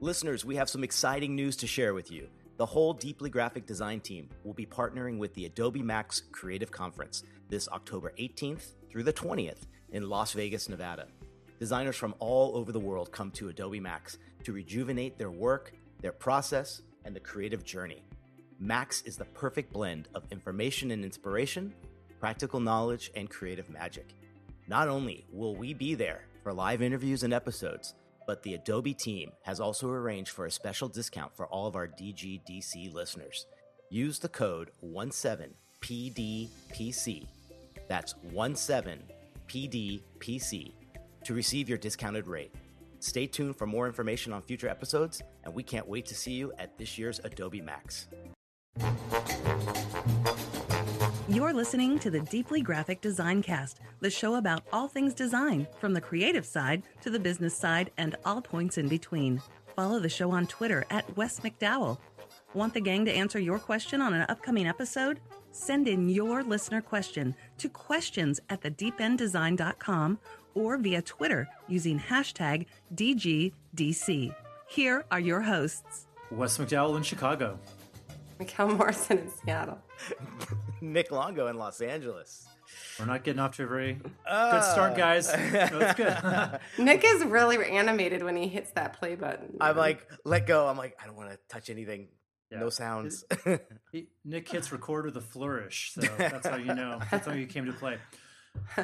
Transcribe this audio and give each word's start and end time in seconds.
Listeners, 0.00 0.44
we 0.44 0.54
have 0.54 0.70
some 0.70 0.84
exciting 0.84 1.34
news 1.34 1.56
to 1.56 1.66
share 1.66 1.92
with 1.92 2.08
you. 2.12 2.28
The 2.56 2.66
whole 2.66 2.92
Deeply 2.92 3.30
Graphic 3.30 3.66
Design 3.66 3.98
team 3.98 4.28
will 4.44 4.54
be 4.54 4.64
partnering 4.64 5.18
with 5.18 5.34
the 5.34 5.46
Adobe 5.46 5.82
Max 5.82 6.22
Creative 6.30 6.70
Conference 6.70 7.24
this 7.48 7.68
October 7.70 8.12
18th 8.16 8.74
through 8.88 9.02
the 9.02 9.12
20th 9.12 9.66
in 9.90 10.08
Las 10.08 10.34
Vegas, 10.34 10.68
Nevada. 10.68 11.08
Designers 11.58 11.96
from 11.96 12.14
all 12.20 12.56
over 12.56 12.70
the 12.70 12.78
world 12.78 13.10
come 13.10 13.32
to 13.32 13.48
Adobe 13.48 13.80
Max 13.80 14.18
to 14.44 14.52
rejuvenate 14.52 15.18
their 15.18 15.32
work, 15.32 15.72
their 16.00 16.12
process, 16.12 16.82
and 17.04 17.14
the 17.14 17.18
creative 17.18 17.64
journey. 17.64 18.04
Max 18.60 19.02
is 19.02 19.16
the 19.16 19.24
perfect 19.24 19.72
blend 19.72 20.08
of 20.14 20.30
information 20.30 20.92
and 20.92 21.04
inspiration, 21.04 21.74
practical 22.20 22.60
knowledge, 22.60 23.10
and 23.16 23.28
creative 23.28 23.68
magic. 23.68 24.14
Not 24.68 24.86
only 24.86 25.26
will 25.32 25.56
we 25.56 25.74
be 25.74 25.96
there 25.96 26.22
for 26.44 26.52
live 26.52 26.82
interviews 26.82 27.24
and 27.24 27.34
episodes, 27.34 27.94
but 28.28 28.42
the 28.42 28.54
Adobe 28.54 28.92
team 28.92 29.32
has 29.40 29.58
also 29.58 29.88
arranged 29.88 30.32
for 30.32 30.44
a 30.44 30.50
special 30.50 30.86
discount 30.86 31.34
for 31.34 31.46
all 31.46 31.66
of 31.66 31.74
our 31.74 31.88
DGDC 31.88 32.92
listeners. 32.92 33.46
Use 33.88 34.18
the 34.18 34.28
code 34.28 34.70
17PDPC. 34.84 37.26
That's 37.88 38.12
17PDPC 38.34 40.72
to 41.24 41.34
receive 41.34 41.70
your 41.70 41.78
discounted 41.78 42.26
rate. 42.26 42.54
Stay 43.00 43.26
tuned 43.26 43.56
for 43.56 43.66
more 43.66 43.86
information 43.86 44.34
on 44.34 44.42
future 44.42 44.68
episodes, 44.68 45.22
and 45.44 45.54
we 45.54 45.62
can't 45.62 45.88
wait 45.88 46.04
to 46.04 46.14
see 46.14 46.32
you 46.32 46.52
at 46.58 46.76
this 46.76 46.98
year's 46.98 47.22
Adobe 47.24 47.62
Max. 47.62 48.08
You're 51.30 51.52
listening 51.52 51.98
to 51.98 52.10
the 52.10 52.20
Deeply 52.20 52.62
Graphic 52.62 53.02
Design 53.02 53.42
Cast, 53.42 53.80
the 54.00 54.08
show 54.08 54.36
about 54.36 54.62
all 54.72 54.88
things 54.88 55.12
design, 55.12 55.66
from 55.78 55.92
the 55.92 56.00
creative 56.00 56.46
side 56.46 56.84
to 57.02 57.10
the 57.10 57.18
business 57.18 57.54
side 57.54 57.90
and 57.98 58.16
all 58.24 58.40
points 58.40 58.78
in 58.78 58.88
between. 58.88 59.42
Follow 59.76 59.98
the 59.98 60.08
show 60.08 60.30
on 60.30 60.46
Twitter 60.46 60.86
at 60.88 61.18
Wes 61.18 61.40
McDowell. 61.40 61.98
Want 62.54 62.72
the 62.72 62.80
gang 62.80 63.04
to 63.04 63.12
answer 63.12 63.38
your 63.38 63.58
question 63.58 64.00
on 64.00 64.14
an 64.14 64.24
upcoming 64.30 64.66
episode? 64.66 65.20
Send 65.52 65.86
in 65.86 66.08
your 66.08 66.42
listener 66.42 66.80
question 66.80 67.34
to 67.58 67.68
questions 67.68 68.40
at 68.48 68.62
thedeependdesign.com 68.62 70.18
or 70.54 70.78
via 70.78 71.02
Twitter 71.02 71.46
using 71.68 72.00
hashtag 72.00 72.64
DGDC. 72.94 74.34
Here 74.66 75.04
are 75.10 75.20
your 75.20 75.42
hosts. 75.42 76.06
Wes 76.30 76.56
McDowell 76.56 76.96
in 76.96 77.02
Chicago. 77.02 77.58
Mikkel 78.40 78.78
Morrison 78.78 79.18
in 79.18 79.28
Seattle. 79.28 79.78
Nick 80.80 81.10
Longo 81.10 81.46
in 81.48 81.56
Los 81.56 81.80
Angeles. 81.80 82.46
We're 82.98 83.06
not 83.06 83.24
getting 83.24 83.40
off 83.40 83.56
to 83.56 83.64
a 83.64 83.66
very 83.66 83.94
good 83.94 84.62
start, 84.62 84.96
guys. 84.96 85.28
No, 85.28 85.78
it's 85.80 85.94
good. 85.94 86.60
Nick 86.84 87.02
is 87.04 87.24
really 87.24 87.64
animated 87.70 88.22
when 88.22 88.36
he 88.36 88.46
hits 88.48 88.70
that 88.72 88.98
play 88.98 89.14
button. 89.14 89.56
I'm 89.60 89.76
like, 89.76 90.06
let 90.24 90.46
go. 90.46 90.66
I'm 90.66 90.76
like, 90.76 90.96
I 91.02 91.06
don't 91.06 91.16
want 91.16 91.30
to 91.30 91.38
touch 91.48 91.70
anything. 91.70 92.08
Yeah. 92.50 92.60
No 92.60 92.68
sounds. 92.70 93.24
He- 93.92 94.08
Nick 94.24 94.48
hits 94.50 94.70
record 94.72 95.04
with 95.06 95.16
a 95.16 95.20
flourish, 95.22 95.92
so 95.94 96.00
that's 96.18 96.46
how 96.46 96.56
you 96.56 96.74
know. 96.74 97.00
That's 97.10 97.26
how 97.26 97.32
you 97.34 97.46
came 97.46 97.66
to 97.66 97.72
play. 97.72 97.98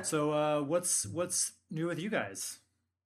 So, 0.03 0.31
uh, 0.33 0.61
what's 0.63 1.07
what's 1.07 1.53
new 1.71 1.87
with 1.87 1.99
you 1.99 2.09
guys? 2.11 2.59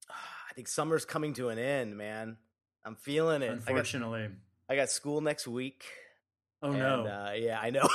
I 0.09 0.53
think 0.53 0.67
summer's 0.67 1.05
coming 1.05 1.33
to 1.35 1.49
an 1.49 1.57
end, 1.59 1.97
man. 1.97 2.37
I'm 2.85 2.95
feeling 2.95 3.41
it. 3.41 3.45
I 3.45 3.49
got, 3.55 3.67
Unfortunately, 3.69 4.29
I 4.69 4.75
got 4.75 4.89
school 4.89 5.21
next 5.21 5.47
week. 5.47 5.85
oh 6.61 6.69
and, 6.71 6.79
no, 6.79 7.05
Uh, 7.05 7.31
yeah, 7.35 7.59
I 7.61 7.69
know. 7.69 7.87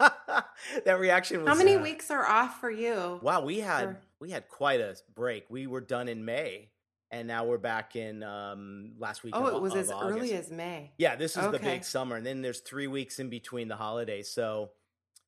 that 0.84 0.98
reaction 0.98 1.40
was. 1.40 1.48
How 1.48 1.54
many 1.54 1.76
uh, 1.76 1.82
weeks 1.82 2.10
are 2.10 2.26
off 2.26 2.60
for 2.60 2.70
you? 2.70 3.18
Wow, 3.22 3.44
we 3.44 3.60
had 3.60 3.96
we 4.20 4.30
had 4.30 4.48
quite 4.48 4.80
a 4.80 4.96
break. 5.14 5.44
We 5.48 5.66
were 5.66 5.80
done 5.80 6.08
in 6.08 6.24
May, 6.24 6.70
and 7.10 7.28
now 7.28 7.44
we're 7.44 7.58
back 7.58 7.96
in 7.96 8.22
um, 8.22 8.92
last 8.98 9.22
week. 9.22 9.34
Oh, 9.36 9.46
of, 9.46 9.54
it 9.54 9.60
was 9.60 9.74
as 9.74 9.90
early 9.90 10.32
as 10.34 10.50
May. 10.50 10.92
Yeah, 10.98 11.16
this 11.16 11.36
is 11.36 11.50
the 11.50 11.58
big 11.58 11.84
summer, 11.84 12.16
and 12.16 12.26
then 12.26 12.42
there's 12.42 12.60
three 12.60 12.86
weeks 12.86 13.18
in 13.18 13.28
between 13.28 13.68
the 13.68 13.76
holidays. 13.76 14.30
So, 14.30 14.70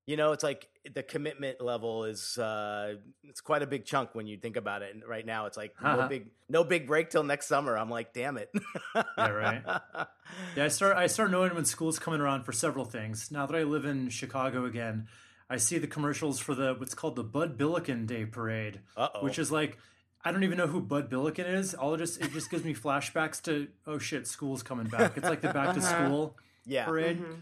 you 0.07 0.17
know, 0.17 0.33
it's 0.33 0.45
like 0.45 0.69
the 0.95 1.03
commitment 1.03 1.61
level 1.63 2.05
is 2.05 2.37
uh 2.37 2.95
it's 3.23 3.41
quite 3.41 3.63
a 3.63 3.67
big 3.67 3.85
chunk 3.87 4.15
when 4.15 4.27
you 4.27 4.37
think 4.37 4.57
about 4.57 4.83
it. 4.83 4.95
And 4.95 5.03
right 5.07 5.25
now, 5.25 5.47
it's 5.47 5.57
like 5.57 5.75
no 5.83 5.89
Uh-huh. 5.89 6.09
big 6.09 6.27
no 6.49 6.63
big 6.65 6.87
break 6.87 7.11
till 7.11 7.23
next 7.23 7.47
summer. 7.47 7.77
I'm 7.77 7.89
like, 7.91 8.13
damn 8.13 8.37
it. 8.37 8.51
Yeah, 8.95 9.29
right. 9.29 9.63
yeah. 10.57 10.65
I 10.65 10.69
start 10.69 10.97
I 10.97 11.07
start 11.07 11.31
knowing 11.31 11.55
when 11.55 11.65
school's 11.65 11.99
coming 11.99 12.21
around 12.21 12.45
for 12.45 12.53
several 12.53 12.85
things. 12.85 13.31
Now 13.31 13.47
that 13.47 13.57
I 13.57 13.63
live 13.63 13.85
in 13.87 14.09
Chicago 14.11 14.67
again, 14.67 15.09
I 15.49 15.57
see 15.57 15.79
the 15.79 15.87
commercials 15.87 16.39
for 16.39 16.55
the 16.55 16.75
what's 16.75 16.95
called 16.95 17.17
the 17.17 17.25
Bud 17.25 17.57
Billiken 17.57 18.07
Day 18.07 18.27
Parade, 18.27 18.81
Uh-oh. 18.97 19.25
which 19.25 19.39
is 19.39 19.51
like 19.51 19.79
I 20.27 20.33
don't 20.33 20.45
even 20.45 20.57
know 20.59 20.67
who 20.67 20.81
Bud 20.81 21.09
Billiken 21.09 21.47
is. 21.47 21.75
All 21.75 21.95
it 21.95 21.99
just 21.99 22.21
it 22.21 22.33
just 22.33 22.51
gives 22.51 22.65
me 22.65 22.75
flashbacks 22.75 23.43
to 23.45 23.69
oh 23.87 23.99
shit, 23.99 24.27
school's 24.27 24.63
coming 24.63 24.87
back. 24.89 25.17
It's 25.17 25.29
like 25.29 25.41
the 25.41 25.53
back 25.53 25.75
to 25.75 25.81
Uh-huh. 25.81 26.07
school 26.07 26.37
yeah. 26.67 26.85
parade. 26.85 27.21
Mhm. 27.21 27.37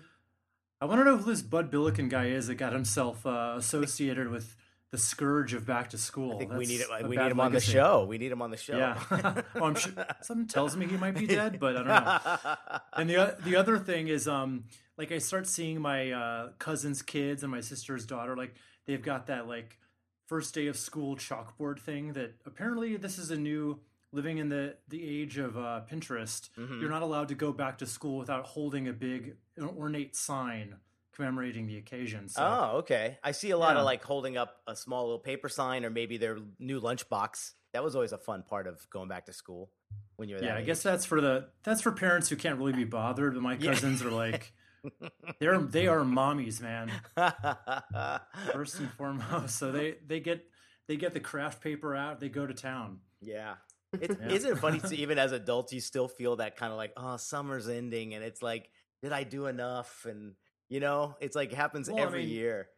I 0.83 0.85
want 0.85 1.01
to 1.01 1.05
know 1.05 1.17
who 1.17 1.31
this 1.31 1.43
Bud 1.43 1.71
Billiken 1.71 2.09
guy 2.09 2.27
is 2.27 2.49
that 2.49 2.57
got 2.57 2.73
himself 2.73 3.25
uh, 3.25 3.55
associated 3.57 4.29
with 4.31 4.57
the 4.91 4.99
scourge 4.99 5.55
of 5.55 5.65
back 5.65 5.91
to 5.91 5.97
school. 5.97 6.35
I 6.35 6.39
think 6.39 6.53
we 6.55 6.67
need 6.67 6.81
it. 6.81 6.89
We 7.09 7.17
need 7.17 7.31
him 7.31 7.39
on 7.39 7.53
the 7.53 7.61
show. 7.61 8.05
We 8.05 8.19
need 8.19 8.33
him 8.33 8.43
on 8.43 8.51
the 8.51 8.57
show. 8.57 8.77
Yeah. 8.77 9.01
well, 9.55 9.67
I'm 9.67 9.77
sure, 9.77 9.93
something 10.23 10.49
tells 10.49 10.77
me 10.77 10.87
he 10.87 10.97
might 10.97 11.15
be 11.15 11.29
dead, 11.29 11.61
but 11.61 11.77
I 11.77 11.79
don't 11.79 11.87
know. 11.87 12.79
And 12.95 13.09
the 13.09 13.37
the 13.45 13.55
other 13.55 13.79
thing 13.79 14.09
is, 14.09 14.27
um, 14.27 14.65
like 14.99 15.13
I 15.13 15.19
start 15.19 15.47
seeing 15.47 15.81
my 15.81 16.11
uh, 16.11 16.49
cousin's 16.59 17.01
kids 17.01 17.45
and 17.45 17.53
my 17.53 17.61
sister's 17.61 18.05
daughter, 18.05 18.37
like 18.37 18.57
they've 18.85 19.01
got 19.01 19.29
that 19.29 19.47
like 19.47 19.79
first 20.27 20.53
day 20.53 20.67
of 20.67 20.77
school 20.77 21.15
chalkboard 21.15 21.79
thing. 21.79 22.15
That 22.15 22.35
apparently 22.45 22.97
this 22.97 23.19
is 23.19 23.31
a 23.31 23.37
new 23.37 23.79
living 24.13 24.39
in 24.39 24.49
the 24.49 24.77
the 24.89 25.03
age 25.21 25.39
of 25.39 25.57
uh, 25.57 25.81
Pinterest. 25.91 26.49
Mhm. 26.59 26.81
You're 26.81 26.91
not 26.91 27.03
allowed 27.03 27.29
to 27.29 27.35
go 27.35 27.53
back 27.53 27.79
to 27.79 27.87
school 27.87 28.19
without 28.19 28.45
holding 28.45 28.89
a 28.89 28.93
big 28.93 29.37
ornate 29.61 30.15
sign 30.17 30.77
commemorating 31.13 31.67
the 31.67 31.77
occasion. 31.77 32.29
So 32.29 32.43
Oh, 32.43 32.77
okay. 32.79 33.19
I 33.23 33.33
see 33.33 33.51
a 33.51 33.59
lot 33.59 33.75
Yeah. 33.75 33.81
of 33.81 33.85
like 33.85 34.03
holding 34.03 34.37
up 34.39 34.63
a 34.67 34.75
small 34.75 35.05
little 35.05 35.19
paper 35.19 35.49
sign 35.49 35.85
or 35.85 35.91
maybe 35.91 36.17
their 36.17 36.39
new 36.59 36.81
lunchbox. 36.81 37.53
That 37.73 37.85
was 37.85 37.95
always 37.95 38.13
a 38.13 38.19
fun 38.19 38.43
part 38.43 38.67
of 38.67 38.89
going 38.91 39.09
back 39.09 39.27
to 39.27 39.33
school 39.33 39.71
when 40.17 40.29
you're 40.29 40.43
yeah, 40.43 40.57
I 40.57 40.63
guess 40.63 40.83
that's 40.83 41.05
for 41.05 41.21
the 41.21 41.49
that's 41.65 41.81
for 41.83 41.93
parents 41.93 42.29
who 42.29 42.37
can't 42.37 42.59
really 42.59 42.73
be 42.73 42.85
bothered. 42.85 43.35
But 43.35 43.43
my 43.43 43.55
Yeah. 43.55 43.73
cousins 43.73 44.03
are 44.03 44.11
like, 44.11 44.53
they're 45.39 45.59
they 45.59 45.87
are 45.87 46.01
mommies, 46.01 46.61
man. 46.61 46.91
first 48.53 48.79
and 48.79 48.91
foremost. 48.93 49.57
So 49.59 49.73
they 49.73 49.97
they 50.07 50.21
get 50.21 50.45
they 50.87 50.97
get 50.97 51.13
the 51.15 51.21
craft 51.21 51.63
paper 51.63 51.95
out. 51.95 52.21
They 52.21 52.29
go 52.29 52.47
to 52.47 52.55
town. 52.55 53.01
yeah. 53.21 53.55
It's, 54.01 54.17
Yeah. 54.21 54.29
Isn't 54.31 54.53
it 54.53 54.59
funny 54.59 54.81
to 54.81 54.95
even 55.03 55.19
as 55.19 55.33
adults 55.33 55.73
you 55.73 55.81
still 55.81 56.09
feel 56.09 56.37
that 56.37 56.57
kind 56.57 56.73
of 56.73 56.79
like 56.79 56.93
oh 56.97 57.17
summer's 57.17 57.69
ending 57.69 58.15
and 58.15 58.25
it's 58.25 58.43
like 58.43 58.71
did 59.03 59.13
I 59.13 59.25
do 59.25 59.47
enough 59.47 60.07
and 60.09 60.35
you 60.69 60.81
know 60.81 61.17
it's 61.21 61.37
like 61.37 61.53
happens 61.53 61.89
Well, 61.91 61.99
I 61.99 62.03
every 62.03 62.21
mean, 62.25 62.31
year. 62.31 62.69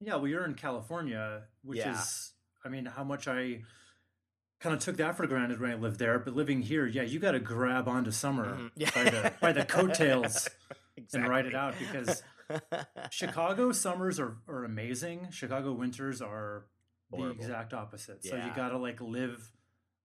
Yeah, 0.00 0.16
well, 0.16 0.28
you're 0.28 0.44
in 0.46 0.54
California, 0.54 1.42
which 1.62 1.78
Yeah. 1.78 1.92
is, 2.00 2.32
I 2.64 2.68
mean, 2.70 2.86
how 2.86 3.04
much 3.04 3.28
I 3.28 3.62
kind 4.60 4.74
of 4.74 4.80
took 4.80 4.96
that 4.98 5.16
for 5.16 5.26
granted 5.26 5.60
when 5.60 5.70
I 5.70 5.74
lived 5.74 5.98
there. 5.98 6.18
But 6.18 6.34
living 6.34 6.62
here, 6.62 6.86
yeah, 6.86 7.02
you 7.02 7.18
got 7.18 7.32
to 7.32 7.40
grab 7.40 7.86
onto 7.88 8.10
summer 8.10 8.56
Mhm. 8.56 8.70
Yeah. 8.76 8.90
by 8.94 9.04
the 9.04 9.32
by 9.40 9.52
the 9.52 9.64
coattails 9.64 10.48
and 11.12 11.28
ride 11.28 11.46
it 11.46 11.54
out 11.54 11.74
because 11.78 12.22
Chicago 13.10 13.72
summers 13.72 14.18
are, 14.20 14.36
are 14.48 14.64
amazing. 14.64 15.28
Chicago 15.30 15.72
winters 15.72 16.20
are 16.22 16.66
the 17.12 17.28
exact 17.30 17.74
opposite. 17.74 18.24
So 18.24 18.36
you 18.36 18.50
got 18.54 18.70
to 18.70 18.78
like 18.78 19.00
live 19.00 19.50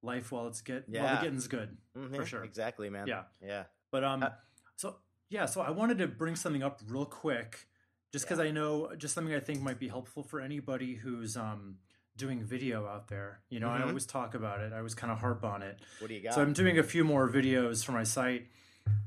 life 0.06 0.32
while 0.32 0.48
it's 0.48 0.62
get 0.62 0.88
while 0.88 1.04
Yeah. 1.04 1.16
the 1.16 1.22
getting's 1.26 1.48
good. 1.48 1.78
Mhm, 1.98 2.26
sure. 2.26 2.44
Exactly, 2.44 2.90
man. 2.90 3.08
Yeah. 3.08 3.24
Yeah. 3.42 3.66
But 3.92 4.04
um, 4.04 4.24
Uh, 4.24 4.30
so 4.76 4.98
yeah, 5.30 5.46
so 5.46 5.62
I 5.62 5.72
wanted 5.72 5.98
to 6.00 6.08
bring 6.08 6.36
something 6.36 6.64
up 6.64 6.80
real 6.88 7.06
quick, 7.06 7.68
just 8.12 8.26
because 8.26 8.40
I 8.40 8.52
know 8.52 8.94
just 8.96 9.14
something 9.14 9.34
I 9.34 9.40
think 9.40 9.62
might 9.62 9.80
be 9.80 9.88
helpful 9.88 10.24
for 10.24 10.40
anybody 10.40 10.96
who's 10.96 11.36
um 11.36 11.80
doing 12.18 12.44
video 12.46 12.88
out 12.88 13.10
there. 13.10 13.42
You 13.50 13.60
know, 13.60 13.70
I 13.70 13.80
Mhm. 13.82 13.88
always 13.88 14.06
talk 14.06 14.36
about 14.36 14.62
it. 14.62 14.72
I 14.72 14.78
always 14.78 14.96
kind 14.96 15.12
of 15.12 15.20
harp 15.20 15.44
on 15.44 15.62
it. 15.62 15.82
What 16.00 16.08
do 16.08 16.14
you 16.14 16.22
got? 16.22 16.34
So 16.34 16.42
I'm 16.42 16.54
doing 16.54 16.78
a 16.80 16.84
few 16.84 17.04
more 17.04 17.30
videos 17.30 17.84
for 17.86 17.92
my 17.92 18.04
site. 18.04 18.48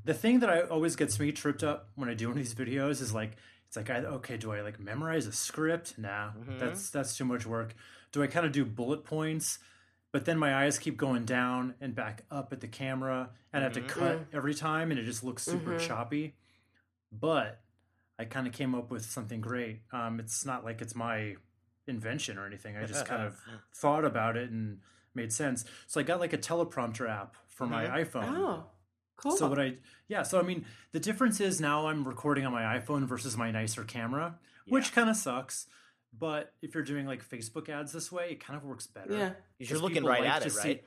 The 0.05 0.13
thing 0.13 0.41
that 0.41 0.51
I 0.51 0.63
always 0.63 0.95
gets 0.97 1.19
me 1.21 1.33
tripped 1.33 1.63
up 1.63 1.91
when 1.95 2.09
I 2.11 2.15
do 2.15 2.29
one 2.29 2.37
of 2.37 2.43
these 2.45 2.55
videos 2.55 3.01
is 3.01 3.15
like 3.15 3.37
it's 3.67 3.77
like 3.77 3.91
I, 3.91 3.99
okay, 3.99 4.37
do 4.39 4.51
I 4.53 4.61
like 4.63 4.81
memorize 4.81 5.27
a 5.27 5.33
script? 5.33 5.99
Nah, 5.99 6.33
Mhm. 6.33 6.59
that's 6.59 6.91
that's 6.91 7.17
too 7.17 7.25
much 7.25 7.47
work. 7.47 7.75
Do 8.13 8.23
I 8.23 8.27
kind 8.27 8.45
of 8.47 8.53
do 8.53 8.65
bullet 8.65 9.05
points? 9.05 9.59
But 10.13 10.25
then 10.25 10.39
my 10.39 10.55
eyes 10.65 10.79
keep 10.79 10.97
going 10.97 11.25
down 11.25 11.75
and 11.81 11.95
back 11.95 12.25
up 12.31 12.53
at 12.53 12.61
the 12.61 12.69
camera 12.69 13.31
and 13.53 13.61
I 13.63 13.65
have 13.65 13.73
to 13.75 13.81
Mhm. 13.81 13.89
cut 13.89 14.27
every 14.33 14.55
time 14.55 14.91
and 14.91 14.99
it 14.99 15.05
just 15.05 15.23
looks 15.23 15.43
super 15.43 15.73
Mhm. 15.73 15.79
choppy. 15.87 16.37
But 17.13 17.61
I 18.19 18.25
kind 18.25 18.47
of 18.47 18.53
came 18.53 18.75
up 18.75 18.91
with 18.91 19.05
something 19.05 19.41
great. 19.41 19.83
Um, 19.93 20.19
it's 20.21 20.45
not 20.45 20.65
like 20.65 20.81
it's 20.83 20.95
my 20.95 21.37
invention 21.87 22.37
or 22.39 22.47
anything. 22.47 22.77
I 22.77 22.85
just 22.85 23.07
kind 23.07 23.23
of 23.23 23.41
thought 23.75 24.05
about 24.05 24.37
it 24.37 24.51
and 24.51 24.81
made 25.15 25.33
sense. 25.33 25.65
So 25.87 26.01
I 26.01 26.03
got 26.03 26.21
like 26.21 26.33
a 26.33 26.39
teleprompter 26.39 27.09
app 27.09 27.37
for 27.47 27.67
my 27.67 27.87
Mhm. 27.87 27.93
iPhone. 28.07 28.37
Oh, 28.39 28.71
cool. 29.17 29.37
So 29.37 29.49
what 29.49 29.59
I 29.61 29.79
yeah, 30.07 30.23
so 30.23 30.39
I 30.39 30.43
mean 30.43 30.65
the 30.93 31.01
difference 31.01 31.41
is 31.41 31.61
now 31.61 31.87
I'm 31.87 32.07
recording 32.07 32.45
on 32.47 32.53
my 32.53 32.79
iPhone 32.79 33.05
versus 33.07 33.37
my 33.37 33.51
nicer 33.51 33.85
camera, 33.85 34.39
which 34.67 34.93
kind 34.93 35.09
of 35.09 35.17
sucks. 35.17 35.67
But 36.19 36.53
if 36.63 36.75
you're 36.75 36.85
doing 36.85 37.07
like 37.07 37.29
Facebook 37.29 37.69
ads 37.69 37.93
this 37.93 38.11
way, 38.11 38.31
it 38.33 38.41
kind 38.45 38.57
of 38.57 38.65
works 38.65 38.87
better. 38.87 39.17
yeah. 39.17 39.33
You're 39.59 39.79
looking 39.79 40.05
right 40.05 40.21
like 40.23 40.31
at 40.31 40.43
to 40.43 40.49
it, 40.49 40.53
see- 40.53 40.69
right? 40.69 40.85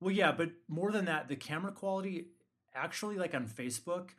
well, 0.00 0.10
yeah, 0.12 0.32
but 0.32 0.50
more 0.68 0.90
than 0.92 1.06
that, 1.06 1.28
the 1.28 1.36
camera 1.36 1.72
quality 1.72 2.26
actually, 2.74 3.16
like 3.16 3.34
on 3.34 3.46
Facebook, 3.46 4.10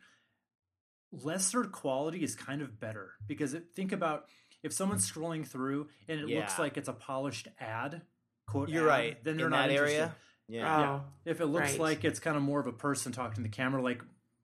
lesser 1.12 1.64
quality 1.64 2.22
is 2.22 2.34
kind 2.34 2.62
of 2.62 2.78
better 2.80 3.12
because 3.26 3.54
it, 3.54 3.64
think 3.74 3.92
about 3.92 4.26
if 4.62 4.72
someone's 4.72 5.10
scrolling 5.10 5.46
through 5.46 5.88
and 6.08 6.20
it 6.20 6.26
looks 6.28 6.58
like 6.58 6.76
it's 6.76 6.88
a 6.88 6.92
polished 6.92 7.48
ad, 7.60 8.02
quote, 8.46 8.68
You're 8.68 8.82
ad, 8.84 8.88
right. 8.88 9.24
Then 9.24 9.36
they're 9.36 9.46
in 9.46 9.52
not 9.52 9.68
that 9.68 9.70
interested. 9.70 9.96
area. 9.96 10.14
Yeah. 10.48 10.60
Yeah. 10.80 10.90
Oh, 10.90 11.04
If 11.24 11.40
it 11.40 11.46
looks 11.46 11.72
Right. 11.72 11.80
like 11.80 12.04
it's 12.04 12.20
kind 12.20 12.36
of 12.36 12.42
more 12.42 12.60
of 12.60 12.66
a 12.66 12.72
person 12.72 13.12
talking 13.12 13.36
to 13.36 13.42
the 13.42 13.48
camera, 13.48 13.82
like 13.82 14.02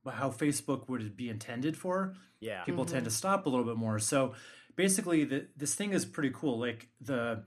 how 0.09 0.31
Facebook 0.31 0.89
would 0.89 1.17
be 1.17 1.29
intended 1.29 1.77
for, 1.77 2.15
Yeah. 2.41 2.65
people 2.65 2.85
tend 2.85 2.99
mm-hmm. 2.99 3.05
to 3.07 3.11
stop 3.11 3.47
a 3.47 3.49
little 3.49 3.65
bit 3.65 3.77
more. 3.77 3.99
So 3.99 4.35
basically, 4.77 5.25
the, 5.25 5.47
this 5.57 5.75
thing 5.75 5.93
is 5.93 6.05
pretty 6.05 6.31
cool. 6.35 6.59
Like 6.59 6.89
the 7.01 7.45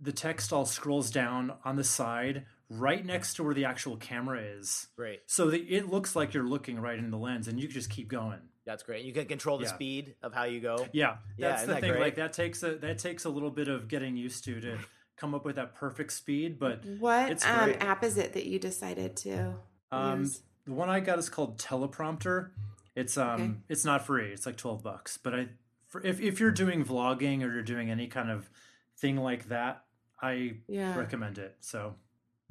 the 0.00 0.12
text 0.12 0.52
all 0.52 0.66
scrolls 0.66 1.10
down 1.10 1.52
on 1.64 1.76
the 1.76 1.84
side, 1.84 2.44
right 2.68 3.04
next 3.06 3.34
to 3.34 3.44
where 3.44 3.54
the 3.54 3.64
actual 3.64 3.96
camera 3.96 4.40
is, 4.40 4.88
Great. 4.96 5.20
so 5.26 5.50
that 5.50 5.62
it 5.68 5.88
looks 5.88 6.14
like 6.16 6.34
you're 6.34 6.46
looking 6.48 6.78
right 6.80 6.98
in 6.98 7.10
the 7.10 7.16
lens, 7.18 7.48
and 7.48 7.58
you 7.60 7.68
can 7.68 7.74
just 7.74 7.90
keep 7.90 8.08
going. 8.08 8.40
That's 8.66 8.82
great. 8.82 9.04
You 9.04 9.12
can 9.12 9.26
control 9.26 9.58
the 9.58 9.64
Yeah. 9.64 9.74
speed 9.74 10.14
of 10.22 10.32
how 10.34 10.44
you 10.44 10.60
go. 10.60 10.76
Yeah, 10.92 11.18
Yeah, 11.36 11.48
that's 11.50 11.62
isn't 11.62 11.68
the 11.68 11.74
that 11.74 11.80
thing. 11.82 11.90
great? 11.92 12.00
Like 12.00 12.14
that 12.16 12.32
takes 12.32 12.62
a 12.62 12.74
that 12.76 12.98
takes 12.98 13.24
a 13.24 13.30
little 13.30 13.50
bit 13.50 13.68
of 13.68 13.88
getting 13.88 14.16
used 14.16 14.44
to 14.44 14.60
to 14.60 14.78
come 15.16 15.34
up 15.34 15.44
with 15.44 15.56
that 15.56 15.74
perfect 15.74 16.12
speed, 16.12 16.58
but 16.58 16.84
what 16.98 17.30
It's 17.30 17.44
um, 17.46 17.70
app 17.80 18.02
is 18.02 18.16
it 18.18 18.32
that 18.32 18.46
you 18.46 18.58
decided 18.58 19.16
to 19.18 19.54
Um, 19.92 20.20
use? 20.20 20.42
the 20.66 20.72
one 20.72 20.88
I 20.90 21.00
got 21.00 21.18
is 21.18 21.28
called 21.28 21.58
Teleprompter. 21.58 22.50
It's 22.96 23.16
um, 23.16 23.40
Okay. 23.40 23.52
it's 23.68 23.84
not 23.84 24.04
free. 24.06 24.32
It's 24.32 24.44
like 24.46 24.56
twelve 24.56 24.82
bucks. 24.82 25.18
But 25.18 25.34
I, 25.34 25.48
for, 25.94 26.04
if 26.04 26.20
if 26.20 26.40
you're 26.40 26.50
doing 26.50 26.84
vlogging 26.84 27.44
or 27.44 27.52
you're 27.52 27.62
doing 27.62 27.88
any 27.88 28.08
kind 28.08 28.28
of 28.28 28.50
thing 28.98 29.16
like 29.16 29.48
that, 29.48 29.84
I 30.20 30.56
Yeah. 30.66 30.96
recommend 30.96 31.38
it. 31.38 31.56
So 31.60 31.94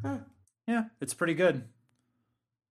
Huh. 0.01 0.19
yeah, 0.65 0.85
it's 1.01 1.13
pretty 1.13 1.33
good. 1.33 1.67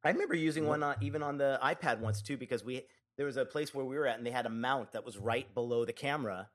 I 0.02 0.08
remember 0.08 0.34
using 0.34 0.66
one 0.66 0.82
on, 0.82 0.96
even 1.02 1.22
on 1.22 1.36
the 1.36 1.60
iPad 1.62 2.00
once 2.00 2.22
too, 2.22 2.38
because 2.38 2.64
we 2.64 2.86
there 3.18 3.26
was 3.26 3.36
a 3.36 3.44
place 3.44 3.74
where 3.74 3.84
we 3.84 3.98
were 3.98 4.06
at 4.06 4.16
and 4.16 4.26
they 4.26 4.30
had 4.30 4.46
a 4.46 4.50
mount 4.50 4.92
that 4.92 5.04
was 5.04 5.18
right 5.18 5.52
below 5.52 5.84
the 5.84 5.92
camera, 5.92 6.48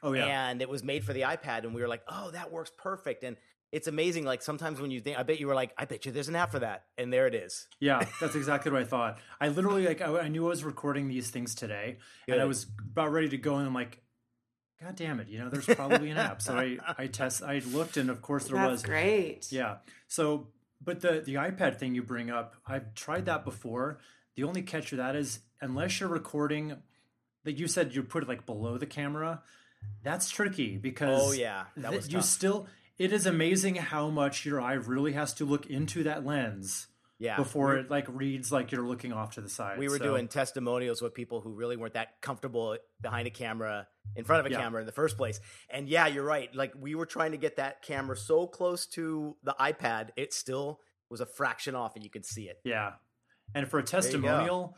Oh 0.00 0.12
yeah, 0.12 0.48
and 0.48 0.62
it 0.62 0.68
was 0.68 0.84
made 0.84 1.02
for 1.04 1.12
the 1.12 1.22
iPad, 1.22 1.64
and 1.64 1.74
we 1.74 1.80
were 1.80 1.88
like, 1.88 2.04
oh, 2.06 2.30
that 2.30 2.52
works 2.52 2.70
perfect. 2.78 3.24
And 3.24 3.36
it's 3.72 3.86
amazing. 3.86 4.24
Like 4.24 4.42
sometimes 4.42 4.80
when 4.80 4.90
you 4.90 5.00
think, 5.00 5.18
I 5.18 5.22
bet 5.22 5.38
you 5.40 5.46
were 5.46 5.54
like, 5.54 5.72
I 5.78 5.84
bet 5.84 6.04
you 6.06 6.12
there's 6.12 6.28
an 6.28 6.36
app 6.36 6.50
for 6.50 6.58
that, 6.60 6.84
and 6.98 7.12
there 7.12 7.26
it 7.26 7.34
is. 7.34 7.68
yeah, 7.80 8.04
that's 8.20 8.34
exactly 8.34 8.72
what 8.72 8.82
I 8.82 8.84
thought. 8.84 9.18
I 9.40 9.48
literally 9.48 9.86
like 9.86 10.00
I, 10.00 10.20
I 10.20 10.28
knew 10.28 10.46
I 10.46 10.48
was 10.48 10.64
recording 10.64 11.08
these 11.08 11.30
things 11.30 11.54
today, 11.54 11.98
and 12.28 12.40
I 12.40 12.44
was 12.44 12.66
about 12.90 13.12
ready 13.12 13.28
to 13.30 13.38
go, 13.38 13.56
and 13.56 13.66
I'm 13.66 13.74
like. 13.74 14.02
God 14.82 14.96
damn 14.96 15.20
it! 15.20 15.28
You 15.28 15.40
know, 15.40 15.50
there's 15.50 15.66
probably 15.66 16.08
an 16.08 16.16
app. 16.16 16.40
So 16.40 16.56
I, 16.56 16.78
I 16.96 17.06
test, 17.06 17.42
I 17.42 17.58
looked, 17.58 17.98
and 17.98 18.08
of 18.08 18.22
course 18.22 18.44
there 18.48 18.56
That's 18.56 18.70
was. 18.70 18.82
great. 18.82 19.52
Yeah. 19.52 19.76
So, 20.08 20.46
but 20.82 21.00
the 21.02 21.20
the 21.20 21.34
iPad 21.34 21.76
thing 21.78 21.94
you 21.94 22.02
bring 22.02 22.30
up, 22.30 22.54
I've 22.66 22.94
tried 22.94 23.26
that 23.26 23.44
before. 23.44 23.98
The 24.36 24.44
only 24.44 24.62
catch 24.62 24.88
to 24.88 24.96
that 24.96 25.16
is 25.16 25.40
unless 25.60 26.00
you're 26.00 26.08
recording, 26.08 26.76
that 27.44 27.58
you 27.58 27.68
said 27.68 27.94
you 27.94 28.02
put 28.02 28.22
it 28.22 28.28
like 28.30 28.46
below 28.46 28.78
the 28.78 28.86
camera, 28.86 29.42
that's 30.02 30.30
tricky 30.30 30.78
because 30.78 31.20
Oh 31.24 31.32
yeah, 31.32 31.64
that 31.76 31.90
th- 31.90 32.04
was 32.04 32.10
you 32.10 32.22
still. 32.22 32.66
It 33.00 33.12
is 33.14 33.24
amazing 33.24 33.76
how 33.76 34.10
much 34.10 34.44
your 34.44 34.60
eye 34.60 34.74
really 34.74 35.12
has 35.14 35.32
to 35.34 35.46
look 35.46 35.66
into 35.66 36.02
that 36.04 36.26
lens 36.26 36.86
yeah. 37.18 37.36
before 37.36 37.76
it 37.76 37.90
like 37.90 38.04
reads 38.08 38.52
like 38.52 38.72
you're 38.72 38.86
looking 38.86 39.12
off 39.14 39.36
to 39.36 39.40
the 39.40 39.48
side. 39.48 39.78
we 39.78 39.88
were 39.88 39.96
So, 39.96 40.04
doing 40.04 40.28
testimonials 40.28 41.00
with 41.00 41.14
people 41.14 41.40
who 41.40 41.50
really 41.54 41.78
weren't 41.78 41.94
that 41.94 42.20
comfortable 42.20 42.76
behind 43.00 43.26
a 43.26 43.30
camera 43.30 43.86
in 44.16 44.24
front 44.24 44.40
of 44.40 44.46
a 44.46 44.50
Yeah. 44.50 44.60
camera 44.60 44.80
in 44.82 44.86
the 44.86 44.92
first 44.92 45.16
place 45.16 45.40
and 45.70 45.88
yeah 45.88 46.08
you're 46.08 46.24
right 46.24 46.54
like 46.54 46.74
we 46.78 46.94
were 46.94 47.06
trying 47.06 47.30
to 47.32 47.38
get 47.38 47.56
that 47.56 47.80
camera 47.82 48.16
so 48.16 48.46
close 48.46 48.86
to 48.88 49.34
the 49.44 49.54
ipad 49.58 50.10
it 50.16 50.34
still 50.34 50.80
was 51.08 51.20
a 51.22 51.26
fraction 51.26 51.74
off 51.74 51.94
and 51.94 52.04
you 52.04 52.10
could 52.10 52.26
see 52.26 52.48
it 52.50 52.58
Yeah, 52.64 52.92
and 53.54 53.66
for 53.66 53.78
a 53.78 53.82
testimonial, 53.82 54.76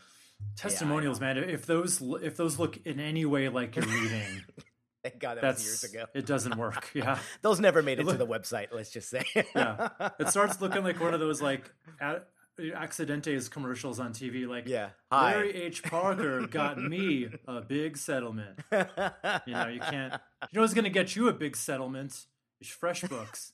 testimonials, 0.57 1.21
man, 1.21 1.39
if 1.39 1.67
those 1.67 2.01
if 2.23 2.37
those 2.37 2.59
look 2.59 2.79
in 2.87 3.01
any 3.01 3.25
way 3.25 3.49
like 3.49 3.77
you're 3.77 3.85
reading, 3.85 4.45
thank 5.05 5.19
god 5.19 5.37
that 5.37 5.43
that's 5.43 5.59
was 5.63 5.83
years 5.83 5.85
ago. 5.85 6.05
it 6.15 6.27
doesn't 6.27 6.57
work. 6.57 6.91
Yeah. 6.95 7.19
those 7.43 7.61
never 7.61 7.83
made 7.83 7.99
it 7.99 8.05
to 8.05 8.09
look- 8.11 8.19
the 8.19 8.27
website 8.27 8.69
let's 8.73 8.91
just 8.91 9.09
say. 9.11 9.25
Yeah. 9.55 9.89
It 10.19 10.29
starts 10.29 10.61
looking 10.61 10.83
like 10.85 11.01
one 11.01 11.15
of 11.15 11.21
those 11.21 11.41
like 11.43 11.71
a- 12.01 12.21
accidentes 12.61 13.51
commercials 13.51 13.99
on 13.99 14.13
tv 14.13 14.47
like 14.47 14.69
yeah. 14.69 14.91
Larry 15.11 15.55
h. 15.55 15.83
Parker 15.83 16.47
got 16.47 16.79
me 16.79 17.29
a 17.49 17.61
big 17.63 17.97
settlement. 17.97 18.59
You 18.71 19.55
know 19.55 19.69
you 19.69 19.81
can't 19.81 20.13
you 20.51 20.57
know 20.57 20.61
what's 20.61 20.75
going 20.75 20.85
to 20.85 20.91
get 20.91 21.17
you 21.17 21.29
a 21.29 21.33
big 21.33 21.57
settlement? 21.57 22.27
Is 22.61 22.69
freshbooks. 22.69 23.53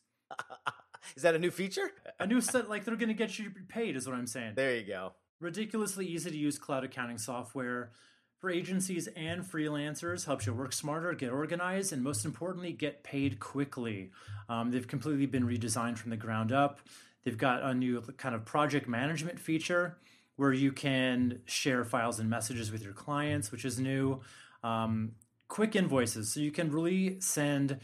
Is 1.17 1.23
that 1.23 1.35
a 1.35 1.39
new 1.39 1.51
feature? 1.51 1.91
A 2.21 2.27
new 2.27 2.41
set 2.41 2.69
like 2.69 2.85
they're 2.85 2.97
going 2.97 3.09
to 3.09 3.15
get 3.15 3.39
you 3.39 3.51
paid 3.69 3.97
is 3.97 4.07
what 4.07 4.15
i'm 4.17 4.27
saying. 4.27 4.53
There 4.57 4.77
you 4.77 4.87
go. 4.87 5.13
Ridiculously 5.41 6.05
easy 6.07 6.31
to 6.31 6.37
use 6.37 6.59
cloud 6.59 6.85
accounting 6.85 7.19
software 7.19 7.93
for 8.41 8.51
agencies 8.51 9.09
and 9.17 9.43
freelancers 9.43 10.27
helps 10.27 10.47
you 10.47 10.55
work 10.55 10.73
smarter 10.73 11.13
get 11.13 11.31
organized 11.31 11.93
and 11.93 12.03
most 12.03 12.25
importantly 12.25 12.73
get 12.73 13.03
paid 13.03 13.41
quickly. 13.41 14.11
Um, 14.49 14.71
they've 14.71 14.87
completely 14.87 15.27
been 15.27 15.47
redesigned 15.47 15.99
from 15.99 16.11
the 16.11 16.17
ground 16.17 16.53
up. 16.53 16.81
They've 17.25 17.37
got 17.37 17.63
a 17.63 17.75
new 17.75 18.01
kind 18.17 18.35
of 18.35 18.45
project 18.45 18.89
management 18.89 19.41
feature 19.41 19.99
where 20.37 20.53
you 20.53 20.71
can 20.71 21.41
share 21.47 21.85
files 21.85 22.21
and 22.21 22.31
messages 22.31 22.71
with 22.71 22.83
your 22.83 22.93
clients 22.93 23.51
which 23.51 23.65
is 23.65 23.81
new. 23.81 24.21
Um, 24.63 25.13
quick 25.49 25.75
invoices. 25.75 26.33
So 26.33 26.41
you 26.41 26.53
can 26.53 26.71
really 26.71 27.21
send 27.21 27.81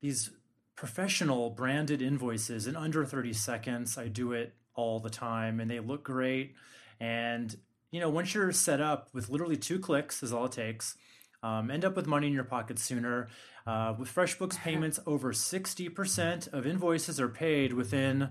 these 0.00 0.30
professional 0.76 1.50
branded 1.50 2.00
invoices 2.00 2.68
in 2.68 2.76
under 2.76 3.04
30 3.04 3.32
seconds. 3.32 3.98
I 3.98 4.06
do 4.06 4.32
it 4.32 4.54
all 4.74 5.00
the 5.00 5.10
time 5.10 5.58
and 5.58 5.68
they 5.68 5.80
look 5.80 6.04
great. 6.04 6.54
And 7.00 7.56
you 7.90 8.00
know, 8.00 8.10
once 8.10 8.34
you're 8.34 8.52
set 8.52 8.80
up 8.80 9.08
with 9.12 9.28
literally 9.28 9.56
two 9.56 9.78
clicks 9.78 10.22
is 10.22 10.32
all 10.32 10.46
it 10.46 10.52
takes. 10.52 10.96
Um, 11.42 11.70
end 11.70 11.84
up 11.84 11.96
with 11.96 12.06
money 12.06 12.26
in 12.26 12.32
your 12.32 12.44
pocket 12.44 12.78
sooner. 12.78 13.28
Uh, 13.66 13.94
with 13.98 14.12
FreshBooks 14.12 14.58
payments, 14.62 14.98
over 15.06 15.32
60% 15.32 16.52
of 16.52 16.66
invoices 16.66 17.20
are 17.20 17.28
paid 17.28 17.72
within 17.72 18.30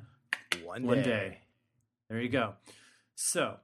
one 0.63 0.81
day, 0.81 0.87
one 0.87 1.01
day. 1.01 1.37
There 2.09 2.21
you 2.21 2.29
go. 2.29 2.53
So, 3.15 3.57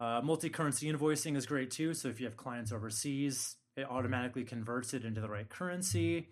uh, 0.00 0.20
multi 0.22 0.48
currency 0.50 0.92
invoicing 0.92 1.36
is 1.36 1.46
great 1.46 1.70
too. 1.70 1.94
So, 1.94 2.08
if 2.08 2.20
you 2.20 2.26
have 2.26 2.36
clients 2.36 2.72
overseas, 2.72 3.56
it 3.76 3.86
automatically 3.88 4.44
converts 4.44 4.94
it 4.94 5.04
into 5.04 5.20
the 5.20 5.28
right 5.28 5.48
currency. 5.48 6.28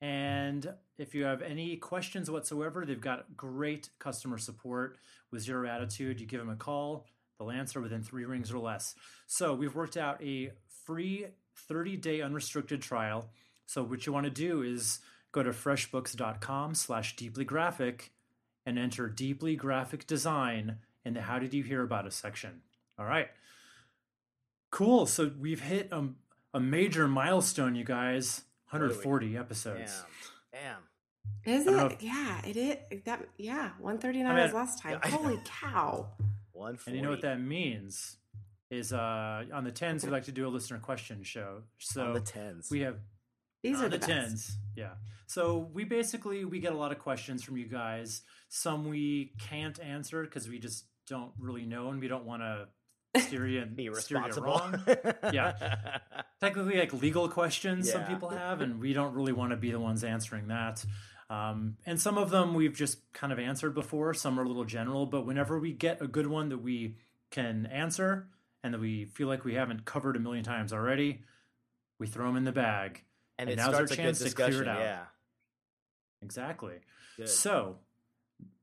And 0.00 0.74
if 0.98 1.14
you 1.14 1.24
have 1.24 1.42
any 1.42 1.76
questions 1.76 2.30
whatsoever, 2.30 2.84
they've 2.84 3.00
got 3.00 3.36
great 3.36 3.88
customer 3.98 4.38
support 4.38 4.98
with 5.30 5.42
zero 5.42 5.68
attitude. 5.68 6.20
You 6.20 6.26
give 6.26 6.40
them 6.40 6.50
a 6.50 6.56
call, 6.56 7.06
they'll 7.38 7.50
answer 7.50 7.80
within 7.80 8.02
three 8.02 8.24
rings 8.24 8.52
or 8.52 8.58
less. 8.58 8.94
So, 9.26 9.54
we've 9.54 9.74
worked 9.74 9.96
out 9.96 10.22
a 10.22 10.52
free 10.84 11.26
30 11.68 11.96
day 11.96 12.20
unrestricted 12.20 12.82
trial. 12.82 13.30
So, 13.66 13.82
what 13.82 14.06
you 14.06 14.12
want 14.12 14.24
to 14.24 14.30
do 14.30 14.62
is 14.62 15.00
go 15.32 15.42
to 15.42 15.50
freshbooks.com 15.50 16.74
slash 16.74 17.16
deeply 17.16 17.44
graphic 17.44 18.12
and 18.64 18.78
enter 18.78 19.08
deeply 19.08 19.54
graphic 19.54 20.06
design 20.06 20.78
in 21.04 21.14
the 21.14 21.22
how 21.22 21.38
did 21.38 21.54
you 21.54 21.62
hear 21.62 21.82
about 21.82 22.06
us 22.06 22.16
section. 22.16 22.62
All 22.98 23.06
right. 23.06 23.28
Cool. 24.70 25.06
So 25.06 25.30
we've 25.38 25.60
hit 25.60 25.88
a, 25.92 26.08
a 26.52 26.60
major 26.60 27.06
milestone, 27.06 27.76
you 27.76 27.84
guys. 27.84 28.42
are 28.72 28.80
we? 28.80 28.86
140 28.86 29.36
episodes. 29.36 30.04
damn 30.52 30.60
damn 31.44 31.54
Is 31.54 31.62
I 31.62 31.70
don't 31.70 31.76
know 31.76 31.86
it? 31.86 31.98
Yeah, 32.00 32.40
it 32.44 32.56
is. 32.56 33.02
That 33.04 33.28
yeah, 33.38 33.70
one 33.78 33.98
thirty 33.98 34.22
nine 34.22 34.32
I 34.32 34.34
mean, 34.34 34.44
was 34.44 34.54
last 34.54 34.82
time. 34.82 34.98
I 35.02 35.10
know. 35.10 35.16
Holy 35.16 35.40
cow! 35.60 36.08
One 36.56 36.78
And 36.86 36.96
you 36.96 37.02
know 37.02 37.10
what 37.10 37.22
that 37.22 37.40
means 37.40 38.16
is 38.70 38.92
uh 38.92 39.44
on 39.52 39.62
the 39.64 39.70
10s 39.70 40.04
we 40.04 40.10
like 40.10 40.24
to 40.24 40.32
do 40.32 40.46
a 40.46 40.50
listener 40.50 40.78
question 40.78 41.22
show. 41.22 41.62
So 41.78 42.06
on 42.06 42.14
the 42.14 42.20
tens 42.20 42.68
we 42.70 42.80
have 42.80 42.96
These 43.62 43.80
are 43.80 43.88
the, 43.88 43.98
the 43.98 44.06
tens. 44.06 44.56
Yeah. 44.74 44.94
So 45.26 45.68
we 45.72 45.84
basically 45.84 46.44
we 46.44 46.58
get 46.60 46.72
a 46.72 46.76
lot 46.76 46.92
of 46.92 46.98
questions 46.98 47.42
from 47.42 47.56
you 47.56 47.66
guys. 47.66 48.22
Some 48.48 48.88
we 48.88 49.32
can't 49.38 49.78
answer 49.80 50.22
because 50.22 50.48
we 50.48 50.58
just 50.58 50.84
don't 51.08 51.32
really 51.38 51.66
know 51.66 51.90
and 51.90 52.00
we 52.00 52.08
don't 52.08 52.24
want 52.24 52.42
to 52.42 52.68
steer 53.20 53.46
you 53.46 53.62
and 53.62 53.74
be 53.76 53.84
steer 53.94 54.18
you 54.18 54.24
responsible 54.24 54.46
wrong. 54.48 54.84
Yeah. 55.32 55.52
technically 56.40 56.78
like 56.78 56.92
legal 56.92 57.28
questions 57.28 57.90
some 57.90 58.04
people 58.04 58.28
have 58.28 58.60
and 58.60 58.78
we 58.80 58.92
don't 58.92 59.14
really 59.14 59.32
want 59.32 59.50
to 59.52 59.56
be 59.56 59.70
the 59.70 59.80
ones 59.80 60.04
answering 60.04 60.48
that 60.48 60.84
Um, 61.28 61.76
and 61.84 62.00
some 62.00 62.18
of 62.18 62.30
them 62.30 62.54
we've 62.54 62.74
just 62.74 63.12
kind 63.12 63.32
of 63.32 63.38
answered 63.38 63.74
before. 63.74 64.14
Some 64.14 64.38
are 64.38 64.44
a 64.44 64.46
little 64.46 64.64
general, 64.64 65.06
but 65.06 65.26
whenever 65.26 65.58
we 65.58 65.72
get 65.72 66.00
a 66.00 66.06
good 66.06 66.26
one 66.26 66.50
that 66.50 66.58
we 66.58 66.96
can 67.30 67.66
answer 67.66 68.28
and 68.62 68.74
that 68.74 68.80
we 68.80 69.06
feel 69.06 69.26
like 69.28 69.44
we 69.44 69.54
haven't 69.54 69.84
covered 69.84 70.16
a 70.16 70.20
million 70.20 70.44
times 70.44 70.72
already, 70.72 71.22
we 71.98 72.06
throw 72.06 72.26
them 72.26 72.36
in 72.36 72.44
the 72.44 72.52
bag. 72.52 73.02
And, 73.38 73.50
And 73.50 73.58
it 73.58 73.62
now's 73.62 73.68
our 73.68 73.74
starts 73.74 73.92
a 73.92 73.96
good 73.96 74.02
chance 74.02 74.18
to 74.20 74.30
clear 74.30 74.62
it 74.62 74.68
out. 74.68 74.80
Yeah. 74.80 75.02
Exactly. 76.22 76.76
Good. 77.16 77.28
So, 77.28 77.76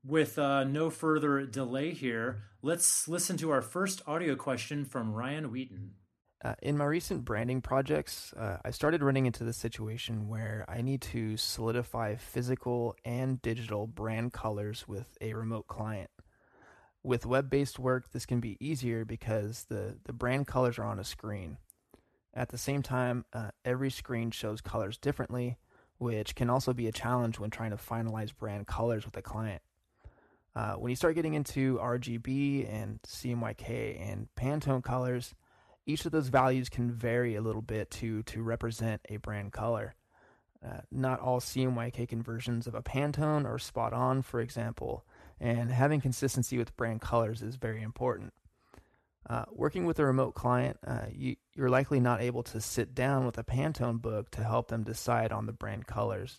with 0.04 0.38
uh, 0.38 0.64
no 0.64 0.90
further 0.90 1.44
delay 1.46 1.92
here, 1.92 2.42
let's 2.62 3.08
listen 3.08 3.36
to 3.38 3.50
our 3.50 3.62
first 3.62 4.02
audio 4.06 4.36
question 4.36 4.84
from 4.84 5.12
Ryan 5.12 5.50
Wheaton. 5.50 5.92
Uh, 6.44 6.54
in 6.60 6.76
my 6.76 6.84
recent 6.84 7.24
branding 7.24 7.62
projects, 7.62 8.34
uh, 8.34 8.58
I 8.62 8.70
started 8.70 9.02
running 9.02 9.24
into 9.24 9.44
the 9.44 9.52
situation 9.54 10.28
where 10.28 10.66
I 10.68 10.82
need 10.82 11.00
to 11.02 11.38
solidify 11.38 12.16
physical 12.16 12.96
and 13.02 13.40
digital 13.40 13.86
brand 13.86 14.34
colors 14.34 14.86
with 14.86 15.16
a 15.22 15.32
remote 15.32 15.68
client. 15.68 16.10
With 17.02 17.24
web 17.24 17.48
based 17.48 17.78
work, 17.78 18.12
this 18.12 18.26
can 18.26 18.40
be 18.40 18.58
easier 18.60 19.06
because 19.06 19.64
the, 19.70 19.96
the 20.04 20.12
brand 20.12 20.46
colors 20.46 20.78
are 20.78 20.84
on 20.84 20.98
a 20.98 21.04
screen. 21.04 21.56
At 22.34 22.50
the 22.50 22.58
same 22.58 22.82
time, 22.82 23.24
uh, 23.32 23.50
every 23.64 23.90
screen 23.90 24.30
shows 24.30 24.60
colors 24.60 24.98
differently, 24.98 25.56
which 25.96 26.34
can 26.34 26.50
also 26.50 26.74
be 26.74 26.88
a 26.88 26.92
challenge 26.92 27.38
when 27.38 27.48
trying 27.48 27.70
to 27.70 27.76
finalize 27.76 28.36
brand 28.36 28.66
colors 28.66 29.06
with 29.06 29.16
a 29.16 29.22
client. 29.22 29.62
Uh, 30.54 30.74
when 30.74 30.90
you 30.90 30.96
start 30.96 31.14
getting 31.14 31.34
into 31.34 31.78
RGB 31.78 32.70
and 32.70 33.00
CMYK 33.02 33.98
and 34.00 34.28
Pantone 34.36 34.84
colors, 34.84 35.34
each 35.86 36.04
of 36.04 36.12
those 36.12 36.28
values 36.28 36.68
can 36.68 36.90
vary 36.90 37.34
a 37.34 37.42
little 37.42 37.62
bit 37.62 37.90
to 37.92 38.22
to 38.24 38.42
represent 38.42 39.00
a 39.08 39.16
brand 39.16 39.52
color. 39.52 39.94
Uh, 40.64 40.80
not 40.90 41.20
all 41.20 41.40
CMYK 41.40 42.08
conversions 42.08 42.66
of 42.66 42.74
a 42.74 42.82
Pantone 42.82 43.44
are 43.44 43.58
spot 43.58 43.92
on, 43.92 44.22
for 44.22 44.40
example, 44.40 45.04
and 45.38 45.70
having 45.70 46.00
consistency 46.00 46.56
with 46.56 46.76
brand 46.76 47.02
colors 47.02 47.42
is 47.42 47.56
very 47.56 47.82
important. 47.82 48.32
Uh, 49.28 49.44
working 49.52 49.84
with 49.84 49.98
a 49.98 50.04
remote 50.04 50.34
client, 50.34 50.78
uh, 50.86 51.06
you, 51.10 51.36
you're 51.54 51.70
likely 51.70 52.00
not 52.00 52.20
able 52.20 52.42
to 52.42 52.60
sit 52.60 52.94
down 52.94 53.24
with 53.24 53.38
a 53.38 53.44
Pantone 53.44 54.00
book 54.00 54.30
to 54.30 54.44
help 54.44 54.68
them 54.68 54.82
decide 54.82 55.32
on 55.32 55.46
the 55.46 55.52
brand 55.52 55.86
colors. 55.86 56.38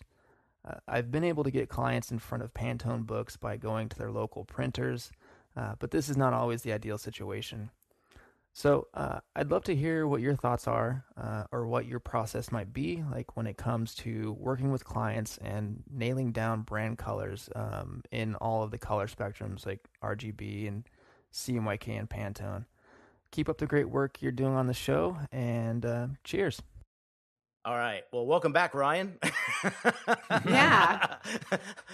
Uh, 0.64 0.74
I've 0.86 1.10
been 1.10 1.24
able 1.24 1.44
to 1.44 1.50
get 1.50 1.68
clients 1.68 2.10
in 2.10 2.18
front 2.18 2.42
of 2.42 2.54
Pantone 2.54 3.06
books 3.06 3.36
by 3.36 3.56
going 3.56 3.88
to 3.88 3.98
their 3.98 4.10
local 4.10 4.44
printers, 4.44 5.10
uh, 5.56 5.74
but 5.78 5.90
this 5.90 6.08
is 6.08 6.16
not 6.16 6.32
always 6.32 6.62
the 6.62 6.72
ideal 6.72 6.98
situation. 6.98 7.70
So, 8.56 8.86
uh, 8.94 9.20
I'd 9.34 9.50
love 9.50 9.64
to 9.64 9.76
hear 9.76 10.06
what 10.06 10.22
your 10.22 10.34
thoughts 10.34 10.66
are 10.66 11.04
uh, 11.14 11.44
or 11.52 11.66
what 11.66 11.84
your 11.84 12.00
process 12.00 12.50
might 12.50 12.72
be 12.72 13.04
like 13.12 13.36
when 13.36 13.46
it 13.46 13.58
comes 13.58 13.94
to 13.96 14.34
working 14.40 14.72
with 14.72 14.82
clients 14.82 15.36
and 15.42 15.82
nailing 15.92 16.32
down 16.32 16.62
brand 16.62 16.96
colors 16.96 17.50
um, 17.54 18.02
in 18.10 18.34
all 18.36 18.62
of 18.62 18.70
the 18.70 18.78
color 18.78 19.08
spectrums 19.08 19.66
like 19.66 19.80
RGB 20.02 20.68
and 20.68 20.88
CMYK 21.34 21.98
and 21.98 22.08
Pantone. 22.08 22.64
Keep 23.30 23.50
up 23.50 23.58
the 23.58 23.66
great 23.66 23.90
work 23.90 24.22
you're 24.22 24.32
doing 24.32 24.54
on 24.54 24.68
the 24.68 24.72
show 24.72 25.18
and 25.30 25.84
uh, 25.84 26.06
cheers. 26.24 26.62
All 27.66 27.76
right. 27.76 28.04
Well, 28.12 28.24
welcome 28.24 28.52
back, 28.52 28.74
Ryan. 28.74 29.18
Yeah. 30.46 31.16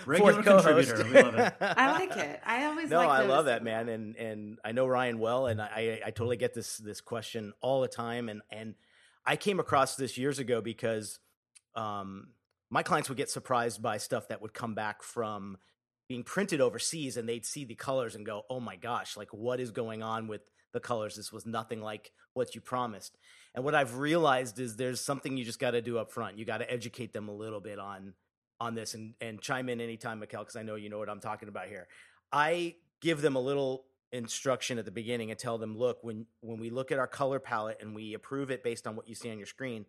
Regular 0.04 0.42
Fourth 0.42 0.44
contributor. 0.44 1.04
We 1.04 1.22
love 1.22 1.34
it. 1.36 1.54
I 1.60 1.92
like 1.92 2.16
it. 2.16 2.40
I 2.44 2.64
always 2.64 2.90
no, 2.90 2.98
like 2.98 3.08
I 3.08 3.24
love 3.24 3.46
that 3.46 3.64
man, 3.64 3.88
and 3.88 4.16
and 4.16 4.58
I 4.64 4.72
know 4.72 4.86
Ryan 4.86 5.18
well, 5.18 5.46
and 5.46 5.60
I 5.62 6.00
I 6.04 6.10
totally 6.10 6.36
get 6.36 6.52
this 6.54 6.76
this 6.78 7.00
question 7.00 7.52
all 7.62 7.80
the 7.80 7.88
time, 7.88 8.28
and 8.28 8.42
and 8.50 8.74
I 9.24 9.36
came 9.36 9.60
across 9.60 9.96
this 9.96 10.18
years 10.18 10.38
ago 10.38 10.60
because 10.60 11.18
um 11.74 12.28
my 12.68 12.82
clients 12.82 13.08
would 13.08 13.18
get 13.18 13.30
surprised 13.30 13.80
by 13.80 13.98
stuff 13.98 14.28
that 14.28 14.42
would 14.42 14.52
come 14.52 14.74
back 14.74 15.02
from 15.02 15.56
being 16.08 16.24
printed 16.24 16.60
overseas, 16.60 17.16
and 17.16 17.28
they'd 17.28 17.46
see 17.46 17.64
the 17.64 17.74
colors 17.74 18.14
and 18.14 18.26
go, 18.26 18.42
oh 18.50 18.60
my 18.60 18.76
gosh, 18.76 19.16
like 19.16 19.32
what 19.32 19.60
is 19.60 19.70
going 19.70 20.02
on 20.02 20.26
with 20.28 20.42
the 20.72 20.80
colors? 20.80 21.16
This 21.16 21.32
was 21.32 21.46
nothing 21.46 21.80
like 21.80 22.12
what 22.34 22.54
you 22.54 22.60
promised. 22.60 23.16
And 23.54 23.64
what 23.64 23.74
I've 23.74 23.96
realized 23.96 24.58
is 24.58 24.76
there's 24.76 25.00
something 25.00 25.36
you 25.36 25.44
just 25.44 25.58
got 25.58 25.72
to 25.72 25.82
do 25.82 25.98
up 25.98 26.10
front. 26.10 26.38
You 26.38 26.44
got 26.44 26.58
to 26.58 26.72
educate 26.72 27.12
them 27.12 27.28
a 27.28 27.34
little 27.34 27.60
bit 27.60 27.78
on 27.78 28.14
on 28.60 28.74
this 28.74 28.94
and 28.94 29.14
and 29.20 29.40
chime 29.40 29.68
in 29.68 29.80
anytime, 29.80 30.20
Mikkel, 30.20 30.40
because 30.40 30.56
I 30.56 30.62
know 30.62 30.76
you 30.76 30.88
know 30.88 30.98
what 30.98 31.08
I'm 31.08 31.20
talking 31.20 31.48
about 31.48 31.68
here. 31.68 31.88
I 32.32 32.76
give 33.00 33.20
them 33.20 33.36
a 33.36 33.40
little 33.40 33.84
instruction 34.12 34.78
at 34.78 34.84
the 34.84 34.90
beginning 34.90 35.30
and 35.30 35.38
tell 35.38 35.58
them, 35.58 35.76
look, 35.76 35.98
when 36.02 36.26
when 36.40 36.58
we 36.58 36.70
look 36.70 36.92
at 36.92 36.98
our 36.98 37.06
color 37.06 37.38
palette 37.38 37.78
and 37.80 37.94
we 37.94 38.14
approve 38.14 38.50
it 38.50 38.62
based 38.62 38.86
on 38.86 38.96
what 38.96 39.08
you 39.08 39.14
see 39.14 39.30
on 39.30 39.38
your 39.38 39.46
screen, 39.46 39.84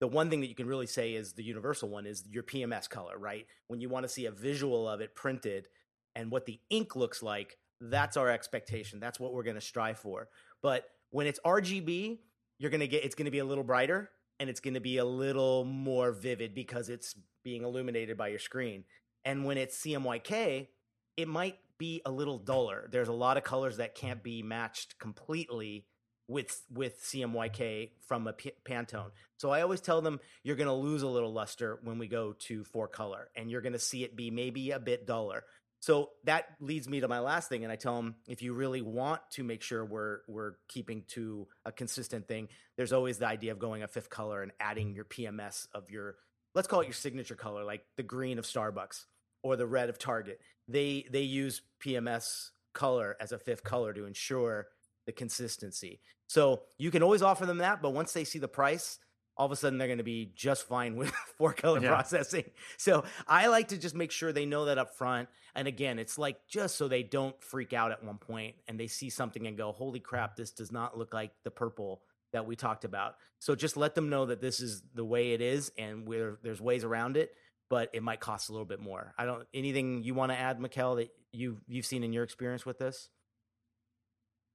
the 0.00 0.06
one 0.06 0.30
thing 0.30 0.40
that 0.40 0.48
you 0.48 0.54
can 0.54 0.66
really 0.66 0.86
say 0.86 1.14
is 1.14 1.32
the 1.32 1.44
universal 1.44 1.88
one 1.88 2.06
is 2.06 2.24
your 2.30 2.42
PMS 2.42 2.88
color, 2.88 3.18
right? 3.18 3.46
When 3.68 3.80
you 3.80 3.88
want 3.88 4.04
to 4.04 4.08
see 4.08 4.26
a 4.26 4.30
visual 4.30 4.88
of 4.88 5.00
it 5.00 5.14
printed 5.14 5.68
and 6.14 6.30
what 6.30 6.44
the 6.44 6.60
ink 6.70 6.96
looks 6.96 7.22
like, 7.22 7.56
that's 7.80 8.16
our 8.16 8.28
expectation. 8.28 9.00
That's 9.00 9.18
what 9.18 9.32
we're 9.32 9.42
going 9.44 9.54
to 9.54 9.60
strive 9.60 9.98
for. 9.98 10.28
But 10.60 10.84
when 11.10 11.26
it's 11.26 11.40
RGB, 11.44 12.18
you're 12.62 12.70
going 12.70 12.80
to 12.80 12.86
get 12.86 13.04
it's 13.04 13.16
going 13.16 13.24
to 13.24 13.32
be 13.32 13.40
a 13.40 13.44
little 13.44 13.64
brighter 13.64 14.08
and 14.38 14.48
it's 14.48 14.60
going 14.60 14.74
to 14.74 14.80
be 14.80 14.98
a 14.98 15.04
little 15.04 15.64
more 15.64 16.12
vivid 16.12 16.54
because 16.54 16.88
it's 16.88 17.16
being 17.42 17.64
illuminated 17.64 18.16
by 18.16 18.28
your 18.28 18.38
screen. 18.38 18.84
And 19.24 19.44
when 19.44 19.58
it's 19.58 19.82
CMYK, 19.82 20.68
it 21.16 21.26
might 21.26 21.58
be 21.76 22.02
a 22.06 22.10
little 22.12 22.38
duller. 22.38 22.88
There's 22.92 23.08
a 23.08 23.12
lot 23.12 23.36
of 23.36 23.42
colors 23.42 23.78
that 23.78 23.96
can't 23.96 24.22
be 24.22 24.44
matched 24.44 25.00
completely 25.00 25.86
with 26.28 26.62
with 26.72 27.02
CMYK 27.02 27.90
from 28.06 28.28
a 28.28 28.32
P- 28.32 28.52
Pantone. 28.64 29.10
So 29.38 29.50
I 29.50 29.62
always 29.62 29.80
tell 29.80 30.00
them 30.00 30.20
you're 30.44 30.54
going 30.54 30.68
to 30.68 30.72
lose 30.72 31.02
a 31.02 31.08
little 31.08 31.32
luster 31.32 31.80
when 31.82 31.98
we 31.98 32.06
go 32.06 32.32
to 32.46 32.62
four 32.62 32.86
color 32.86 33.28
and 33.34 33.50
you're 33.50 33.60
going 33.60 33.72
to 33.72 33.78
see 33.80 34.04
it 34.04 34.14
be 34.16 34.30
maybe 34.30 34.70
a 34.70 34.78
bit 34.78 35.04
duller. 35.04 35.42
So 35.82 36.10
that 36.22 36.44
leads 36.60 36.88
me 36.88 37.00
to 37.00 37.08
my 37.08 37.18
last 37.18 37.48
thing 37.48 37.64
and 37.64 37.72
I 37.72 37.74
tell 37.74 37.96
them 37.96 38.14
if 38.28 38.40
you 38.40 38.52
really 38.52 38.82
want 38.82 39.20
to 39.32 39.42
make 39.42 39.62
sure 39.62 39.84
we're 39.84 40.20
we're 40.28 40.52
keeping 40.68 41.02
to 41.08 41.48
a 41.64 41.72
consistent 41.72 42.28
thing, 42.28 42.46
there's 42.76 42.92
always 42.92 43.18
the 43.18 43.26
idea 43.26 43.50
of 43.50 43.58
going 43.58 43.82
a 43.82 43.88
fifth 43.88 44.08
color 44.08 44.44
and 44.44 44.52
adding 44.60 44.94
your 44.94 45.04
PMS 45.04 45.66
of 45.74 45.90
your 45.90 46.14
let's 46.54 46.68
call 46.68 46.82
it 46.82 46.86
your 46.86 46.94
signature 46.94 47.34
color 47.34 47.64
like 47.64 47.82
the 47.96 48.04
green 48.04 48.38
of 48.38 48.44
Starbucks 48.44 49.06
or 49.42 49.56
the 49.56 49.66
red 49.66 49.88
of 49.88 49.98
Target. 49.98 50.38
They 50.68 51.04
they 51.10 51.22
use 51.22 51.62
PMS 51.84 52.50
color 52.72 53.16
as 53.20 53.32
a 53.32 53.38
fifth 53.38 53.64
color 53.64 53.92
to 53.92 54.06
ensure 54.06 54.68
the 55.06 55.12
consistency. 55.12 56.00
So 56.28 56.62
you 56.78 56.92
can 56.92 57.02
always 57.02 57.22
offer 57.22 57.44
them 57.44 57.58
that, 57.58 57.82
but 57.82 57.92
once 57.92 58.12
they 58.12 58.22
see 58.22 58.38
the 58.38 58.46
price, 58.46 59.00
all 59.36 59.46
of 59.46 59.52
a 59.52 59.56
sudden 59.56 59.78
they're 59.78 59.88
going 59.88 59.98
to 59.98 60.04
be 60.04 60.32
just 60.34 60.66
fine 60.68 60.96
with 60.96 61.10
four 61.38 61.52
color 61.52 61.80
Yeah. 61.80 61.88
processing. 61.88 62.44
So 62.78 63.04
I 63.26 63.46
like 63.48 63.68
to 63.68 63.78
just 63.78 63.94
make 63.94 64.10
sure 64.10 64.32
they 64.32 64.46
know 64.46 64.66
that 64.66 64.78
up 64.78 64.96
front. 64.96 65.28
And 65.54 65.68
again, 65.68 65.98
it's 65.98 66.18
like 66.18 66.46
just 66.48 66.76
so 66.76 66.88
they 66.88 67.02
don't 67.02 67.40
freak 67.42 67.72
out 67.72 67.92
at 67.92 68.02
one 68.04 68.18
point 68.18 68.56
and 68.68 68.78
they 68.78 68.86
see 68.88 69.10
something 69.10 69.46
and 69.46 69.56
go, 69.56 69.72
"Holy 69.72 70.00
crap, 70.00 70.36
this 70.36 70.50
does 70.52 70.72
not 70.72 70.96
look 70.98 71.14
like 71.14 71.32
the 71.44 71.50
purple 71.50 72.02
that 72.32 72.46
we 72.46 72.56
talked 72.56 72.84
about." 72.84 73.16
So 73.38 73.54
just 73.54 73.76
let 73.76 73.94
them 73.94 74.08
know 74.08 74.26
that 74.26 74.40
this 74.40 74.60
is 74.60 74.82
the 74.94 75.04
way 75.04 75.32
it 75.32 75.40
is 75.40 75.72
and 75.78 76.06
where 76.08 76.38
there's 76.42 76.60
ways 76.60 76.84
around 76.84 77.16
it, 77.16 77.34
but 77.70 77.90
it 77.92 78.02
might 78.02 78.20
cost 78.20 78.48
a 78.48 78.52
little 78.52 78.66
bit 78.66 78.80
more. 78.80 79.14
I 79.18 79.24
don't 79.26 79.46
anything 79.54 80.02
you 80.04 80.14
want 80.14 80.32
to 80.32 80.38
add, 80.38 80.58
Mikkel, 80.60 80.96
that 80.96 81.10
you've 81.32 81.60
you've 81.68 81.86
seen 81.86 82.02
in 82.04 82.12
your 82.12 82.24
experience 82.24 82.64
with 82.66 82.78
this? 82.78 83.10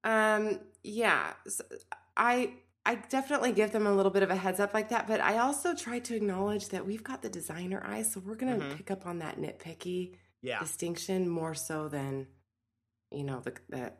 Um, 0.03 0.59
yeah, 0.83 1.33
s 1.45 1.61
I 2.15 2.53
I 2.87 2.95
definitely 2.95 3.51
give 3.51 3.73
them 3.73 3.85
a 3.85 3.93
little 3.93 4.11
bit 4.11 4.23
of 4.23 4.29
a 4.29 4.35
heads 4.35 4.61
up 4.61 4.73
like 4.73 4.89
that, 4.89 5.07
but 5.07 5.19
I 5.19 5.39
also 5.39 5.75
try 5.75 5.99
to 5.99 6.15
acknowledge 6.15 6.69
that 6.69 6.85
we've 6.87 7.03
got 7.03 7.21
the 7.21 7.27
designer 7.29 7.83
eye, 7.85 8.03
so 8.03 8.21
we're 8.21 8.35
gonna 8.35 8.57
Mhm. 8.59 8.77
pick 8.77 8.89
up 8.89 9.05
on 9.05 9.19
that 9.19 9.37
nitpicky 9.37 10.15
Yeah. 10.41 10.59
distinction 10.59 11.27
more 11.27 11.53
so 11.53 11.89
than 11.89 12.27
you 13.11 13.23
know 13.23 13.39
the 13.41 13.53
the 13.69 13.93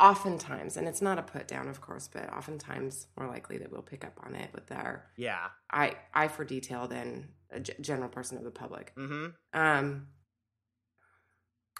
oftentimes, 0.00 0.76
and 0.76 0.86
it's 0.88 1.02
not 1.02 1.18
a 1.18 1.22
put 1.22 1.48
down, 1.48 1.68
of 1.68 1.80
course, 1.80 2.08
but 2.08 2.30
oftentimes 2.32 3.06
more 3.16 3.28
likely 3.28 3.58
that 3.58 3.70
we'll 3.70 3.82
pick 3.82 4.04
up 4.04 4.18
on 4.24 4.34
it 4.34 4.52
with 4.54 4.70
our 4.72 5.10
Yeah. 5.16 5.48
eye 5.70 5.96
eye 6.14 6.28
for 6.28 6.44
detail 6.44 6.86
than 6.86 7.34
a 7.50 7.60
g- 7.60 7.74
general 7.80 8.08
person 8.10 8.36
of 8.38 8.44
the 8.44 8.50
public. 8.50 8.94
Mhm. 8.96 9.34
Um, 9.54 10.08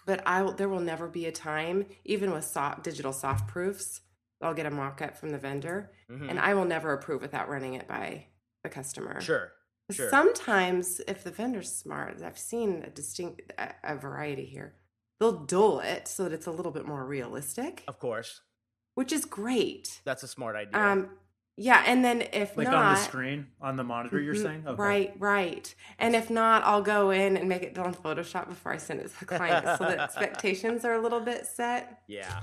but 0.07 0.27
I 0.27 0.43
will, 0.43 0.53
there 0.53 0.69
will 0.69 0.81
never 0.81 1.09
be 1.09 1.27
a 1.27 1.33
time, 1.33 1.87
even 2.05 2.31
with 2.33 2.45
soft, 2.45 2.83
digital 2.85 3.13
soft 3.13 3.49
proofs, 3.49 4.01
I'll 4.41 4.55
get 4.55 4.67
a 4.67 4.71
mock 4.71 5.03
up 5.03 5.17
from 5.17 5.31
the 5.31 5.39
vendor, 5.39 5.91
Mhm. 6.11 6.31
and 6.31 6.39
I 6.39 6.55
will 6.55 6.65
never 6.65 6.93
approve 6.93 7.23
without 7.23 7.49
running 7.49 7.75
it 7.75 7.89
by 7.89 8.27
the 8.63 8.69
customer. 8.71 9.21
Sure. 9.21 9.53
Sure. 9.91 10.11
Sometimes, 10.11 11.01
if 11.09 11.25
the 11.25 11.31
vendor's 11.31 11.73
smart, 11.73 12.23
I've 12.23 12.39
seen 12.39 12.83
a 12.83 12.91
distinct 12.91 13.41
a, 13.59 13.73
a 13.83 13.97
variety 13.97 14.45
here. 14.45 14.75
They'll 15.19 15.45
dull 15.47 15.81
it 15.81 16.07
so 16.07 16.25
that 16.25 16.33
it's 16.33 16.47
a 16.47 16.51
little 16.53 16.73
bit 16.73 16.87
more 16.87 17.05
realistic, 17.07 17.85
Of 17.89 17.99
course. 17.99 18.43
which 18.95 19.13
is 19.13 19.25
great. 19.25 20.01
That's 20.05 20.23
a 20.23 20.29
smart 20.29 20.57
idea. 20.57 20.79
Um, 20.79 21.19
yeah, 21.57 21.83
and 21.87 22.05
then 22.05 22.21
if 22.33 22.57
Like 22.57 22.67
not, 22.69 22.75
on 22.75 22.95
the 22.95 23.01
screen, 23.01 23.47
on 23.61 23.77
the 23.77 23.83
monitor, 23.83 24.21
you're 24.21 24.35
Mhm. 24.35 24.43
saying? 24.43 24.65
Okay. 24.69 24.81
Right, 24.81 25.15
right. 25.19 25.75
And 25.99 26.15
if 26.15 26.29
not, 26.31 26.63
I'll 26.65 26.83
go 26.83 27.11
in 27.11 27.37
and 27.39 27.49
make 27.49 27.63
it 27.63 27.79
on 27.79 27.95
Photoshop 27.95 28.49
before 28.49 28.73
I 28.73 28.77
send 28.77 29.01
it 29.01 29.09
to 29.11 29.19
the 29.21 29.25
client 29.25 29.65
so 29.79 29.85
that 29.87 29.99
expectations 30.01 30.85
are 30.85 30.93
a 30.93 31.01
little 31.01 31.21
bit 31.21 31.47
set. 31.47 32.03
yeah. 32.07 32.43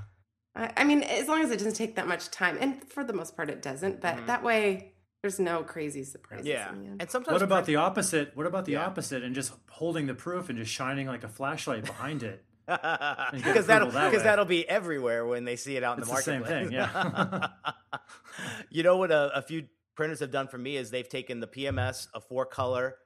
I, 0.56 0.72
I 0.78 0.84
mean, 0.86 1.04
as 1.04 1.28
long 1.28 1.42
as 1.42 1.52
it 1.52 1.58
doesn't 1.58 1.74
take 1.74 1.96
that 1.96 2.08
much 2.08 2.30
time, 2.32 2.58
and 2.62 2.82
for 2.90 3.04
the 3.04 3.14
most 3.14 3.36
part, 3.36 3.50
it 3.50 3.62
doesn't. 3.62 4.02
But 4.02 4.16
Mhm. 4.18 4.28
that 4.28 4.44
way, 4.44 4.92
There's 5.22 5.40
no 5.40 5.64
crazy 5.64 6.04
surprises. 6.04 6.46
Yeah, 6.46 6.70
in 6.72 6.80
the 6.84 6.88
end. 6.88 7.02
and 7.02 7.10
sometimes 7.10 7.34
What 7.34 7.42
about 7.42 7.56
print- 7.64 7.66
the 7.68 7.76
opposite? 7.78 8.38
What 8.38 8.46
about 8.46 8.66
the 8.66 8.74
Yeah. 8.74 8.86
opposite 8.86 9.24
and 9.24 9.34
just 9.34 9.54
holding 9.72 10.06
the 10.06 10.14
proof 10.14 10.50
and 10.50 10.58
just 10.60 10.72
shining 10.72 11.08
like 11.08 11.24
a 11.24 11.28
flashlight 11.28 11.84
behind 11.84 12.22
it? 12.22 12.46
because 12.68 13.66
that'll 13.66 13.88
approval 13.88 13.92
that 13.92 14.10
because 14.12 14.22
that'll 14.24 14.46
be 14.46 14.70
everywhere 14.70 15.26
when 15.26 15.44
they 15.46 15.56
see 15.56 15.78
it 15.78 15.84
out 15.84 15.98
in 15.98 16.02
It's 16.04 16.10
the 16.12 16.16
the 16.18 16.22
same 16.22 16.44
thing, 16.44 16.72
yeah. 16.72 17.48
you 18.70 18.84
know 18.84 18.98
what 18.98 19.12
a, 19.12 19.36
a 19.36 19.42
few 19.42 19.64
printers 19.96 20.20
have 20.20 20.32
done 20.32 20.48
for 20.48 20.58
me 20.58 20.78
is 20.78 20.92
they've 20.92 21.08
taken 21.10 21.40
the 21.40 21.48
PMS, 21.48 22.08
a 22.14 22.22
four 22.22 22.46
color, 22.46 22.98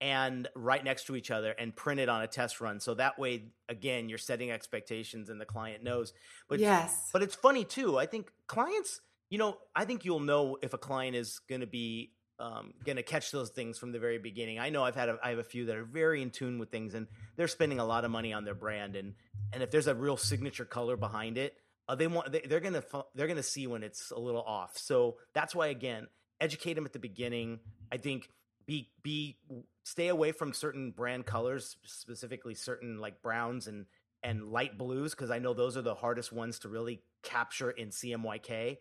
and 0.00 0.48
right 0.54 0.82
next 0.82 1.06
to 1.06 1.16
each 1.16 1.30
other 1.30 1.50
and 1.50 1.74
printed 1.74 2.08
on 2.08 2.22
a 2.22 2.26
test 2.26 2.60
run. 2.60 2.80
So 2.80 2.94
that 2.94 3.18
way, 3.18 3.46
again, 3.68 4.08
you're 4.08 4.18
setting 4.18 4.50
expectations 4.50 5.28
and 5.28 5.40
the 5.40 5.44
client 5.44 5.82
knows. 5.82 6.12
But 6.48 6.60
yes. 6.60 7.10
but 7.12 7.22
it's 7.22 7.34
funny 7.34 7.64
too. 7.64 7.98
I 7.98 8.06
think 8.06 8.30
clients, 8.46 9.00
you 9.30 9.38
know, 9.38 9.58
I 9.74 9.84
think 9.84 10.04
you'll 10.04 10.20
know 10.20 10.56
if 10.62 10.72
a 10.72 10.78
client 10.78 11.16
is 11.16 11.40
going 11.48 11.62
to 11.62 11.66
be 11.66 12.12
um, 12.40 12.72
going 12.84 12.96
to 12.96 13.02
catch 13.02 13.32
those 13.32 13.50
things 13.50 13.78
from 13.78 13.90
the 13.90 13.98
very 13.98 14.18
beginning. 14.18 14.60
I 14.60 14.70
know 14.70 14.84
I've 14.84 14.94
had 14.94 15.08
a, 15.08 15.18
I 15.22 15.30
have 15.30 15.38
a 15.38 15.44
few 15.44 15.66
that 15.66 15.76
are 15.76 15.84
very 15.84 16.22
in 16.22 16.30
tune 16.30 16.58
with 16.58 16.70
things, 16.70 16.94
and 16.94 17.08
they're 17.36 17.48
spending 17.48 17.80
a 17.80 17.84
lot 17.84 18.04
of 18.04 18.10
money 18.10 18.32
on 18.32 18.44
their 18.44 18.54
brand. 18.54 18.94
And 18.94 19.14
and 19.52 19.62
if 19.62 19.70
there's 19.70 19.88
a 19.88 19.94
real 19.94 20.16
signature 20.16 20.64
color 20.64 20.96
behind 20.96 21.36
it, 21.36 21.56
uh, 21.88 21.96
they 21.96 22.06
want 22.06 22.30
they, 22.30 22.40
they're 22.40 22.60
gonna 22.60 22.84
they're 23.14 23.26
gonna 23.26 23.42
see 23.42 23.66
when 23.66 23.82
it's 23.82 24.12
a 24.12 24.18
little 24.18 24.42
off. 24.42 24.78
So 24.78 25.16
that's 25.34 25.54
why 25.54 25.68
again, 25.68 26.06
educate 26.40 26.74
them 26.74 26.84
at 26.84 26.92
the 26.92 27.00
beginning. 27.00 27.58
I 27.90 27.96
think 27.96 28.30
be 28.68 28.90
be 29.02 29.38
stay 29.82 30.08
away 30.08 30.30
from 30.30 30.52
certain 30.52 30.92
brand 30.92 31.24
colors, 31.26 31.76
specifically 31.84 32.54
certain 32.54 32.98
like 32.98 33.22
browns 33.22 33.66
and 33.66 33.86
and 34.22 34.52
light 34.52 34.76
blues, 34.76 35.12
because 35.14 35.30
I 35.30 35.38
know 35.38 35.54
those 35.54 35.76
are 35.76 35.82
the 35.82 35.94
hardest 35.94 36.32
ones 36.32 36.58
to 36.60 36.68
really 36.68 37.00
capture 37.22 37.70
in 37.70 37.88
CMYK. 37.88 38.76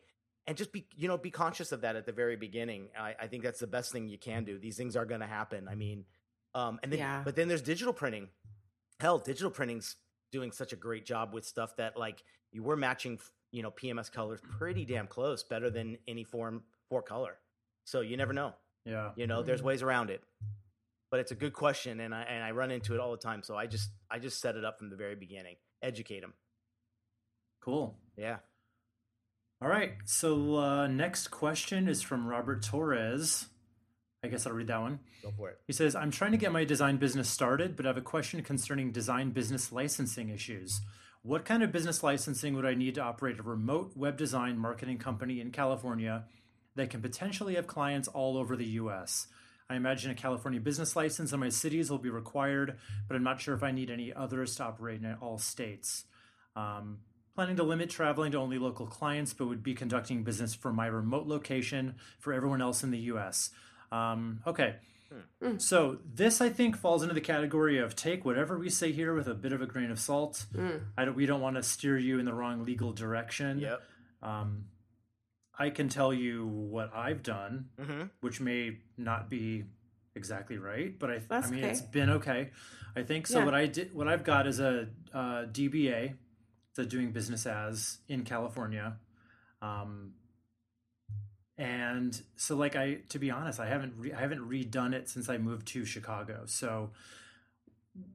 And 0.46 0.56
just 0.58 0.72
be 0.72 0.86
you 0.96 1.08
know 1.08 1.17
be 1.17 1.32
conscious 1.32 1.72
of 1.72 1.82
that 1.82 1.96
at 1.96 2.06
the 2.06 2.12
very 2.12 2.36
beginning. 2.36 2.89
I, 3.00 3.15
I 3.22 3.27
think 3.27 3.44
that's 3.44 3.60
the 3.60 3.67
best 3.67 3.91
thing 3.91 4.08
you 4.08 4.17
can 4.17 4.44
do. 4.44 4.60
These 4.60 4.77
things 4.77 4.96
are 4.96 5.06
going 5.06 5.22
to 5.22 5.27
happen. 5.27 5.67
I 5.70 5.75
mean, 5.75 6.06
um, 6.53 6.79
and 6.84 6.91
then 6.91 7.00
Yeah. 7.00 7.22
but 7.24 7.36
then 7.36 7.48
there's 7.48 7.62
digital 7.62 7.94
printing. 7.94 8.27
Hell, 9.00 9.20
digital 9.20 9.51
printing's 9.51 9.96
doing 10.32 10.51
such 10.51 10.74
a 10.74 10.75
great 10.75 11.06
job 11.06 11.34
with 11.34 11.46
stuff 11.46 11.75
that 11.77 11.98
like 11.98 12.24
you 12.51 12.62
were 12.63 12.75
matching 12.75 13.20
you 13.51 13.63
know 13.63 13.72
PMS 13.72 14.12
colors 14.12 14.41
pretty 14.58 14.84
damn 14.86 15.08
close, 15.08 15.44
better 15.44 15.70
than 15.70 15.98
any 16.08 16.24
form 16.25 16.63
for 16.89 17.01
color. 17.01 17.38
So 17.86 18.01
you 18.01 18.17
never 18.17 18.34
know. 18.34 18.53
Yeah. 18.88 19.12
You 19.15 19.27
know, 19.27 19.44
there's 19.44 19.62
ways 19.62 19.84
around 19.84 20.10
it. 20.10 20.24
But 21.12 21.20
it's 21.20 21.32
a 21.32 21.36
good 21.36 21.53
question, 21.53 22.00
and 22.00 22.13
I 22.13 22.24
and 22.24 22.44
I 22.44 22.51
run 22.51 22.72
into 22.72 22.94
it 22.94 23.00
all 23.00 23.12
the 23.12 23.17
time. 23.17 23.41
So 23.44 23.56
I 23.56 23.65
just 23.65 23.89
I 24.10 24.20
just 24.20 24.41
set 24.41 24.56
it 24.56 24.65
up 24.65 24.77
from 24.77 24.89
the 24.89 24.96
very 24.96 25.15
beginning. 25.15 25.56
Educate 25.82 26.22
them. 26.22 26.34
Cool. 27.62 27.98
Yeah. 28.17 28.38
All 29.62 29.70
right. 29.70 29.94
So 30.06 30.58
uh, 30.58 30.88
next 30.88 31.29
question 31.29 31.88
is 31.88 32.01
from 32.01 32.27
Robert 32.27 32.63
Torres. 32.63 33.48
I 34.24 34.27
guess 34.27 34.46
I'll 34.46 34.53
read 34.53 34.67
that 34.67 34.82
one. 34.82 35.00
Go 35.24 35.32
for 35.36 35.50
it. 35.50 35.60
He 35.67 35.74
says, 35.74 35.96
I'm 35.96 36.12
trying 36.12 36.32
to 36.32 36.38
get 36.38 36.51
my 36.51 36.63
design 36.63 36.98
business 36.98 37.29
started, 37.29 37.75
but 37.75 37.86
I 37.86 37.89
have 37.89 37.98
a 37.98 38.01
question 38.01 38.41
concerning 38.41 38.91
design 38.91 39.32
business 39.32 39.72
licensing 39.72 40.29
issues. 40.29 40.82
What 41.22 41.46
kind 41.46 41.63
of 41.63 41.72
business 41.72 42.03
licensing 42.03 42.56
would 42.56 42.65
I 42.65 42.74
need 42.74 42.96
to 42.96 43.01
operate 43.01 43.39
a 43.39 43.44
remote 43.44 43.94
web 43.96 44.17
design 44.17 44.58
marketing 44.58 44.98
company 44.98 45.39
in 45.39 45.51
California 45.51 46.25
that 46.78 46.90
can 46.90 47.02
potentially 47.02 47.56
have 47.56 47.68
clients 47.68 48.08
all 48.08 48.38
over 48.38 48.56
the 48.56 48.66
US? 48.66 49.28
I 49.70 49.76
imagine 49.76 50.12
a 50.12 50.16
California 50.16 50.62
business 50.62 50.96
license 50.96 51.34
in 51.34 51.40
my 51.40 51.50
cities 51.50 51.90
will 51.92 51.98
be 51.98 52.10
required, 52.10 52.78
but 53.08 53.16
I'm 53.16 53.24
not 53.24 53.42
sure 53.42 53.54
if 53.54 53.64
I 53.64 53.72
need 53.72 53.90
any 53.90 54.14
others 54.14 54.56
to 54.56 54.64
operate 54.64 55.02
in 55.02 55.14
all 55.16 55.38
states. 55.38 56.06
Um, 56.56 57.00
planning 57.36 57.58
to 57.58 57.64
limit 57.64 57.90
traveling 57.90 58.32
to 58.32 58.38
only 58.38 58.58
local 58.58 58.88
clients, 58.88 59.34
but 59.34 59.48
would 59.48 59.64
be 59.64 59.76
conducting 59.76 60.24
business 60.24 60.56
from 60.56 60.76
my 60.76 60.88
remote 60.88 61.28
location 61.28 61.96
for 62.20 62.34
everyone 62.34 62.62
else 62.62 62.84
in 62.84 62.92
the 62.92 62.98
US. 63.00 63.50
Um, 63.92 64.42
okay. 64.48 64.76
So 65.58 66.00
this, 66.14 66.42
I 66.42 66.50
think, 66.50 66.76
falls 66.78 67.02
into 67.02 67.14
the 67.14 67.22
category 67.22 67.78
of 67.78 67.96
take 67.96 68.26
whatever 68.26 68.58
we 68.58 68.70
say 68.70 68.92
here 68.92 69.14
with 69.14 69.28
a 69.28 69.34
bit 69.34 69.54
of 69.54 69.62
a 69.62 69.66
grain 69.66 69.92
of 69.92 70.00
salt. 70.00 70.46
I 70.98 71.06
don't. 71.06 71.16
We 71.16 71.26
don't 71.26 71.40
want 71.40 71.56
to 71.56 71.64
steer 71.64 71.98
you 71.98 72.20
in 72.20 72.26
the 72.26 72.34
wrong 72.34 72.66
legal 72.66 72.92
direction. 72.92 73.60
Yep. 73.60 73.82
Um, 74.22 74.66
I 75.60 75.70
can 75.72 75.90
tell 75.90 76.14
you 76.14 76.46
what 76.46 76.94
I've 76.96 77.24
done, 77.24 77.70
Mm-hmm. 77.80 78.02
which 78.22 78.40
may 78.40 78.78
not 78.98 79.30
be 79.30 79.63
exactly 80.15 80.58
right, 80.58 80.98
but 80.98 81.10
I, 81.12 81.17
That's 81.28 81.48
I 81.48 81.52
mean, 81.52 81.63
okay. 81.63 81.72
it's 81.72 81.82
been 81.82 82.10
okay. 82.12 82.52
I 82.96 83.04
think 83.04 83.28
so. 83.28 83.39
Yeah. 83.39 83.46
What 83.46 83.54
I 83.56 83.65
did, 83.67 83.93
what 83.93 84.08
I've 84.08 84.24
got 84.24 84.48
is 84.48 84.60
a, 84.60 84.88
uh 85.13 85.46
DBA, 85.52 86.13
so 86.74 86.84
doing 86.84 87.12
business 87.12 87.46
as 87.46 88.00
in 88.08 88.24
California, 88.24 88.98
um, 89.62 90.13
and 91.58 92.22
so 92.36 92.56
like 92.56 92.76
I, 92.76 93.00
to 93.10 93.20
be 93.20 93.32
honest, 93.32 93.60
I 93.60 93.67
haven't 93.67 93.93
re- 93.98 94.13
I 94.13 94.20
haven't 94.20 94.48
redone 94.48 94.93
it 94.93 95.10
since 95.10 95.28
I 95.30 95.38
moved 95.38 95.67
to 95.70 95.86
Chicago. 95.86 96.43
So 96.46 96.91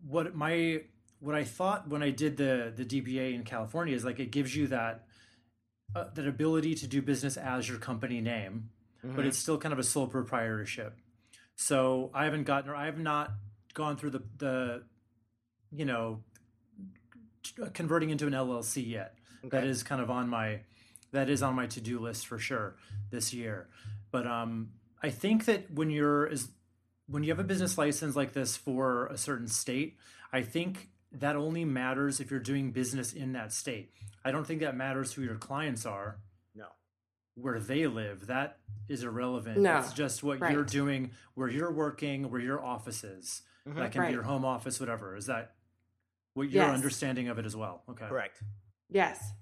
what 0.06 0.34
my 0.34 0.82
what 1.18 1.34
I 1.34 1.42
thought 1.44 1.88
when 1.88 2.02
I 2.02 2.10
did 2.10 2.36
the 2.36 2.72
the 2.74 2.84
DBA 2.84 3.34
in 3.34 3.42
California 3.44 3.94
is 3.96 4.04
like 4.04 4.20
it 4.20 4.30
gives 4.30 4.54
you 4.54 4.68
that 4.68 5.06
uh, 5.94 6.04
that 6.14 6.26
ability 6.26 6.74
to 6.76 6.86
do 6.86 7.02
business 7.02 7.36
as 7.36 7.68
your 7.68 7.78
company 7.78 8.20
name, 8.20 8.70
but 9.02 9.24
it's 9.26 9.38
still 9.38 9.58
kind 9.58 9.72
of 9.72 9.78
a 9.78 9.82
sole 9.82 10.06
proprietorship. 10.06 10.96
So 11.56 12.10
I 12.14 12.24
haven't 12.24 12.44
gotten 12.44 12.70
or 12.70 12.74
I 12.74 12.86
have 12.86 12.98
not 12.98 13.32
gone 13.74 13.96
through 13.96 14.10
the 14.10 14.22
the 14.38 14.82
you 15.70 15.84
know 15.84 16.20
t- 17.42 17.62
converting 17.72 18.10
into 18.10 18.26
an 18.26 18.32
LLC 18.32 18.86
yet. 18.86 19.14
That 19.44 19.58
Okay. 19.58 19.68
is 19.68 19.82
kind 19.82 20.00
of 20.00 20.10
on 20.10 20.28
my 20.28 20.60
that 21.12 21.28
is 21.28 21.42
on 21.42 21.54
my 21.54 21.66
to 21.66 21.80
do 21.80 21.98
list 21.98 22.26
for 22.26 22.38
sure 22.38 22.76
this 23.10 23.34
year. 23.34 23.68
But 24.10 24.26
um, 24.26 24.70
I 25.02 25.10
think 25.10 25.44
that 25.46 25.70
when 25.70 25.90
you're 25.90 26.26
is 26.26 26.48
when 27.06 27.22
you 27.24 27.30
have 27.30 27.38
a 27.40 27.44
business 27.44 27.76
license 27.76 28.16
like 28.16 28.32
this 28.32 28.56
for 28.56 29.06
a 29.08 29.18
certain 29.18 29.48
state, 29.48 29.96
I 30.32 30.42
think 30.42 30.88
that 31.12 31.36
only 31.36 31.64
matters 31.64 32.20
if 32.20 32.30
you're 32.30 32.40
doing 32.40 32.70
business 32.70 33.12
in 33.12 33.32
that 33.32 33.52
state. 33.52 33.92
I 34.24 34.30
don't 34.30 34.46
think 34.46 34.60
that 34.60 34.76
matters 34.76 35.12
who 35.12 35.22
your 35.22 35.36
clients 35.36 35.84
are, 35.86 36.18
No. 36.54 36.66
where 37.34 37.58
they 37.58 37.86
live. 37.86 38.26
That 38.26 38.58
is 38.88 39.02
irrelevant. 39.02 39.58
No, 39.58 39.78
It's 39.78 39.92
just 39.92 40.22
what 40.22 40.38
you're 40.50 40.64
doing, 40.64 41.10
where 41.34 41.48
you're 41.48 41.72
working, 41.72 42.30
where 42.30 42.40
your 42.40 42.62
office 42.62 43.04
is. 43.04 43.42
Mm-hmm. 43.66 43.78
That 43.78 43.92
can 43.92 44.00
Right. 44.02 44.08
be 44.08 44.14
your 44.14 44.22
home 44.24 44.44
office, 44.44 44.80
whatever. 44.80 45.16
Is 45.16 45.26
that 45.26 45.54
what 46.34 46.50
your 46.50 46.64
Yes. 46.64 46.74
understanding 46.74 47.28
of 47.28 47.38
it 47.38 47.46
as 47.46 47.56
well? 47.56 47.84
Okay. 47.88 48.06
Correct. 48.06 48.42
Yes. 48.88 49.32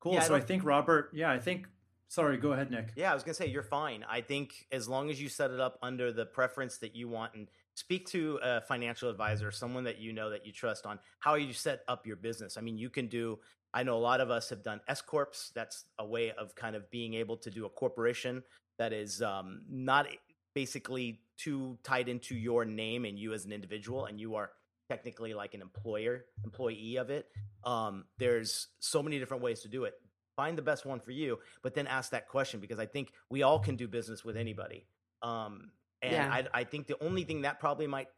Cool. 0.00 0.14
Yeah, 0.14 0.20
so 0.20 0.34
I 0.34 0.38
don't- 0.38 0.46
think 0.48 0.64
Robert, 0.64 1.10
yeah, 1.12 1.30
I 1.30 1.38
think 1.40 1.68
sorry, 2.08 2.36
go 2.38 2.52
ahead, 2.52 2.70
Nick. 2.70 2.92
Yeah, 2.96 3.10
I 3.10 3.14
was 3.14 3.22
gonna 3.24 3.34
say 3.34 3.46
you're 3.46 3.62
fine. 3.62 4.04
I 4.04 4.20
think 4.20 4.66
as 4.72 4.88
long 4.88 5.10
as 5.10 5.20
you 5.20 5.28
set 5.28 5.50
it 5.50 5.60
up 5.60 5.78
under 5.82 6.12
the 6.12 6.24
preference 6.24 6.78
that 6.78 6.94
you 6.94 7.08
want 7.08 7.34
and 7.34 7.50
speak 7.78 8.06
to 8.08 8.40
a 8.42 8.60
financial 8.60 9.08
advisor, 9.08 9.52
someone 9.52 9.84
that 9.84 10.00
you 10.00 10.12
know 10.12 10.30
that 10.30 10.44
you 10.44 10.52
trust 10.52 10.84
on 10.84 10.98
how 11.20 11.34
you 11.36 11.52
set 11.52 11.82
up 11.86 12.06
your 12.06 12.16
business. 12.16 12.56
I 12.58 12.60
mean, 12.60 12.76
you 12.76 12.90
can 12.90 13.06
do. 13.06 13.38
I 13.72 13.84
know 13.84 13.96
a 13.96 14.00
lot 14.00 14.20
of 14.20 14.30
us 14.30 14.50
have 14.50 14.64
done 14.64 14.80
S 14.88 15.00
corps. 15.00 15.52
That's 15.54 15.84
a 15.98 16.06
way 16.06 16.32
of 16.32 16.54
kind 16.56 16.74
of 16.74 16.90
being 16.90 17.14
able 17.14 17.36
to 17.38 17.50
do 17.50 17.66
a 17.66 17.68
corporation 17.68 18.42
that 18.78 18.92
is 18.92 19.22
um, 19.22 19.62
not 19.70 20.06
basically 20.54 21.20
too 21.36 21.78
tied 21.84 22.08
into 22.08 22.34
your 22.34 22.64
name 22.64 23.04
and 23.04 23.16
you 23.18 23.32
as 23.32 23.44
an 23.44 23.52
individual, 23.52 24.06
and 24.06 24.18
you 24.18 24.34
are 24.34 24.50
technically 24.88 25.34
like 25.34 25.54
an 25.54 25.62
employer 25.62 26.24
employee 26.44 26.96
of 26.96 27.10
it. 27.10 27.26
Um, 27.64 28.06
there's 28.18 28.68
so 28.80 29.02
many 29.02 29.18
different 29.18 29.42
ways 29.42 29.60
to 29.60 29.68
do 29.68 29.84
it. 29.84 29.94
Find 30.34 30.58
the 30.58 30.62
best 30.62 30.84
one 30.84 31.00
for 31.00 31.10
you, 31.10 31.38
but 31.62 31.74
then 31.74 31.86
ask 31.86 32.10
that 32.10 32.28
question 32.28 32.58
because 32.58 32.78
I 32.78 32.86
think 32.86 33.12
we 33.30 33.42
all 33.42 33.58
can 33.58 33.76
do 33.76 33.86
business 33.86 34.24
with 34.24 34.36
anybody. 34.36 34.86
Um, 35.22 35.72
and 36.02 36.12
Yeah. 36.12 36.32
I, 36.32 36.60
I 36.60 36.64
think 36.64 36.86
the 36.86 37.02
only 37.02 37.24
thing 37.24 37.42
that 37.42 37.58
probably 37.60 37.86
might 37.86 38.08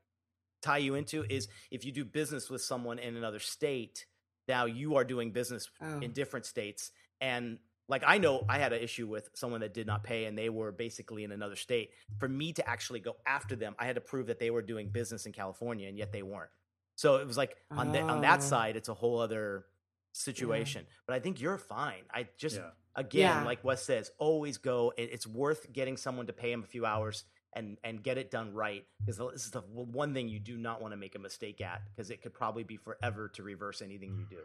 tie 0.62 0.78
you 0.78 0.94
into 0.94 1.24
is 1.24 1.48
if 1.70 1.84
you 1.84 1.92
do 1.92 2.04
business 2.04 2.50
with 2.50 2.62
someone 2.62 2.98
in 2.98 3.16
another 3.16 3.38
state. 3.38 4.06
Now 4.48 4.64
you 4.64 4.96
are 4.96 5.04
doing 5.04 5.30
business 5.30 5.70
Oh. 5.80 6.00
in 6.00 6.12
different 6.12 6.44
states, 6.44 6.90
and 7.20 7.58
like 7.88 8.02
I 8.04 8.18
know 8.18 8.44
I 8.48 8.58
had 8.58 8.72
an 8.72 8.80
issue 8.82 9.06
with 9.06 9.28
someone 9.34 9.60
that 9.60 9.72
did 9.74 9.86
not 9.86 10.02
pay, 10.02 10.24
and 10.24 10.36
they 10.36 10.48
were 10.48 10.72
basically 10.72 11.22
in 11.22 11.30
another 11.30 11.54
state. 11.56 11.90
For 12.18 12.28
me 12.28 12.52
to 12.54 12.68
actually 12.68 12.98
go 13.00 13.16
after 13.26 13.54
them, 13.54 13.76
I 13.78 13.86
had 13.86 13.94
to 13.94 14.00
prove 14.00 14.26
that 14.26 14.40
they 14.40 14.50
were 14.50 14.62
doing 14.62 14.88
business 14.88 15.24
in 15.26 15.32
California, 15.32 15.88
and 15.88 15.96
yet 15.96 16.10
they 16.10 16.22
weren't. 16.22 16.50
So 16.96 17.16
it 17.16 17.26
was 17.28 17.36
like 17.36 17.56
on 17.70 17.92
that 17.92 18.02
on 18.02 18.22
that 18.22 18.40
Oh. 18.40 18.42
side, 18.42 18.74
it's 18.76 18.88
a 18.88 18.94
whole 18.94 19.20
other 19.20 19.66
situation. 20.12 20.86
But 21.06 21.14
I 21.14 21.20
think 21.20 21.40
you're 21.40 21.58
fine. 21.58 22.02
I 22.12 22.26
just 22.36 22.56
Yeah. 22.56 22.70
again, 22.96 23.20
Yeah. 23.20 23.44
like 23.44 23.62
Wes 23.62 23.82
says, 23.84 24.10
always 24.18 24.58
go. 24.58 24.92
It's 24.96 25.26
worth 25.26 25.72
getting 25.72 25.96
someone 25.96 26.26
to 26.26 26.32
pay 26.32 26.50
him 26.50 26.64
a 26.64 26.66
few 26.66 26.84
hours 26.84 27.24
and 27.52 27.78
and 27.82 28.02
get 28.02 28.18
it 28.18 28.30
done 28.30 28.54
right 28.54 28.84
because 28.98 29.18
this 29.18 29.44
is 29.44 29.50
the 29.50 29.60
one 29.60 30.14
thing 30.14 30.28
you 30.28 30.38
do 30.38 30.56
not 30.56 30.80
want 30.80 30.92
to 30.92 30.96
make 30.96 31.14
a 31.14 31.18
mistake 31.18 31.60
at 31.60 31.82
because 31.86 32.10
it 32.10 32.22
could 32.22 32.32
probably 32.34 32.62
be 32.62 32.76
forever 32.76 33.28
to 33.28 33.42
reverse 33.42 33.82
anything 33.82 34.16
you 34.16 34.26
do. 34.28 34.42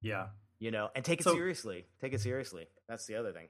Yeah. 0.00 0.26
You 0.58 0.70
know, 0.70 0.90
and 0.94 1.04
take 1.04 1.20
it 1.20 1.24
So- 1.24 1.34
seriously. 1.34 1.86
Take 2.00 2.12
it 2.12 2.20
seriously. 2.20 2.66
That's 2.88 3.06
the 3.06 3.16
other 3.16 3.32
thing. 3.32 3.48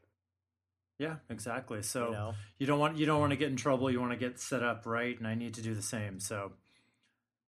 Yeah, 0.99 1.17
exactly. 1.31 1.83
So 1.83 2.11
know? 2.11 2.35
you 2.59 2.67
don't 2.67 2.79
want 2.79 2.97
you 2.97 3.07
don't 3.07 3.19
want 3.19 3.31
to 3.31 3.37
get 3.37 3.49
in 3.49 3.57
trouble. 3.57 3.91
You 3.91 4.01
want 4.01 4.13
to 4.13 4.19
get 4.19 4.39
set 4.39 4.63
up 4.63 4.87
right, 4.87 5.19
and 5.19 5.27
I 5.27 5.35
need 5.35 5.55
to 5.55 5.63
do 5.63 5.75
the 5.75 5.83
same. 5.83 6.21
So 6.21 6.53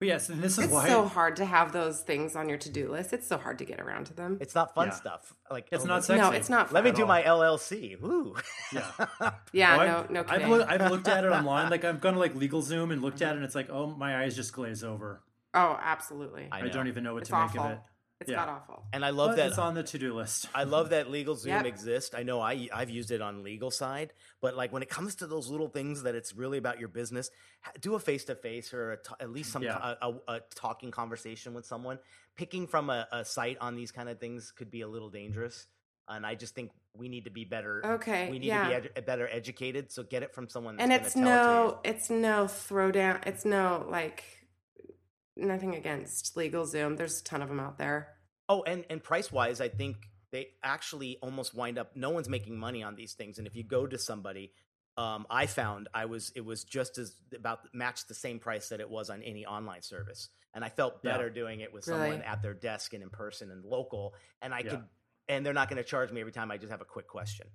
But 0.01 0.09
yes, 0.09 0.29
and 0.29 0.43
this 0.43 0.53
is 0.59 0.59
why 0.59 0.65
It's 0.65 0.73
why 0.73 0.89
so 0.89 1.05
hard 1.07 1.37
to 1.37 1.45
have 1.45 1.73
those 1.73 2.01
things 2.01 2.35
on 2.35 2.49
your 2.49 2.59
to-do 2.59 2.91
list. 2.91 3.13
It's 3.13 3.27
so 3.29 3.39
hard 3.39 3.59
to 3.59 3.65
get 3.65 3.81
around 3.81 4.07
to 4.07 4.15
them. 4.15 4.39
It's 4.41 4.55
not 4.55 4.75
fun 4.75 4.89
Yeah. 4.89 4.95
stuff. 4.95 5.33
Like 5.51 5.69
it's 5.71 5.85
oh, 5.85 5.87
not 5.87 5.95
let- 5.95 6.05
sexy. 6.05 6.21
no, 6.21 6.31
it's 6.33 6.49
not. 6.51 6.73
Let 6.73 6.83
me 6.85 6.91
fun 6.91 6.97
do 6.97 7.03
at 7.03 7.09
my. 7.09 7.23
LLC. 7.23 8.01
Woo. 8.01 8.35
Yeah. 8.73 8.91
Yeah, 9.53 9.75
Oh, 9.75 9.87
no, 9.87 9.99
I've, 9.99 10.11
no 10.11 10.21
I've, 10.21 10.27
kidding. 10.27 10.49
look, 10.51 10.69
I've 10.69 10.91
looked 10.91 11.09
at 11.09 11.25
it 11.25 11.29
online. 11.33 11.71
Like 11.71 11.85
I've 11.85 12.01
gone 12.01 12.15
to 12.15 12.19
like 12.19 12.35
LegalZoom 12.35 12.93
and 12.93 13.03
looked 13.03 13.23
at 13.23 13.33
it, 13.33 13.37
and 13.37 13.45
it's 13.45 13.55
like, 13.55 13.71
oh, 13.71 13.87
my 13.87 14.23
eyes 14.23 14.35
just 14.35 14.53
glaze 14.53 14.83
over. 14.83 15.23
oh, 15.55 15.79
absolutely. 15.81 16.49
I 16.51 16.63
I, 16.63 16.69
don't 16.69 16.89
even 16.89 17.05
know 17.05 17.15
what 17.15 17.23
It's 17.23 17.31
to 17.31 17.37
awful. 17.37 17.63
make 17.63 17.73
of 17.73 17.79
it. 17.79 17.85
It's 18.21 18.31
Yeah. 18.31 18.37
not 18.37 18.49
awful. 18.49 18.85
and 18.93 19.05
I 19.05 19.11
love 19.11 19.31
But 19.31 19.37
that 19.37 19.49
it's 19.49 19.59
on 19.59 19.75
the 19.75 19.83
to-do 19.83 20.15
list. 20.15 20.47
I 20.55 20.65
love 20.65 20.91
that 20.91 21.09
LegalZoom 21.09 21.47
Yep. 21.47 21.67
exists. 21.67 22.15
I 22.15 22.23
know 22.23 22.41
I 22.41 22.69
I've 22.73 22.89
used 22.91 23.11
it 23.11 23.21
on 23.21 23.43
legal 23.43 23.71
side, 23.73 24.13
but 24.41 24.55
like 24.57 24.73
when 24.73 24.83
it 24.83 24.89
comes 24.89 25.17
to 25.17 25.27
those 25.27 25.49
little 25.51 25.69
things 25.69 26.05
that 26.05 26.15
it's 26.15 26.33
really 26.35 26.57
about 26.59 26.79
your 26.79 26.89
business, 26.89 27.29
do 27.81 27.95
a 27.97 27.99
face 27.99 28.25
to 28.27 28.37
face 28.37 28.73
or 28.73 28.93
a 28.93 28.97
t- 28.99 29.15
at 29.21 29.31
least 29.31 29.51
some 29.53 29.63
Yeah. 29.65 29.95
a, 30.01 30.09
a, 30.09 30.15
a 30.37 30.41
talking 30.55 30.91
conversation 30.93 31.55
with 31.55 31.67
someone. 31.67 31.99
Picking 32.37 32.67
from 32.69 32.89
a, 32.89 33.07
a 33.13 33.25
site 33.25 33.59
on 33.61 33.75
these 33.75 33.91
kind 33.91 34.09
of 34.09 34.19
things 34.21 34.53
could 34.53 34.71
be 34.71 34.81
a 34.83 34.89
little 34.89 35.11
dangerous, 35.11 35.67
and 36.09 36.25
I 36.25 36.35
just 36.37 36.55
think 36.55 36.71
we 36.97 37.09
need 37.09 37.25
to 37.25 37.31
be 37.31 37.45
better. 37.45 37.85
Okay, 37.85 38.31
we 38.31 38.39
need 38.39 38.47
yeah. 38.47 38.69
to 38.69 38.81
be 38.83 38.89
edu- 38.89 39.07
better 39.07 39.29
educated. 39.29 39.91
So 39.93 40.03
get 40.05 40.23
it 40.23 40.33
from 40.35 40.49
someone. 40.49 40.77
That's 40.77 40.85
and 40.85 40.93
it's 40.93 41.15
tell 41.15 41.23
it 41.23 41.25
to 41.25 41.31
you. 41.31 41.35
no, 41.35 41.81
it's 41.85 42.11
no 42.11 42.45
throwdown. 42.47 43.27
It's 43.27 43.45
no 43.45 43.87
like 43.91 44.23
nothing 45.37 45.75
against 45.75 46.35
LegalZoom. 46.37 46.97
There's 46.97 47.21
a 47.21 47.25
ton 47.25 47.43
of 47.43 47.49
them 47.49 47.61
out 47.61 47.79
there. 47.79 48.09
Oh, 48.49 48.63
and 48.63 48.85
and 48.91 49.03
price 49.03 49.33
wise, 49.33 49.61
I 49.61 49.69
think 49.69 49.97
they 50.33 50.49
actually 50.63 51.19
almost 51.23 51.55
wind 51.55 51.79
up. 51.79 51.97
No 51.97 52.11
one's 52.11 52.29
making 52.29 52.59
money 52.59 52.83
on 52.83 52.95
these 52.97 53.15
things, 53.15 53.39
and 53.39 53.47
if 53.47 53.55
you 53.57 53.65
go 53.65 53.87
to 53.87 53.99
somebody, 53.99 54.53
um, 54.97 55.27
I 55.31 55.47
found 55.47 55.89
I 55.95 56.05
was 56.07 56.31
it 56.37 56.45
was 56.45 56.65
just 56.65 56.99
as 56.99 57.15
about 57.35 57.61
matched 57.73 58.09
the 58.09 58.15
same 58.15 58.39
price 58.39 58.69
that 58.69 58.81
it 58.81 58.91
was 58.91 59.11
on 59.11 59.23
any 59.23 59.47
online 59.47 59.83
service, 59.83 60.29
and 60.53 60.65
I 60.65 60.69
felt 60.69 61.01
Yeah. 61.03 61.13
better 61.13 61.31
doing 61.31 61.61
it 61.61 61.73
with 61.73 61.87
Really? 61.87 62.01
someone 62.11 62.23
at 62.23 62.43
their 62.43 62.55
desk 62.55 62.93
and 62.93 63.03
in 63.03 63.11
person 63.11 63.51
and 63.51 63.65
local, 63.65 64.15
and 64.43 64.53
I 64.55 64.61
Yeah. 64.61 64.71
could. 64.71 64.85
And 65.27 65.47
they're 65.47 65.55
not 65.55 65.71
going 65.71 65.83
to 65.83 65.89
charge 65.89 66.13
me 66.13 66.21
every 66.21 66.33
time 66.35 66.51
I 66.51 66.59
just 66.59 66.71
have 66.71 66.83
a 66.83 66.85
quick 66.85 67.09
question. 67.09 67.47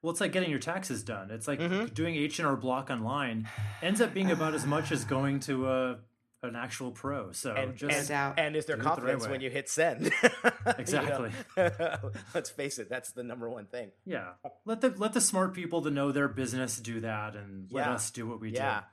Well, 0.00 0.12
it's 0.12 0.20
like 0.20 0.30
getting 0.30 0.48
your 0.48 0.60
taxes 0.60 1.02
done. 1.02 1.32
It's 1.32 1.48
like 1.48 1.58
Mhm. 1.58 1.92
doing 1.92 2.14
H 2.14 2.38
and 2.38 2.46
R 2.46 2.54
Block 2.56 2.88
online 2.88 3.48
ends 3.82 4.00
up 4.00 4.14
being 4.14 4.30
about 4.30 4.54
as 4.54 4.64
much 4.64 4.92
as 4.92 5.04
going 5.16 5.40
to 5.40 5.68
a 5.68 5.98
an 6.42 6.56
actual 6.56 6.90
pro. 6.90 7.32
So 7.32 7.52
and, 7.52 7.76
just 7.76 7.98
and, 7.98 8.08
doubt. 8.08 8.38
and 8.38 8.54
is 8.56 8.66
there 8.66 8.76
do 8.76 8.82
it 8.82 8.84
the 8.84 8.88
right 8.90 8.96
confidence 8.96 9.28
when 9.28 9.40
you 9.40 9.50
hit 9.50 9.68
send? 9.68 10.12
You 10.22 10.30
know? 10.64 10.74
Exactly. 10.78 11.30
Let's 12.34 12.50
face 12.50 12.78
it, 12.78 12.88
that's 12.90 13.12
the 13.12 13.22
number 13.22 13.48
one 13.48 13.66
thing. 13.66 13.90
yeah, 14.04 14.32
let 14.64 14.80
the 14.80 14.92
let 14.96 15.14
the 15.14 15.20
smart 15.20 15.54
people 15.54 15.80
that 15.82 15.90
know 15.90 16.12
their 16.12 16.28
business 16.28 16.78
do 16.78 17.00
that, 17.00 17.34
and 17.36 17.68
let 17.72 17.86
Yeah. 17.86 17.94
us 17.94 18.10
do 18.10 18.26
what 18.26 18.40
we 18.40 18.52
Yeah. 18.52 18.80
do. 18.80 18.86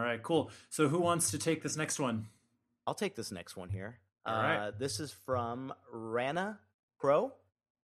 All 0.00 0.02
right, 0.02 0.22
cool. 0.22 0.50
So 0.70 0.88
who 0.88 1.00
wants 1.00 1.30
to 1.32 1.38
take 1.38 1.62
this 1.62 1.76
next 1.76 1.98
one? 2.00 2.28
I'll 2.86 2.94
take 2.94 3.14
this 3.14 3.30
next 3.30 3.56
one 3.56 3.68
here. 3.68 3.98
All 4.24 4.34
uh, 4.34 4.42
right. 4.42 4.78
This 4.78 4.98
is 5.00 5.12
from 5.12 5.72
Rana 5.92 6.58
Pro. 6.98 7.32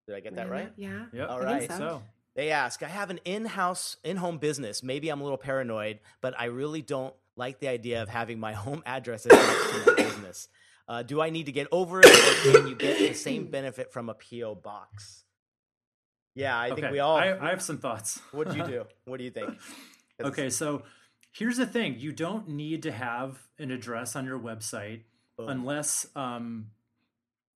Did 0.08 0.16
I 0.16 0.22
get 0.22 0.36
that 0.36 0.50
right? 0.50 0.72
Yeah. 0.78 1.06
Yep. 1.12 1.30
All 1.30 1.46
I 1.46 1.60
think 1.60 1.72
so. 1.72 1.78
So 1.78 2.04
They 2.36 2.52
ask, 2.52 2.82
I 2.82 2.88
have 2.88 3.10
an 3.10 3.20
in 3.26 3.46
house, 3.46 3.98
in 4.04 4.16
home 4.16 4.38
business. 4.38 4.82
Maybe 4.82 5.10
I'm 5.10 5.20
a 5.20 5.24
little 5.24 5.38
paranoid, 5.38 6.00
but 6.22 6.40
I 6.40 6.46
really 6.46 6.82
don't 6.82 7.14
like 7.38 7.60
the 7.60 7.68
idea 7.70 8.02
of 8.04 8.10
having 8.10 8.40
my 8.40 8.54
home 8.66 8.84
address 8.86 9.24
to 9.24 9.30
my 9.30 9.94
business. 9.96 10.50
Uh, 10.90 11.04
do 11.04 11.22
I 11.22 11.30
need 11.30 11.46
to 11.48 11.52
get 11.52 11.68
over 11.72 12.00
it, 12.00 12.06
or 12.06 12.52
can 12.52 12.68
you 12.68 12.76
get 12.76 12.98
the 12.98 13.14
same 13.14 13.48
benefit 13.52 13.92
from 13.92 14.10
a 14.10 14.14
P.O. 14.14 14.56
box? 14.56 15.24
Yeah, 16.34 16.58
I 16.58 16.68
think 16.68 16.80
okay, 16.80 16.92
we 16.92 17.00
all. 17.00 17.18
I, 17.18 17.38
I 17.40 17.50
have 17.50 17.62
some 17.62 17.78
thoughts. 17.78 18.22
what 18.32 18.50
do 18.52 18.58
you 18.58 18.64
do? 18.64 18.86
What 19.06 19.18
do 19.18 19.24
you 19.24 19.32
think? 19.32 19.50
Okay, 20.22 20.50
so 20.50 20.84
here's 21.34 21.58
the 21.58 21.66
thing: 21.66 21.96
you 22.00 22.12
don't 22.12 22.48
need 22.50 22.84
to 22.84 22.92
have 22.92 23.38
an 23.60 23.72
address 23.72 24.16
on 24.16 24.26
your 24.26 24.40
website 24.40 25.02
Boom. 25.38 25.50
unless 25.50 26.08
um, 26.16 26.68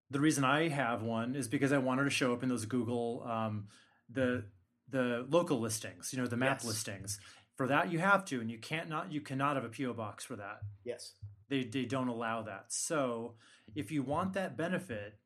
the 0.10 0.20
reason 0.20 0.44
I 0.44 0.68
have 0.68 1.02
one 1.04 1.36
is 1.36 1.48
because 1.48 1.72
I 1.72 1.78
wanted 1.78 2.04
to 2.06 2.10
show 2.10 2.34
up 2.34 2.44
in 2.44 2.50
those 2.50 2.66
Google 2.66 3.24
um, 3.26 3.68
the 4.10 4.44
the 4.90 5.26
local 5.30 5.60
listings, 5.62 6.12
you 6.12 6.20
know, 6.20 6.28
the 6.28 6.36
map 6.36 6.58
Yes. 6.60 6.66
listings. 6.66 7.20
For 7.62 7.68
that, 7.68 7.92
you 7.92 8.00
have 8.00 8.26
to, 8.26 8.42
and 8.42 8.50
you 8.50 8.58
can't 8.58 8.90
not 8.90 9.12
you 9.12 9.22
cannot 9.22 9.56
have 9.56 9.64
a 9.64 9.70
PO 9.70 9.94
box 9.94 10.24
for 10.26 10.36
that. 10.36 10.62
Yes. 10.84 11.14
They 11.48 11.64
they 11.64 11.86
don't 11.86 12.08
allow 12.08 12.42
that. 12.42 12.66
So 12.74 13.36
if 13.76 13.92
you 13.92 14.02
want 14.02 14.34
that 14.34 14.58
benefit, 14.58 15.20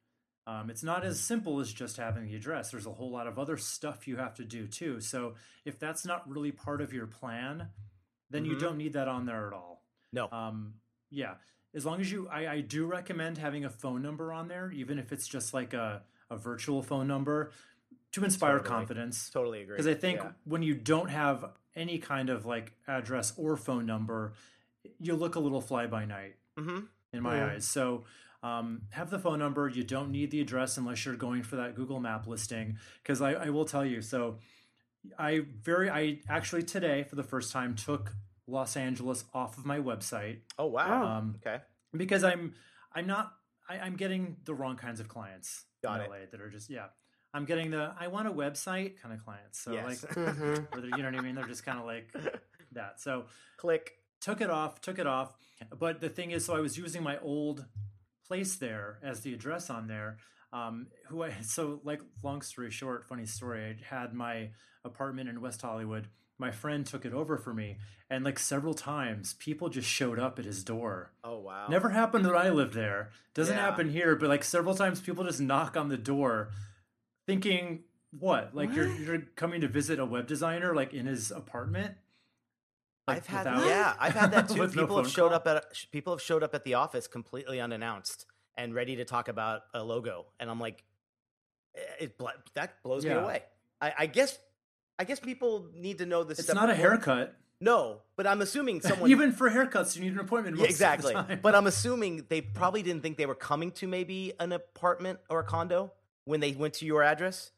um, 0.45 0.69
it's 0.69 0.83
not 0.83 1.05
as 1.05 1.17
simple 1.17 1.61
as 1.61 1.71
just 1.71 1.95
having 1.95 2.25
the 2.25 2.35
address. 2.35 2.71
There's 2.71 2.87
a 2.87 2.91
whole 2.91 3.09
lot 3.09 3.27
of 3.27 3.39
other 3.39 3.55
stuff 3.55 4.05
you 4.05 4.17
have 4.17 4.35
to 4.35 4.43
do 4.43 4.67
too. 4.67 4.99
So 4.99 5.35
if 5.63 5.79
that's 5.79 6.05
not 6.05 6.29
really 6.29 6.51
part 6.51 6.81
of 6.81 6.91
your 6.91 7.07
plan, 7.07 7.69
then 8.29 8.43
you 8.43 8.57
Mhm. 8.57 8.59
don't 8.59 8.77
need 8.77 8.91
that 8.93 9.07
on 9.07 9.25
there 9.25 9.47
at 9.47 9.53
all. 9.53 9.85
No. 10.11 10.27
Um, 10.29 10.73
yeah, 11.09 11.35
as 11.73 11.85
long 11.85 12.01
as 12.01 12.11
you, 12.11 12.27
I, 12.27 12.47
I 12.55 12.59
do 12.59 12.85
recommend 12.85 13.37
having 13.37 13.63
a 13.63 13.69
phone 13.69 14.01
number 14.01 14.33
on 14.33 14.49
there, 14.49 14.71
even 14.73 14.99
if 14.99 15.13
it's 15.13 15.25
just 15.29 15.53
like 15.53 15.73
a, 15.73 16.03
a 16.29 16.35
virtual 16.35 16.83
phone 16.83 17.07
number 17.07 17.51
to 18.11 18.25
inspire 18.25 18.57
Totally. 18.57 18.69
confidence. 18.75 19.29
Totally 19.29 19.61
agree. 19.61 19.75
Because 19.77 19.87
I 19.87 19.93
think 19.93 20.19
Yeah. 20.19 20.31
when 20.43 20.63
you 20.63 20.75
don't 20.75 21.09
have 21.09 21.53
any 21.75 21.97
kind 21.99 22.29
of 22.29 22.45
like 22.45 22.73
address 22.87 23.33
or 23.37 23.57
phone 23.57 23.85
number, 23.85 24.33
you 24.99 25.15
look 25.15 25.35
a 25.35 25.39
little 25.39 25.61
fly 25.61 25.87
by 25.87 26.05
night 26.05 26.35
Mhm. 26.57 26.87
in 27.13 27.21
my 27.23 27.37
Yeah. 27.37 27.45
eyes. 27.47 27.65
So 27.67 28.05
um, 28.43 28.83
have 28.91 29.09
the 29.09 29.17
phone 29.17 29.39
number. 29.39 29.67
You 29.67 29.83
don't 29.83 30.11
need 30.11 30.29
the 30.29 30.39
address 30.39 30.77
unless 30.77 31.03
you're 31.03 31.15
going 31.15 31.41
for 31.41 31.55
that 31.55 31.73
Google 31.75 31.99
Map 31.99 32.27
listing. 32.27 32.77
Because 33.01 33.19
I, 33.19 33.31
I 33.33 33.49
will 33.49 33.65
tell 33.65 33.83
you, 33.83 34.01
so 34.03 34.37
I 35.17 35.39
very 35.63 35.89
I 35.89 36.19
actually 36.29 36.61
today 36.63 37.03
for 37.03 37.15
the 37.15 37.23
first 37.23 37.51
time 37.51 37.73
took 37.75 38.13
Los 38.47 38.77
Angeles 38.77 39.25
off 39.33 39.57
of 39.57 39.65
my 39.65 39.79
website 39.79 40.41
Oh 40.59 40.67
wow. 40.67 41.03
Oh. 41.03 41.07
um, 41.07 41.35
okay. 41.45 41.63
because 41.97 42.23
I'm 42.23 42.53
I'm 42.93 43.07
not 43.07 43.33
I, 43.67 43.79
I'm 43.79 43.95
getting 43.95 44.37
the 44.45 44.53
wrong 44.53 44.75
kinds 44.77 44.99
of 44.99 45.07
clients 45.07 45.65
Got 45.83 46.01
in 46.01 46.05
it. 46.05 46.09
LA 46.11 46.17
that 46.31 46.39
are 46.39 46.49
just 46.49 46.69
yeah. 46.69 46.87
I'm 47.35 47.45
getting 47.45 47.71
the 47.71 47.93
I 47.99 48.07
want 48.07 48.27
a 48.27 48.31
website 48.31 48.99
kind 49.01 49.13
of 49.13 49.23
clients. 49.23 49.59
So 49.59 49.73
Yes. 49.73 49.85
like 50.03 50.15
Mhm. 50.15 50.83
you 50.85 51.03
know 51.03 51.09
what 51.11 51.15
I 51.19 51.21
mean? 51.21 51.35
They're 51.35 51.45
just 51.45 51.65
kind 51.65 51.79
of 51.79 51.85
like 51.85 52.11
that. 52.71 52.99
So 53.01 53.25
Click. 53.57 53.91
took 54.21 54.41
it 54.41 54.49
off, 54.49 54.81
took 54.81 54.99
it 54.99 55.07
off. 55.07 55.35
But 55.77 56.01
the 56.01 56.09
thing 56.09 56.31
is, 56.31 56.45
so 56.45 56.55
I 56.55 56.59
was 56.61 56.77
using 56.77 57.03
my 57.03 57.17
old 57.19 57.65
place 58.27 58.55
there 58.55 58.99
as 59.03 59.21
the 59.21 59.33
address 59.33 59.69
on 59.69 59.87
there. 59.87 60.17
Um, 60.53 60.87
who 61.07 61.23
I 61.23 61.31
so 61.41 61.81
like 61.83 62.01
long 62.23 62.41
story 62.41 62.71
short, 62.71 63.05
funny 63.05 63.25
story. 63.25 63.77
I 63.81 63.95
had 63.95 64.13
my 64.13 64.51
apartment 64.83 65.29
in 65.29 65.41
West 65.41 65.61
Hollywood. 65.61 66.07
My 66.37 66.51
friend 66.51 66.85
took 66.85 67.05
it 67.05 67.13
over 67.13 67.37
for 67.37 67.53
me, 67.53 67.77
and 68.09 68.25
like 68.25 68.39
several 68.39 68.73
times, 68.73 69.33
people 69.35 69.69
just 69.69 69.87
showed 69.89 70.19
up 70.19 70.37
at 70.39 70.43
his 70.45 70.63
door. 70.65 71.11
Oh 71.23 71.39
wow. 71.39 71.67
Never 71.69 71.89
happened 71.89 72.25
that 72.25 72.35
I 72.35 72.49
lived 72.49 72.73
there. 72.73 73.11
Doesn't 73.33 73.55
Yeah. 73.55 73.61
happen 73.61 73.89
here, 73.89 74.15
but 74.17 74.27
like 74.29 74.43
several 74.43 74.75
times, 74.75 74.99
people 74.99 75.23
just 75.23 75.39
knock 75.39 75.77
on 75.77 75.87
the 75.89 75.97
door, 75.97 76.49
thinking, 77.25 77.83
"What? 78.11 78.55
Like 78.55 78.73
you're 78.73 78.87
you're 78.87 79.21
coming 79.35 79.61
to 79.61 79.67
visit 79.67 79.99
a 79.99 80.05
web 80.05 80.27
designer 80.27 80.75
like 80.75 80.93
in 80.93 81.05
his 81.05 81.31
apartment?" 81.31 81.95
Like, 83.07 83.17
I've 83.17 83.27
had 83.27 83.45
without- 83.45 83.67
yeah, 83.67 83.93
I've 83.99 84.13
had 84.15 84.31
that 84.31 84.49
too. 84.49 84.59
with 84.59 84.75
no 84.75 84.83
people 84.83 84.97
have 84.97 85.09
showed 85.09 85.29
call? 85.29 85.35
up 85.35 85.47
at 85.47 85.65
people 85.91 86.13
have 86.13 86.21
showed 86.21 86.43
up 86.43 86.55
at 86.55 86.63
the 86.63 86.73
office 86.73 87.07
completely 87.07 87.59
unannounced 87.59 88.25
and 88.57 88.73
ready 88.73 88.95
to 88.95 89.05
talk 89.05 89.27
about 89.27 89.61
a 89.73 89.83
logo, 89.83 90.25
and 90.39 90.49
I'm 90.49 90.59
like, 90.59 90.83
eh, 91.75 92.05
it 92.05 92.21
that 92.55 92.81
blows 92.83 93.05
me 93.05 93.11
away. 93.11 93.43
I, 93.81 93.93
I 93.99 94.05
guess 94.07 94.39
I 94.97 95.03
guess 95.03 95.19
people 95.19 95.67
need 95.75 95.99
to 95.99 96.05
know 96.05 96.23
this. 96.23 96.39
It's 96.39 96.53
not 96.53 96.69
a 96.69 96.75
haircut. 96.75 97.35
No, 97.61 98.01
but 98.15 98.27
I'm 98.27 98.41
assuming 98.41 98.81
someone 98.81 99.09
Even 99.11 99.31
for 99.31 99.49
haircuts, 99.49 99.95
you 99.95 100.01
need 100.01 100.13
an 100.13 100.19
appointment. 100.19 100.57
Yeah, 100.57 100.63
most 100.63 100.71
exactly. 100.71 101.13
Of 101.13 101.27
the 101.27 101.35
time. 101.35 101.39
But 101.41 101.55
I'm 101.55 101.67
assuming 101.73 102.25
they 102.29 102.41
probably 102.41 102.81
didn't 102.83 103.01
think 103.01 103.17
they 103.17 103.25
were 103.25 103.35
coming 103.35 103.71
to 103.73 103.87
maybe 103.87 104.33
an 104.39 104.51
apartment 104.51 105.19
or 105.29 105.39
a 105.39 105.43
condo 105.43 105.91
when 106.25 106.39
they 106.39 106.51
went 106.51 106.75
to 106.75 106.85
your 106.85 107.01
address. 107.03 107.51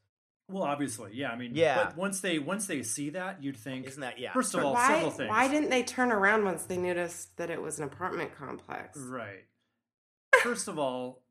well, 0.49 0.63
obviously, 0.63 1.11
yeah. 1.13 1.29
I 1.31 1.35
mean, 1.35 1.51
Yeah. 1.55 1.83
But 1.85 1.97
once 1.97 2.21
they 2.21 2.39
once 2.39 2.67
they 2.67 2.83
see 2.83 3.09
that, 3.11 3.43
you'd 3.43 3.57
think. 3.57 3.87
Isn't 3.87 4.01
that 4.01 4.19
yeah? 4.19 4.33
First 4.33 4.53
of 4.53 4.63
all, 4.63 4.73
why, 4.73 4.87
several 4.87 5.11
things. 5.11 5.29
why 5.29 5.47
didn't 5.47 5.69
they 5.69 5.83
turn 5.83 6.11
around 6.11 6.45
once 6.45 6.63
they 6.65 6.77
noticed 6.77 7.35
that 7.37 7.49
it 7.49 7.61
was 7.61 7.79
an 7.79 7.85
apartment 7.85 8.35
complex? 8.37 8.97
Right. 8.97 9.45
First 10.43 10.67
of 10.67 10.77
all, 10.77 11.23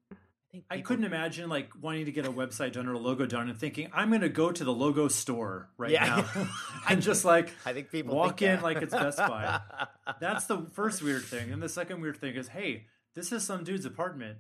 think 0.56 0.64
I 0.70 0.80
couldn't 0.80 1.04
imagine 1.04 1.48
like 1.48 1.70
wanting 1.80 2.06
to 2.06 2.12
get 2.12 2.26
a 2.26 2.32
website 2.32 2.72
done 2.72 2.86
or 2.86 2.94
a 2.94 2.98
logo 2.98 3.26
done 3.26 3.48
and 3.48 3.58
thinking 3.58 3.90
I'm 3.92 4.08
going 4.08 4.22
to 4.22 4.28
go 4.28 4.50
to 4.50 4.64
the 4.64 4.72
logo 4.72 5.08
store 5.08 5.68
right 5.76 5.90
Yeah. 5.90 6.24
now 6.34 6.48
and 6.88 7.02
just 7.02 7.24
like 7.24 7.52
I 7.64 7.72
think 7.72 7.90
people 7.90 8.14
walk 8.16 8.38
think 8.38 8.58
in 8.58 8.62
like 8.62 8.78
it's 8.78 8.92
Best 8.94 9.18
Buy. 9.18 9.60
That's 10.20 10.46
the 10.46 10.66
first 10.72 11.02
weird 11.02 11.24
thing, 11.24 11.52
and 11.52 11.62
the 11.62 11.68
second 11.68 12.00
weird 12.00 12.16
thing 12.18 12.34
is, 12.34 12.48
hey, 12.48 12.86
this 13.14 13.32
is 13.32 13.44
some 13.44 13.64
dude's 13.64 13.84
apartment. 13.86 14.38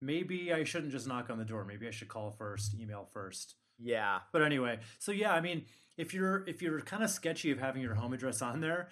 Maybe 0.00 0.52
I 0.52 0.64
shouldn't 0.64 0.92
just 0.92 1.06
knock 1.08 1.30
on 1.30 1.38
the 1.38 1.44
door. 1.44 1.64
Maybe 1.64 1.88
I 1.88 1.90
should 1.90 2.08
call 2.08 2.30
first, 2.30 2.74
email 2.74 3.08
first. 3.12 3.56
yeah. 3.78 4.20
But 4.32 4.42
anyway, 4.42 4.78
so 4.98 5.12
yeah, 5.12 5.32
I 5.32 5.40
mean, 5.40 5.64
if 5.96 6.14
you're 6.14 6.44
if 6.48 6.62
you're 6.62 6.80
kind 6.80 7.02
of 7.02 7.10
sketchy 7.10 7.50
of 7.50 7.58
having 7.58 7.82
your 7.82 7.94
home 7.94 8.12
address 8.12 8.40
on 8.42 8.60
there, 8.60 8.88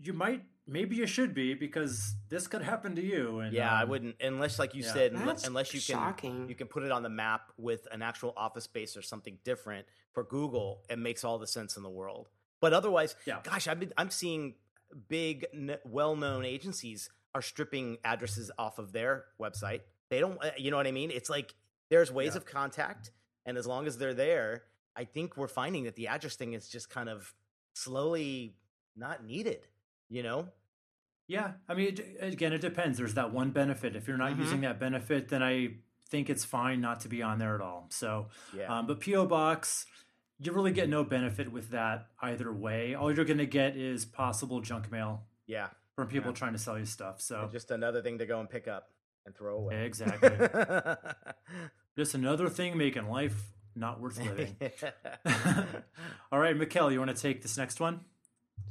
you 0.00 0.12
might 0.12 0.42
maybe 0.66 0.96
you 0.96 1.06
should 1.06 1.32
be 1.34 1.54
because 1.54 2.14
this 2.28 2.46
could 2.46 2.60
happen 2.62 2.94
to 2.96 3.02
you. 3.02 3.40
And 3.40 3.52
Yeah, 3.54 3.72
I 3.72 3.82
um, 3.84 3.88
wouldn't 3.88 4.16
unless, 4.20 4.58
like 4.58 4.74
you 4.74 4.82
yeah. 4.82 4.92
said, 4.92 5.16
That's 5.16 5.46
unless 5.46 5.72
you 5.72 5.80
can 5.80 5.94
shocking. 6.02 6.48
you 6.48 6.54
can 6.54 6.66
put 6.68 6.82
it 6.82 6.92
on 6.92 7.02
the 7.02 7.08
map 7.08 7.50
with 7.56 7.88
an 7.90 8.02
actual 8.02 8.34
office 8.36 8.64
space 8.64 8.96
or 8.96 9.02
something 9.02 9.38
different 9.44 9.86
for 10.12 10.24
Google. 10.24 10.82
It 10.90 10.98
makes 10.98 11.24
all 11.24 11.38
the 11.38 11.46
sense 11.46 11.76
in 11.78 11.82
the 11.82 11.88
world. 11.90 12.28
But 12.60 12.74
otherwise, 12.74 13.16
Yeah. 13.24 13.38
gosh, 13.42 13.66
I've 13.68 13.80
been 13.80 13.94
I'm 13.96 14.10
seeing 14.10 14.56
big, 15.08 15.46
n- 15.54 15.78
well-known 15.84 16.44
agencies 16.44 17.08
are 17.38 17.42
stripping 17.42 17.98
addresses 18.04 18.50
off 18.58 18.78
of 18.78 18.92
their 18.92 19.24
website. 19.40 19.80
They 20.10 20.20
don't, 20.20 20.42
uh, 20.44 20.50
you 20.58 20.70
know 20.70 20.76
what 20.76 20.86
I 20.86 20.92
mean? 20.92 21.10
It's 21.10 21.30
like 21.30 21.54
there's 21.88 22.10
ways 22.12 22.32
Yeah. 22.34 22.38
of 22.38 22.44
contact, 22.46 23.12
and 23.46 23.56
as 23.56 23.66
long 23.66 23.86
as 23.86 23.96
they're 23.98 24.14
there, 24.14 24.64
I 24.96 25.04
think 25.04 25.36
we're 25.36 25.46
finding 25.48 25.84
that 25.84 25.94
the 25.94 26.08
address 26.08 26.34
thing 26.36 26.52
is 26.54 26.68
just 26.68 26.90
kind 26.90 27.08
of 27.08 27.34
slowly 27.74 28.56
not 28.96 29.24
needed. 29.24 29.68
You 30.10 30.22
know? 30.22 30.48
Yeah, 31.26 31.52
I 31.68 31.74
mean, 31.74 31.88
it, 31.88 32.16
again, 32.22 32.52
it 32.54 32.60
depends. 32.62 32.96
There's 32.98 33.14
that 33.14 33.32
one 33.32 33.50
benefit. 33.50 33.94
If 33.94 34.08
you're 34.08 34.16
not 34.16 34.32
Mhm. 34.32 34.38
using 34.38 34.60
that 34.62 34.80
benefit, 34.80 35.28
then 35.28 35.42
I 35.42 35.76
think 36.06 36.30
it's 36.30 36.44
fine 36.46 36.80
not 36.80 37.00
to 37.00 37.08
be 37.08 37.22
on 37.22 37.38
there 37.38 37.54
at 37.54 37.60
all. 37.60 37.86
So, 37.90 38.30
Yeah. 38.56 38.74
um, 38.78 38.86
but 38.86 39.00
PO 39.00 39.26
box, 39.26 39.84
you 40.38 40.52
really 40.52 40.72
get 40.72 40.88
no 40.88 41.04
benefit 41.04 41.52
with 41.52 41.68
that 41.70 42.08
either 42.22 42.50
way. 42.50 42.94
All 42.94 43.14
you're 43.14 43.26
going 43.26 43.36
to 43.38 43.46
get 43.46 43.76
is 43.76 44.06
possible 44.06 44.60
junk 44.62 44.90
mail 44.90 45.26
yeah. 45.46 45.68
From 45.98 46.06
people 46.06 46.30
Yeah. 46.30 46.36
trying 46.36 46.52
to 46.52 46.58
sell 46.60 46.78
you 46.78 46.84
stuff. 46.84 47.20
So, 47.20 47.40
And 47.42 47.50
just 47.50 47.72
another 47.72 48.00
thing 48.02 48.18
to 48.18 48.26
go 48.26 48.38
and 48.38 48.48
pick 48.48 48.68
up 48.68 48.92
and 49.26 49.34
throw 49.34 49.56
away. 49.56 49.84
exactly, 49.84 50.30
just 51.96 52.14
another 52.14 52.48
thing 52.48 52.78
making 52.78 53.08
life 53.08 53.50
not 53.74 54.00
worth 54.00 54.16
living. 54.24 54.54
all 56.30 56.38
right, 56.38 56.56
Mikkel, 56.56 56.92
you 56.92 57.00
want 57.00 57.14
to 57.14 57.20
take 57.20 57.42
this 57.42 57.56
next 57.58 57.80
one? 57.80 58.04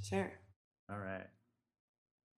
Sure. 0.02 0.32
All 0.90 0.98
right. 0.98 1.28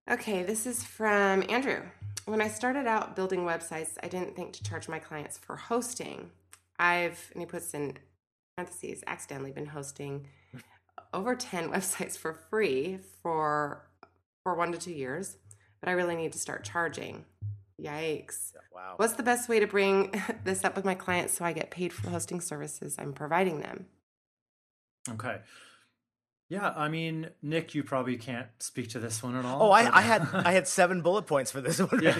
Okay, 0.09 0.41
this 0.41 0.65
is 0.65 0.83
from 0.83 1.43
Andrew. 1.49 1.83
When 2.25 2.41
I 2.41 2.47
started 2.47 2.87
out 2.87 3.15
building 3.15 3.41
websites, 3.41 3.89
I 4.01 4.07
didn't 4.07 4.35
think 4.35 4.53
to 4.53 4.63
charge 4.63 4.89
my 4.89 4.97
clients 4.97 5.37
for 5.37 5.55
hosting. 5.55 6.31
I've, 6.79 7.29
and 7.33 7.41
he 7.41 7.45
puts 7.45 7.75
in 7.75 7.97
parentheses, 8.55 9.03
accidentally 9.05 9.51
been 9.51 9.67
hosting 9.67 10.27
over 11.13 11.35
10 11.35 11.69
websites 11.69 12.17
for 12.17 12.33
free 12.49 12.97
for 13.21 13.88
for 14.49 14.55
one 14.55 14.71
to 14.71 14.79
two 14.79 14.91
years, 14.93 15.37
but 15.79 15.89
I 15.89 15.91
really 15.91 16.15
need 16.15 16.31
to 16.33 16.39
start 16.39 16.63
charging. 16.63 17.25
Yikes. 17.79 18.53
wow. 18.73 18.95
What's 18.97 19.13
the 19.13 19.21
best 19.23 19.47
way 19.47 19.59
to 19.59 19.67
bring 19.67 20.11
this 20.43 20.63
up 20.63 20.75
with 20.75 20.85
my 20.85 20.95
clients 20.95 21.33
so 21.35 21.45
I 21.45 21.53
get 21.53 21.69
paid 21.69 21.93
for 21.93 22.01
the 22.01 22.09
hosting 22.09 22.41
services 22.41 22.95
I'm 22.97 23.13
providing 23.13 23.59
them? 23.61 23.85
Okay. 25.07 25.37
Yeah, 26.49 26.73
I 26.75 26.89
mean, 26.89 27.29
Nick, 27.43 27.75
you 27.75 27.83
probably 27.83 28.17
can't 28.17 28.47
speak 28.57 28.89
to 28.89 28.99
this 28.99 29.21
one 29.21 29.35
at 29.35 29.45
all. 29.45 29.61
Oh, 29.67 29.71
I, 29.71 29.83
but- 29.83 29.93
I 29.93 30.01
had 30.01 30.27
I 30.33 30.51
had 30.51 30.67
seven 30.67 31.03
bullet 31.03 31.27
points 31.27 31.51
for 31.51 31.61
this 31.61 31.79
one. 31.79 32.01
Yeah, 32.01 32.17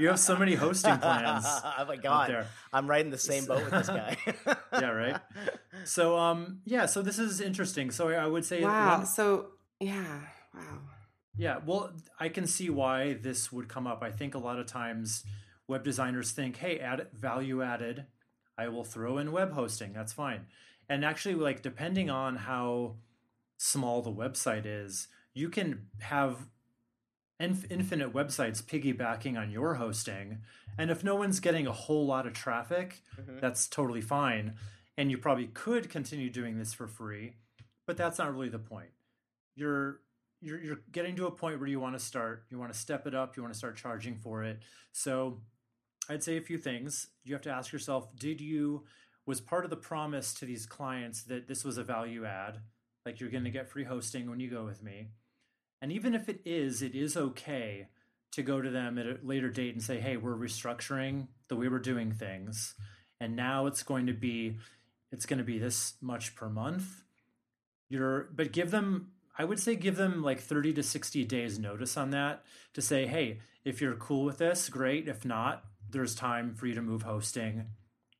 you 0.00 0.08
have 0.08 0.18
so 0.18 0.36
many 0.36 0.56
hosting 0.56 0.98
plans 0.98 1.44
oh 1.46 1.84
my 1.86 1.94
god, 1.94 2.28
there. 2.28 2.46
I'm 2.72 2.88
right 2.90 3.04
in 3.04 3.12
the 3.12 3.18
same 3.18 3.44
boat 3.44 3.62
with 3.62 3.70
this 3.70 3.86
guy. 3.86 4.16
Yeah, 4.72 4.90
right. 4.90 5.16
So, 5.84 6.18
um, 6.18 6.58
yeah, 6.64 6.86
so 6.86 7.02
this 7.02 7.20
is 7.20 7.40
interesting. 7.40 7.92
So 7.92 8.08
I 8.08 8.26
would 8.26 8.44
say, 8.44 8.64
Wow. 8.64 8.96
one- 8.98 9.06
So, 9.06 9.50
yeah. 9.78 10.22
Wow. 10.52 10.80
Yeah, 11.38 11.58
well, 11.64 11.92
I 12.18 12.28
can 12.28 12.46
see 12.46 12.68
why 12.68 13.14
this 13.14 13.50
would 13.52 13.68
come 13.68 13.86
up. 13.86 14.02
I 14.02 14.10
think 14.10 14.34
a 14.34 14.38
lot 14.38 14.58
of 14.58 14.66
times 14.66 15.24
web 15.66 15.84
designers 15.84 16.32
think, 16.32 16.56
hey, 16.56 16.78
add 16.78 17.06
value 17.14 17.62
added, 17.62 18.06
I 18.58 18.68
will 18.68 18.84
throw 18.84 19.18
in 19.18 19.32
web 19.32 19.52
hosting. 19.52 19.92
That's 19.92 20.12
fine. 20.12 20.46
And 20.88 21.04
actually, 21.04 21.34
like, 21.36 21.62
depending 21.62 22.10
on 22.10 22.36
how 22.36 22.96
small 23.58 24.02
the 24.02 24.12
website 24.12 24.64
is, 24.66 25.08
you 25.34 25.48
can 25.48 25.86
have 26.00 26.48
inf- 27.38 27.70
infinite 27.70 28.12
websites 28.12 28.62
piggybacking 28.62 29.38
on 29.38 29.50
your 29.50 29.74
hosting. 29.74 30.38
And 30.76 30.90
if 30.90 31.04
no 31.04 31.14
one's 31.14 31.40
getting 31.40 31.66
a 31.66 31.72
whole 31.72 32.06
lot 32.06 32.26
of 32.26 32.32
traffic, 32.32 33.02
Mhm. 33.16 33.40
that's 33.40 33.68
totally 33.68 34.00
fine. 34.00 34.56
And 34.96 35.10
you 35.10 35.18
probably 35.18 35.46
could 35.48 35.88
continue 35.90 36.30
doing 36.30 36.58
this 36.58 36.74
for 36.74 36.88
free, 36.88 37.34
but 37.86 37.96
that's 37.96 38.18
not 38.18 38.32
really 38.32 38.48
the 38.48 38.58
point. 38.58 38.90
You're 39.54 40.00
you're 40.40 40.60
you're 40.60 40.80
getting 40.92 41.16
to 41.16 41.26
a 41.26 41.30
point 41.30 41.58
where 41.58 41.68
you 41.68 41.80
want 41.80 41.98
to 41.98 42.04
start, 42.04 42.44
you 42.50 42.58
want 42.58 42.72
to 42.72 42.78
step 42.78 43.06
it 43.06 43.14
up, 43.14 43.36
you 43.36 43.42
want 43.42 43.52
to 43.52 43.58
start 43.58 43.76
charging 43.76 44.16
for 44.16 44.44
it. 44.44 44.60
So 44.92 45.40
I'd 46.08 46.22
say 46.22 46.36
a 46.36 46.42
few 46.42 46.58
things. 46.58 47.08
You 47.24 47.34
have 47.34 47.42
to 47.42 47.50
ask 47.50 47.72
yourself, 47.72 48.08
did 48.16 48.40
you 48.40 48.84
was 49.26 49.40
part 49.40 49.64
of 49.64 49.70
the 49.70 49.76
promise 49.76 50.32
to 50.34 50.46
these 50.46 50.64
clients 50.64 51.22
that 51.24 51.48
this 51.48 51.62
was 51.62 51.76
a 51.76 51.84
value 51.84 52.24
add, 52.24 52.60
like 53.04 53.20
you're 53.20 53.28
going 53.28 53.44
to 53.44 53.50
get 53.50 53.68
free 53.68 53.84
hosting 53.84 54.30
when 54.30 54.40
you 54.40 54.48
go 54.48 54.64
with 54.64 54.82
me? 54.82 55.08
And 55.82 55.92
even 55.92 56.14
if 56.14 56.28
it 56.28 56.40
is, 56.44 56.80
it 56.80 56.94
is 56.94 57.16
okay 57.16 57.88
to 58.32 58.42
go 58.42 58.62
to 58.62 58.70
them 58.70 58.98
at 58.98 59.06
a 59.06 59.18
later 59.22 59.50
date 59.50 59.74
and 59.74 59.82
say, 59.82 60.00
"Hey, 60.00 60.16
we're 60.16 60.36
restructuring 60.36 61.28
the 61.48 61.56
way 61.56 61.68
we're 61.68 61.78
doing 61.78 62.12
things, 62.12 62.74
and 63.20 63.36
now 63.36 63.66
it's 63.66 63.82
going 63.82 64.06
to 64.06 64.12
be 64.12 64.58
it's 65.10 65.26
going 65.26 65.38
to 65.38 65.44
be 65.44 65.58
this 65.58 65.94
much 66.00 66.34
per 66.34 66.48
month." 66.48 67.02
You're 67.88 68.28
but 68.34 68.52
give 68.52 68.70
them 68.70 69.12
I 69.38 69.44
would 69.44 69.60
say 69.60 69.76
give 69.76 69.96
them 69.96 70.22
like 70.22 70.40
30 70.40 70.72
to 70.74 70.82
60 70.82 71.24
days 71.24 71.58
notice 71.58 71.96
on 71.96 72.10
that 72.10 72.44
to 72.74 72.82
say, 72.82 73.06
"Hey, 73.06 73.38
if 73.64 73.80
you're 73.80 73.94
cool 73.94 74.24
with 74.24 74.38
this, 74.38 74.68
great. 74.68 75.06
If 75.08 75.24
not, 75.24 75.64
there's 75.88 76.14
time 76.14 76.54
for 76.54 76.66
you 76.66 76.74
to 76.74 76.82
move 76.82 77.02
hosting 77.02 77.66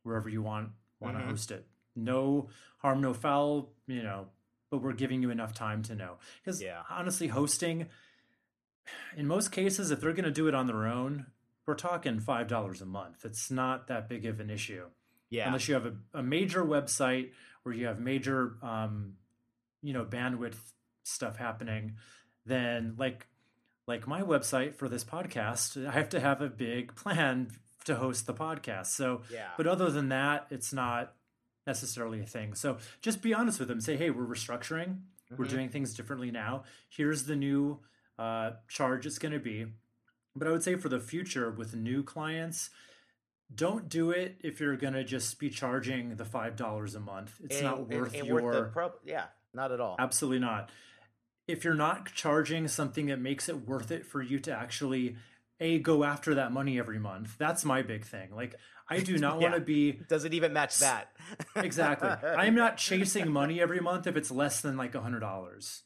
wherever 0.02 0.28
you 0.28 0.42
want 0.42 0.70
want 1.00 1.16
Mhm. 1.16 1.20
to 1.20 1.26
host 1.26 1.50
it. 1.52 1.66
No 1.94 2.48
harm, 2.78 3.00
no 3.00 3.14
foul, 3.14 3.72
you 3.86 4.02
know, 4.02 4.28
but 4.70 4.78
we're 4.78 4.92
giving 4.92 5.22
you 5.22 5.30
enough 5.30 5.54
time 5.54 5.82
to 5.84 5.94
know. 5.94 6.18
Because 6.40 6.60
Yeah. 6.62 6.82
honestly, 6.90 7.28
hosting, 7.28 7.88
in 9.16 9.26
most 9.26 9.52
cases, 9.52 9.90
if 9.90 10.00
they're 10.00 10.12
going 10.12 10.24
to 10.24 10.30
do 10.30 10.48
it 10.48 10.54
on 10.54 10.66
their 10.66 10.86
own, 10.86 11.26
we're 11.66 11.74
talking 11.74 12.18
$5 12.20 12.80
a 12.80 12.86
month. 12.86 13.24
It's 13.24 13.50
not 13.50 13.86
that 13.88 14.08
big 14.08 14.24
of 14.26 14.40
an 14.40 14.50
issue. 14.50 14.88
yeah, 15.30 15.46
Unless 15.48 15.68
you 15.68 15.74
have 15.74 15.84
a, 15.86 15.94
a 16.14 16.22
major 16.22 16.64
website 16.64 17.32
where 17.62 17.74
you 17.74 17.86
have 17.86 18.00
major, 18.00 18.56
um, 18.62 19.18
you 19.82 19.92
know, 19.92 20.04
bandwidth 20.04 20.72
stuff 21.08 21.36
happening, 21.36 21.94
then 22.46 22.94
like, 22.98 23.26
like 23.86 24.06
my 24.06 24.22
website 24.22 24.74
for 24.74 24.88
this 24.88 25.04
podcast, 25.04 25.86
I 25.86 25.92
have 25.92 26.08
to 26.10 26.20
have 26.20 26.40
a 26.42 26.48
big 26.48 26.94
plan 26.94 27.48
to 27.84 27.96
host 27.96 28.26
the 28.26 28.34
podcast. 28.34 28.86
So, 28.86 29.22
yeah. 29.32 29.48
but 29.56 29.66
other 29.66 29.90
than 29.90 30.10
that, 30.10 30.46
it's 30.50 30.72
not 30.72 31.14
necessarily 31.66 32.20
a 32.20 32.26
thing. 32.26 32.54
So 32.54 32.78
just 33.00 33.22
be 33.22 33.32
honest 33.34 33.58
with 33.58 33.68
them. 33.68 33.80
Say, 33.80 33.96
hey, 33.96 34.10
we're 34.10 34.26
restructuring. 34.26 35.00
We're 35.36 35.44
Mhm. 35.46 35.50
doing 35.50 35.68
things 35.68 35.94
differently 35.94 36.30
now. 36.30 36.64
Here's 36.88 37.24
the 37.24 37.36
new 37.36 37.80
uh, 38.18 38.52
charge 38.66 39.06
it's 39.06 39.18
going 39.18 39.32
to 39.32 39.38
be. 39.38 39.66
But 40.34 40.48
I 40.48 40.50
would 40.50 40.62
say 40.64 40.74
for 40.74 40.88
the 40.88 40.98
future 40.98 41.50
with 41.52 41.74
new 41.76 42.02
clients, 42.02 42.70
don't 43.54 43.88
do 43.88 44.10
it 44.10 44.36
if 44.42 44.58
you're 44.60 44.76
going 44.76 44.94
to 44.94 45.04
just 45.04 45.38
be 45.38 45.50
charging 45.50 46.16
the 46.16 46.24
$5 46.24 46.94
a 46.96 47.00
month. 47.00 47.40
It's 47.44 47.62
not 47.62 47.78
Ain't- 47.78 47.92
ain't- 47.92 48.00
worth 48.02 48.14
your. 48.24 48.42
worth 48.42 48.54
the 48.56 48.70
pro- 48.70 48.92
yeah, 49.04 49.26
not 49.54 49.70
at 49.72 49.80
all. 49.80 49.96
Absolutely 49.98 50.40
not. 50.40 50.70
If 51.48 51.64
you're 51.64 51.74
not 51.74 52.12
charging 52.14 52.68
something 52.68 53.06
that 53.06 53.18
makes 53.18 53.48
it 53.48 53.66
worth 53.66 53.90
it 53.90 54.06
for 54.06 54.22
you 54.22 54.38
to 54.40 54.52
actually 54.52 55.16
a 55.60 55.78
go 55.80 56.04
after 56.04 56.36
that 56.36 56.52
money 56.52 56.78
every 56.78 56.98
month, 57.00 57.36
that's 57.38 57.64
my 57.64 57.82
big 57.82 58.04
thing. 58.04 58.28
Like 58.34 58.54
I 58.88 59.00
do 59.00 59.18
not 59.18 59.40
want 59.40 59.54
to 59.54 59.60
be 59.60 59.98
Does 60.08 60.24
it 60.24 60.34
even 60.34 60.52
match 60.52 60.78
that? 60.78 61.10
exactly. 61.56 62.08
I'm 62.08 62.54
not 62.54 62.76
chasing 62.76 63.30
money 63.30 63.60
every 63.60 63.80
month 63.80 64.06
if 64.06 64.16
it's 64.16 64.30
less 64.30 64.60
than 64.60 64.76
like 64.76 64.94
a 64.94 65.00
hundred 65.00 65.20
dollars 65.20 65.82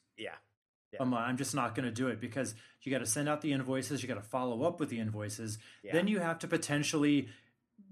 Yeah, 0.93 1.05
month. 1.05 1.27
I'm 1.27 1.37
just 1.37 1.55
not 1.55 1.75
going 1.75 1.87
to 1.87 1.93
do 1.93 2.09
it 2.09 2.21
because 2.21 2.55
you 2.83 2.93
got 2.93 2.99
to 2.99 3.07
send 3.07 3.29
out 3.29 3.41
the 3.41 3.53
invoices, 3.53 4.03
you 4.03 4.09
got 4.09 4.15
to 4.23 4.29
follow 4.29 4.65
up 4.65 4.81
with 4.81 4.89
the 4.91 4.99
invoices. 4.99 5.59
Yeah. 5.83 5.93
Then 5.93 6.09
you 6.09 6.19
have 6.19 6.41
to 6.41 6.49
potentially 6.49 7.29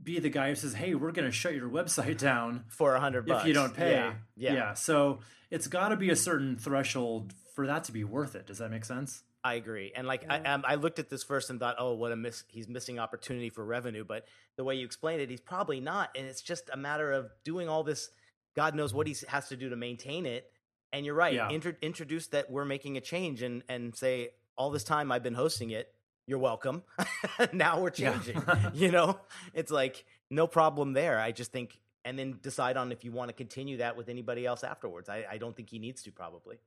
be 0.03 0.19
the 0.19 0.29
guy 0.31 0.49
who 0.49 0.55
says, 0.55 0.75
"Hey, 0.75 0.95
we're 0.95 1.13
going 1.13 1.29
to 1.29 1.33
shut 1.33 1.55
your 1.55 1.69
website 1.69 2.19
down." 2.31 2.65
for 2.69 2.95
a 2.95 3.01
hundred 3.01 3.27
bucks 3.27 3.43
if 3.43 3.49
you 3.49 3.55
don't 3.55 3.75
pay. 3.75 3.93
Yeah, 3.93 4.13
yeah. 4.55 4.75
So 4.75 5.21
it's 5.51 5.67
got 5.67 5.89
to 5.89 5.97
be 5.97 6.11
a 6.11 6.17
certain 6.17 6.57
threshold 6.57 7.33
for 7.61 7.67
that 7.67 7.85
to 7.85 7.93
be 7.93 8.05
worth 8.05 8.37
it. 8.37 8.47
Does 8.47 8.57
that 8.59 8.71
make 8.71 8.87
sense? 8.87 9.23
I 9.45 9.55
agree. 9.55 9.93
And 9.95 10.07
like 10.07 10.25
I, 10.31 10.39
um, 10.39 10.65
I 10.67 10.77
looked 10.77 10.99
at 10.99 11.11
this 11.11 11.23
first 11.23 11.51
and 11.51 11.61
thought, 11.61 11.77
oh, 11.79 11.93
what 11.93 12.11
a 12.11 12.17
miss! 12.17 12.45
He's 12.49 12.69
missing 12.69 12.99
opportunity 12.99 13.51
for 13.51 13.63
revenue. 13.65 14.03
But 14.03 14.25
the 14.57 14.65
way 14.65 14.77
you 14.77 14.87
explained 14.87 15.21
it, 15.21 15.29
he's 15.29 15.43
probably 15.43 15.79
not. 15.79 16.09
And 16.17 16.27
it's 16.27 16.41
just 16.41 16.71
a 16.73 16.77
matter 16.79 17.13
of 17.13 17.31
doing 17.45 17.69
all 17.69 17.83
this. 17.83 18.09
God 18.57 18.75
knows 18.75 18.95
what 18.95 19.07
he 19.07 19.15
has 19.29 19.49
to 19.49 19.57
do 19.57 19.69
to 19.69 19.77
maintain 19.77 20.25
it. 20.25 20.51
And 20.93 21.05
you're 21.05 21.15
right. 21.15 21.35
Yeah. 21.35 21.51
Intro- 21.51 21.77
introduce 21.83 22.29
that 22.29 22.51
we're 22.51 22.65
making 22.65 22.97
a 22.97 23.01
change 23.03 23.43
and 23.43 23.63
and 23.69 23.95
say 23.95 24.31
all 24.57 24.71
this 24.71 24.85
time 24.85 25.13
I've 25.13 25.23
been 25.23 25.35
hosting 25.35 25.69
it. 25.71 25.93
You're 26.27 26.39
welcome. 26.39 26.83
now 27.53 27.81
we're 27.81 27.93
Yeah. 27.95 28.13
changing. 28.15 28.43
you 28.73 28.91
know, 28.91 29.21
it's 29.53 29.71
like 29.71 30.07
no 30.31 30.47
problem 30.47 30.95
there. 30.95 31.19
I 31.19 31.33
just 31.33 31.53
think, 31.53 31.79
and 32.07 32.19
then 32.19 32.39
decide 32.43 32.79
on 32.79 32.91
if 32.91 33.05
you 33.05 33.13
want 33.13 33.29
to 33.29 33.35
continue 33.35 33.77
that 33.79 33.99
with 33.99 34.09
anybody 34.09 34.47
else 34.47 34.65
afterwards. 34.65 35.11
I, 35.11 35.27
I 35.31 35.37
don't 35.37 35.55
think 35.55 35.69
he 35.69 35.79
needs 35.79 36.03
to 36.05 36.11
probably. 36.13 36.59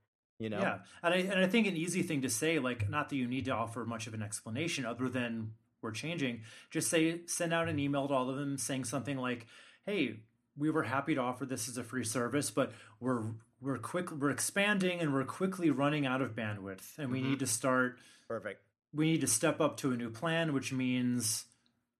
You 0.43 0.49
know. 0.49 0.59
Yeah, 0.59 0.79
and 1.01 1.13
I 1.13 1.17
and 1.19 1.39
I 1.39 1.47
think 1.47 1.67
an 1.67 1.77
easy 1.77 2.03
thing 2.03 2.21
to 2.23 2.29
say, 2.29 2.59
like, 2.59 2.89
not 2.89 3.07
that 3.09 3.15
you 3.15 3.27
need 3.27 3.45
to 3.45 3.51
offer 3.51 3.85
much 3.85 4.07
of 4.07 4.13
an 4.13 4.21
explanation 4.21 4.85
other 4.85 5.07
than 5.07 5.53
we're 5.81 5.91
changing. 5.91 6.41
Just 6.69 6.89
say 6.89 7.21
send 7.27 7.53
out 7.53 7.69
an 7.69 7.79
email 7.79 8.07
to 8.09 8.13
all 8.13 8.29
of 8.29 8.35
them 8.35 8.57
saying 8.57 8.83
something 8.83 9.17
like, 9.17 9.47
"Hey, 9.85 10.19
we 10.57 10.69
were 10.69 10.83
happy 10.83 11.15
to 11.15 11.21
offer 11.21 11.45
this 11.45 11.69
as 11.69 11.77
a 11.77 11.83
free 11.83 12.03
service, 12.03 12.51
but 12.51 12.73
we're 12.99 13.23
we're 13.61 13.77
quick 13.77 14.11
we're 14.11 14.31
expanding 14.31 14.99
and 14.99 15.13
we're 15.13 15.23
quickly 15.23 15.69
running 15.69 16.05
out 16.05 16.21
of 16.21 16.35
bandwidth, 16.35 16.97
and 16.99 17.09
we 17.09 17.21
Mhm. 17.21 17.29
need 17.29 17.39
to 17.39 17.47
start. 17.47 17.97
Perfect. 18.27 18.61
We 18.93 19.05
need 19.13 19.21
to 19.21 19.27
step 19.27 19.61
up 19.61 19.77
to 19.77 19.93
a 19.93 19.95
new 19.95 20.09
plan, 20.09 20.51
which 20.53 20.73
means 20.73 21.45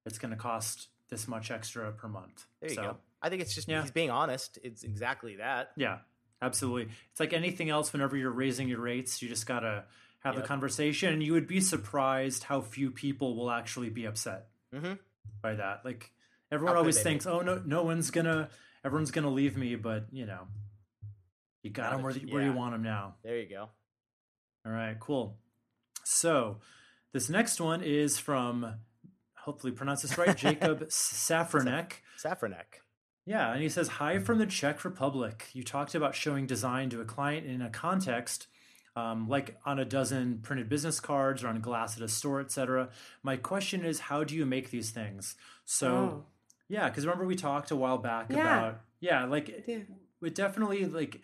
it's 0.06 0.20
going 0.20 0.32
to 0.32 0.38
cost 0.38 0.90
this 1.08 1.30
much 1.30 1.50
extra 1.50 1.94
per 1.94 2.10
month. 2.10 2.46
There 2.60 2.70
you 2.70 2.76
So, 2.76 2.82
go. 2.84 2.98
I 3.22 3.30
think 3.30 3.42
it's 3.42 3.56
just 3.56 3.70
Yeah. 3.70 3.82
he's 3.82 3.92
being 3.92 4.10
honest. 4.12 4.60
It's 4.64 4.84
exactly 4.84 5.38
that. 5.38 5.72
Yeah, 5.78 6.00
absolutely. 6.44 6.92
It's 7.12 7.20
like 7.20 7.34
anything 7.34 7.70
else. 7.70 7.94
Whenever 7.94 8.16
you're 8.18 8.32
raising 8.32 8.68
your 8.68 8.82
rates, 8.82 9.22
you 9.22 9.30
just 9.30 9.46
gotta 9.48 9.86
have 10.20 10.36
the 10.36 10.42
Yep. 10.42 10.48
conversation, 10.48 11.14
and 11.14 11.22
you 11.24 11.34
would 11.34 11.48
be 11.48 11.60
surprised 11.62 12.44
how 12.44 12.62
few 12.62 12.92
people 12.92 13.36
will 13.36 13.52
actually 13.52 13.90
be 13.90 14.06
upset 14.06 14.48
Mhm. 14.74 15.00
by 15.42 15.56
that. 15.56 15.84
Like 15.84 16.12
everyone 16.52 16.78
always 16.78 16.98
be? 16.98 17.04
thinks, 17.04 17.26
"Oh 17.26 17.42
no, 17.42 17.60
no 17.66 17.84
one's 17.84 18.10
gonna, 18.12 18.50
everyone's 18.86 19.12
gonna 19.12 19.30
leave 19.30 19.58
me," 19.58 19.76
but 19.76 20.08
you 20.14 20.26
know, 20.26 20.48
you 21.62 21.72
got 21.72 21.92
them 21.92 22.04
where, 22.04 22.14
the, 22.14 22.26
where 22.32 22.44
you 22.44 22.54
want 22.54 22.74
them 22.74 22.84
now. 22.84 23.16
There 23.24 23.38
you 23.40 23.50
go. 23.50 23.70
All 24.66 24.72
right, 24.72 24.98
cool. 25.00 25.38
So 26.06 26.60
this 27.12 27.30
next 27.30 27.60
one 27.60 27.82
is 27.84 28.18
from, 28.18 28.80
hopefully 29.36 29.74
pronounce 29.74 30.02
this 30.04 30.18
right, 30.18 30.36
Jacob 30.46 30.88
Safranek. 30.88 31.94
Safranek. 32.18 32.80
Yeah, 33.26 33.54
and 33.54 33.62
he 33.62 33.70
says, 33.70 33.88
Hi 33.88 34.20
from 34.20 34.38
the 34.38 34.46
Czech 34.46 34.84
Republic. 34.84 35.50
You 35.54 35.64
talked 35.64 35.96
about 35.96 36.16
showing 36.16 36.46
design 36.46 36.90
to 36.90 37.02
a 37.02 37.06
client 37.06 37.46
in 37.48 37.62
a 37.62 37.70
context, 37.70 38.48
um, 38.96 39.30
like 39.30 39.58
on 39.66 39.80
a 39.80 39.86
dozen 39.86 40.40
printed 40.40 40.68
business 40.68 41.00
cards 41.00 41.44
or 41.44 41.48
on 41.48 41.62
glass 41.62 41.96
at 41.96 42.04
a 42.04 42.08
store, 42.10 42.42
etc. 42.42 42.90
My 43.24 43.38
question 43.38 43.86
is, 43.86 44.00
how 44.02 44.24
do 44.24 44.36
you 44.36 44.46
make 44.46 44.72
these 44.72 44.92
things? 44.92 45.36
So, 45.66 45.96
Oh. 45.96 46.26
yeah, 46.68 46.90
because 46.90 47.06
remember 47.06 47.26
we 47.26 47.36
talked 47.36 47.72
a 47.72 47.76
while 47.78 47.98
back 47.98 48.30
Yeah. 48.30 48.42
about, 48.42 48.82
yeah, 49.00 49.24
like 49.26 49.48
it, 49.50 49.88
it 50.22 50.36
definitely, 50.36 50.86
like 50.86 51.22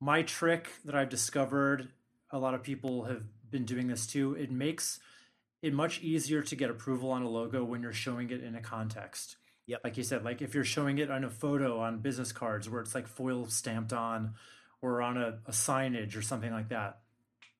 my 0.00 0.22
trick 0.22 0.70
that 0.86 0.94
I've 0.94 1.08
discovered, 1.10 1.88
a 2.30 2.38
lot 2.38 2.54
of 2.54 2.62
people 2.62 3.04
have 3.04 3.22
been 3.50 3.64
doing 3.66 3.86
this 3.86 4.06
too. 4.06 4.34
It 4.34 4.50
makes 4.50 4.98
it 5.60 5.74
much 5.74 6.00
easier 6.00 6.40
to 6.42 6.56
get 6.56 6.70
approval 6.70 7.10
on 7.10 7.22
a 7.22 7.28
logo 7.28 7.64
when 7.64 7.82
you're 7.82 7.92
showing 7.92 8.30
it 8.30 8.42
in 8.42 8.54
a 8.54 8.60
context 8.62 9.36
Yep. 9.68 9.80
like 9.84 9.96
you 9.96 10.02
said, 10.02 10.24
like 10.24 10.42
if 10.42 10.54
you're 10.54 10.64
showing 10.64 10.98
it 10.98 11.10
on 11.10 11.22
a 11.24 11.30
photo 11.30 11.78
on 11.80 12.00
business 12.00 12.32
cards 12.32 12.68
where 12.68 12.80
it's 12.80 12.94
like 12.94 13.06
foil 13.06 13.46
stamped 13.46 13.92
on 13.92 14.34
or 14.82 15.00
on 15.02 15.16
a, 15.16 15.38
a 15.46 15.52
signage 15.52 16.16
or 16.16 16.22
something 16.22 16.50
like 16.52 16.70
that, 16.70 16.98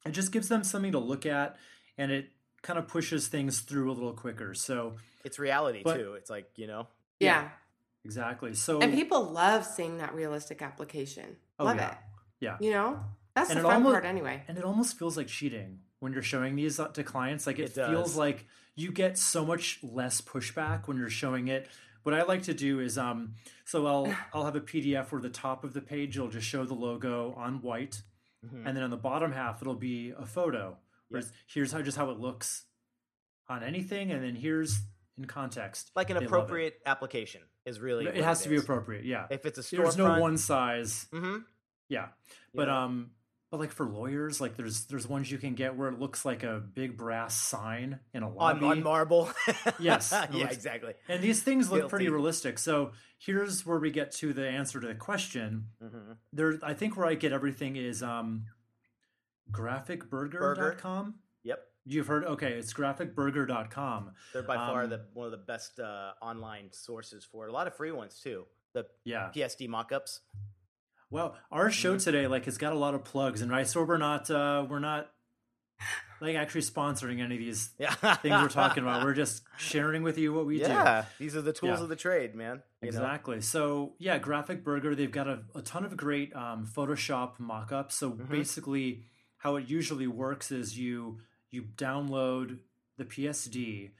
it 0.04 0.10
just 0.12 0.32
gives 0.32 0.48
them 0.48 0.64
something 0.64 0.92
to 0.92 0.98
look 0.98 1.24
at 1.26 1.56
and 1.96 2.10
it 2.10 2.30
kind 2.62 2.78
of 2.78 2.88
pushes 2.88 3.28
things 3.28 3.60
through 3.60 3.90
a 3.90 3.94
little 3.94 4.12
quicker. 4.14 4.54
So, 4.54 4.96
It's 5.24 5.38
reality 5.38 5.82
But- 5.84 5.96
too. 5.98 6.14
It's 6.14 6.30
like 6.30 6.50
you 6.56 6.66
know. 6.66 6.88
Yeah. 7.20 7.50
exactly. 8.04 8.54
So, 8.54 8.80
And 8.80 8.92
people 8.94 9.24
love 9.30 9.64
seeing 9.64 9.98
that 9.98 10.14
realistic 10.14 10.62
application. 10.62 11.36
Oh, 11.58 11.64
love 11.66 11.76
yeah. 11.76 11.90
it. 11.92 11.96
yeah. 12.40 12.56
You 12.60 12.70
know? 12.70 13.00
That's 13.34 13.50
And 13.50 13.58
the 13.58 13.62
it 13.62 13.66
fun 13.66 13.74
almost- 13.74 13.92
part 13.92 14.04
anyway. 14.04 14.42
And 14.48 14.56
it 14.58 14.64
almost 14.64 14.98
feels 14.98 15.16
like 15.16 15.26
cheating 15.26 15.80
when 16.00 16.12
you're 16.12 16.22
showing 16.22 16.56
these 16.56 16.80
to 16.94 17.02
clients. 17.04 17.46
Like 17.46 17.58
it, 17.58 17.76
It 17.76 17.86
feels 17.86 18.16
like 18.16 18.46
you 18.76 18.92
get 18.92 19.18
so 19.18 19.44
much 19.44 19.80
less 19.82 20.20
pushback 20.20 20.86
when 20.88 20.96
you're 20.96 21.10
showing 21.10 21.48
it. 21.48 21.68
What 22.04 22.14
I 22.14 22.22
like 22.22 22.42
to 22.44 22.54
do 22.54 22.80
is, 22.80 22.96
um, 22.98 23.34
so 23.64 23.86
I'll 23.86 24.14
I'll 24.34 24.44
have 24.44 24.56
a 24.56 24.60
PDF 24.60 25.10
where 25.12 25.20
the 25.20 25.30
top 25.30 25.64
of 25.64 25.72
the 25.74 25.80
page 25.80 26.18
will 26.18 26.28
just 26.28 26.46
show 26.46 26.64
the 26.64 26.74
logo 26.74 27.34
on 27.36 27.60
white, 27.62 28.02
Mhm. 28.46 28.66
and 28.66 28.76
then 28.76 28.82
on 28.84 28.90
the 28.90 28.96
bottom 28.96 29.32
half 29.32 29.60
it'll 29.62 29.74
be 29.74 30.10
a 30.16 30.24
photo. 30.26 30.76
Whereas 31.08 31.32
here's 31.46 31.72
how 31.72 31.82
just 31.82 31.96
how 31.96 32.10
it 32.10 32.18
looks 32.18 32.64
on 33.48 33.62
anything, 33.62 34.12
and 34.12 34.22
then 34.22 34.34
here's 34.36 34.80
in 35.16 35.24
context. 35.24 35.90
like 35.96 36.10
an 36.10 36.18
They 36.18 36.26
appropriate 36.26 36.80
application 36.86 37.40
is 37.64 37.80
really. 37.80 38.06
It 38.06 38.22
has 38.22 38.42
to 38.42 38.48
be 38.48 38.56
appropriate. 38.56 39.04
Yeah. 39.04 39.26
If 39.30 39.44
it's 39.46 39.58
a 39.58 39.62
storefront, 39.62 39.76
There's 39.82 39.96
no 39.96 40.20
one 40.20 40.36
size. 40.36 41.06
Mhm. 41.12 41.44
Yeah. 41.88 42.10
But 42.54 42.68
Yeah. 42.68 42.84
um 42.84 43.10
but 43.50 43.60
like 43.60 43.72
for 43.72 43.86
lawyers, 43.86 44.40
like 44.40 44.56
there's 44.56 44.84
there's 44.86 45.06
ones 45.08 45.30
you 45.30 45.38
can 45.38 45.54
get 45.54 45.76
where 45.76 45.88
it 45.88 45.98
looks 45.98 46.24
like 46.24 46.42
a 46.42 46.60
big 46.60 46.96
brass 46.96 47.34
sign 47.34 47.98
in 48.12 48.22
a 48.22 48.28
on, 48.28 48.34
lobby. 48.34 48.66
on 48.66 48.82
marble. 48.82 49.30
Yes, 49.80 50.10
yeah, 50.12 50.26
looks- 50.32 50.54
exactly. 50.54 50.94
and 51.08 51.22
these 51.22 51.42
things 51.42 51.70
look 51.70 51.88
pretty 51.88 52.08
realistic. 52.08 52.58
So 52.58 52.92
here's 53.18 53.64
where 53.64 53.78
we 53.78 53.90
get 53.90 54.12
to 54.16 54.32
the 54.32 54.46
answer 54.48 54.80
to 54.80 54.86
the 54.86 54.94
question. 54.94 55.66
hmm 55.80 56.12
There 56.32 56.58
I 56.62 56.74
think 56.74 56.96
where 56.96 57.06
I 57.06 57.14
get 57.14 57.32
everything 57.32 57.76
is 57.76 58.02
um 58.02 58.44
graphicburger.com. 59.50 61.14
Yep, 61.44 61.58
You've 61.86 62.06
heard 62.06 62.24
okay, 62.24 62.52
it's 62.52 62.72
graphicburger.com. 62.74 64.10
they're 64.32 64.42
by 64.42 64.56
far 64.56 64.82
Um, 64.84 64.90
the 64.90 65.04
one 65.14 65.26
of 65.26 65.30
the 65.32 65.38
best 65.38 65.80
uh, 65.80 66.12
online 66.20 66.68
sources 66.72 67.24
for 67.24 67.46
it. 67.46 67.50
A 67.50 67.52
lot 67.52 67.66
of 67.66 67.74
free 67.76 67.92
ones 67.92 68.20
too. 68.22 68.44
The 68.74 68.86
Yeah. 69.04 69.30
PSD 69.34 69.68
mockups. 69.68 70.20
Well, 71.10 71.36
our 71.50 71.70
show 71.70 71.92
Mm-hmm. 71.94 71.98
today, 72.04 72.26
like, 72.26 72.46
it's 72.46 72.58
got 72.58 72.72
a 72.72 72.78
lot 72.78 72.94
of 72.94 73.04
plugs, 73.04 73.40
and 73.42 73.50
right, 73.50 73.66
so 73.66 73.82
we're 73.82 73.96
not, 73.96 74.30
uh, 74.30 74.66
we're 74.68 74.78
not, 74.78 75.10
like, 76.20 76.36
actually 76.36 76.60
sponsoring 76.62 77.20
any 77.22 77.36
of 77.36 77.40
these 77.40 77.68
things 77.78 78.42
we're 78.42 78.48
talking 78.48 78.82
about. 78.82 79.04
We're 79.04 79.14
just 79.14 79.42
sharing 79.56 80.02
with 80.02 80.18
you 80.18 80.32
what 80.34 80.44
we 80.46 80.58
do. 80.58 80.64
yeah, 80.64 81.04
these 81.18 81.34
are 81.36 81.40
the 81.42 81.52
tools 81.52 81.78
Yeah. 81.78 81.82
of 81.84 81.88
the 81.88 81.96
trade, 81.96 82.34
man. 82.34 82.62
You 82.82 82.90
know? 82.90 82.98
Exactly. 82.98 83.40
So 83.40 83.94
yeah, 83.98 84.18
Graphic 84.18 84.62
Burger, 84.64 84.94
they've 84.94 85.10
got 85.10 85.28
a, 85.28 85.40
a 85.54 85.62
ton 85.62 85.84
of 85.84 85.96
great 85.96 86.34
um, 86.36 86.66
Photoshop 86.66 87.38
mock-ups. 87.40 87.94
So 87.94 88.10
Mhm. 88.12 88.28
basically, 88.28 89.04
how 89.38 89.56
it 89.56 89.68
usually 89.68 90.06
works 90.06 90.50
is 90.52 90.78
you 90.78 91.20
you 91.50 91.62
download 91.76 92.58
the 92.98 93.04
PSD. 93.04 93.90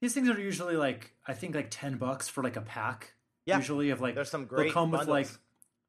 These 0.00 0.12
things 0.14 0.28
are 0.28 0.38
usually 0.38 0.76
like 0.76 1.14
I 1.26 1.32
think 1.34 1.54
like 1.54 1.68
ten 1.70 1.96
bucks 1.96 2.28
for 2.28 2.42
like 2.44 2.56
a 2.56 2.60
pack. 2.60 3.14
Yeah. 3.46 3.56
Usually 3.56 3.90
of 3.90 4.00
like 4.00 4.14
There's 4.14 4.30
some 4.30 4.42
they'll 4.42 4.48
great 4.58 4.72
come 4.72 4.90
with 4.90 5.08
like 5.08 5.28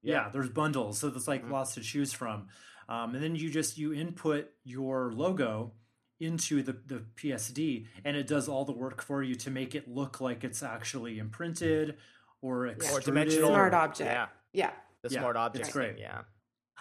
bundles. 0.04 0.26
yeah. 0.26 0.30
there's 0.32 0.50
bundles 0.50 0.98
so 1.00 1.10
there's 1.10 1.28
like 1.28 1.46
Mhm. 1.46 1.52
lots 1.52 1.74
to 1.76 1.82
choose 1.82 2.14
from 2.14 2.48
um, 2.90 3.16
and 3.16 3.24
then 3.24 3.36
you 3.36 3.50
just 3.50 3.78
you 3.78 3.94
input 3.94 4.50
your 4.64 5.12
logo 5.14 5.74
into 6.20 6.62
the, 6.64 6.74
the 6.86 7.04
psd 7.16 7.88
and 8.06 8.16
it 8.16 8.28
does 8.28 8.48
all 8.48 8.66
the 8.66 8.72
work 8.72 9.02
for 9.02 9.24
you 9.24 9.36
to 9.36 9.50
make 9.50 9.76
it 9.76 9.88
look 9.88 10.22
like 10.22 10.44
it's 10.44 10.62
actually 10.64 11.20
imprinted 11.20 11.98
or 12.42 12.68
or 12.94 13.00
dimensional. 13.00 13.50
Smart 13.50 13.74
object. 13.74 14.10
Yeah, 14.10 14.28
Yeah. 14.52 14.72
the 15.02 15.10
Yeah, 15.10 15.20
smart 15.20 15.38
object. 15.38 15.68
it's 15.68 15.76
objects. 15.76 15.96
thing, 15.96 15.96
great. 15.96 16.02
Yeah. 16.02 16.22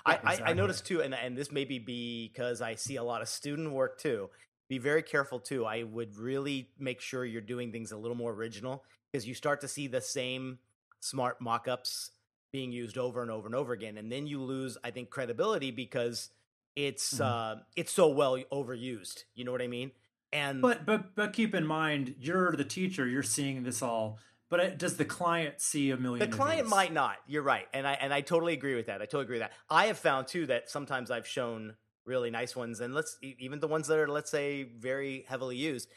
Yeah, 0.09 0.19
I, 0.25 0.35
I, 0.47 0.51
I 0.51 0.53
noticed 0.55 0.85
too, 0.87 1.01
and, 1.03 1.15
and 1.15 1.37
this 1.39 1.53
may 1.53 1.65
be 1.65 1.79
because 1.79 2.61
I 2.61 2.75
see 2.75 2.97
a 2.97 3.05
lot 3.05 3.23
of 3.23 3.29
student 3.29 3.71
work 3.71 4.01
too. 4.01 4.29
Be 4.69 4.79
very 4.79 5.03
careful 5.05 5.39
too. 5.39 5.65
I 5.65 5.85
would 5.85 6.17
really 6.17 6.71
make 6.81 7.01
sure 7.01 7.25
you're 7.25 7.41
doing 7.41 7.71
things 7.71 7.93
a 7.93 7.97
little 7.97 8.17
more 8.17 8.33
original 8.33 8.83
because 9.13 9.25
you 9.29 9.35
start 9.35 9.61
to 9.61 9.69
see 9.69 9.87
the 9.87 10.01
same 10.01 10.59
smart 10.99 11.41
mock-ups 11.41 12.11
being 12.53 12.71
used 12.71 12.99
over 12.99 13.23
and 13.23 13.31
over 13.31 13.47
and 13.47 13.55
over 13.55 13.73
again, 13.73 13.97
and 13.99 14.13
then 14.13 14.27
you 14.27 14.41
lose, 14.41 14.77
I 14.85 14.91
think, 14.91 15.11
credibility 15.11 15.71
because 15.71 16.31
it's 16.77 17.15
Mhm. 17.15 17.25
uh, 17.25 17.63
it's 17.77 17.93
so 17.93 18.09
well 18.09 18.39
overused. 18.53 19.25
You 19.35 19.45
know 19.45 19.53
what 19.53 19.63
I 19.63 19.67
mean? 19.67 19.91
And 20.33 20.63
But 20.63 20.87
but 20.87 21.15
but 21.15 21.33
keep 21.33 21.55
in 21.55 21.67
mind, 21.67 22.15
you're 22.19 22.53
the 22.53 22.65
teacher. 22.65 23.07
You're 23.07 23.23
seeing 23.23 23.65
this 23.65 23.83
all. 23.83 24.19
But 24.49 24.61
it, 24.61 24.79
does 24.79 24.99
the 24.99 25.05
client 25.07 25.61
see 25.63 25.91
a 25.91 25.97
million? 25.97 26.31
the 26.31 26.37
client 26.37 26.69
might 26.69 26.93
not 26.93 27.17
you're 27.27 27.43
right 27.43 27.67
and 27.73 27.87
i 27.89 27.95
and 27.95 28.13
i 28.13 28.21
totally 28.21 28.53
agree 28.53 28.75
with 28.75 28.85
that 28.85 29.01
i 29.01 29.07
totally 29.07 29.25
agree 29.25 29.39
with 29.39 29.49
that 29.49 29.53
i 29.71 29.87
have 29.87 29.99
found 29.99 30.29
too 30.29 30.45
that 30.45 30.69
sometimes 30.69 31.11
i've 31.11 31.27
shown 31.27 31.75
really 32.05 32.31
nice 32.31 32.55
ones 32.55 32.81
and 32.81 32.93
let's 32.93 33.17
even 33.23 33.61
the 33.61 33.67
ones 33.67 33.87
that 33.87 33.99
are 33.99 34.09
let's 34.09 34.31
say 34.31 34.65
very 34.65 35.25
heavily 35.27 35.57
used 35.57 35.89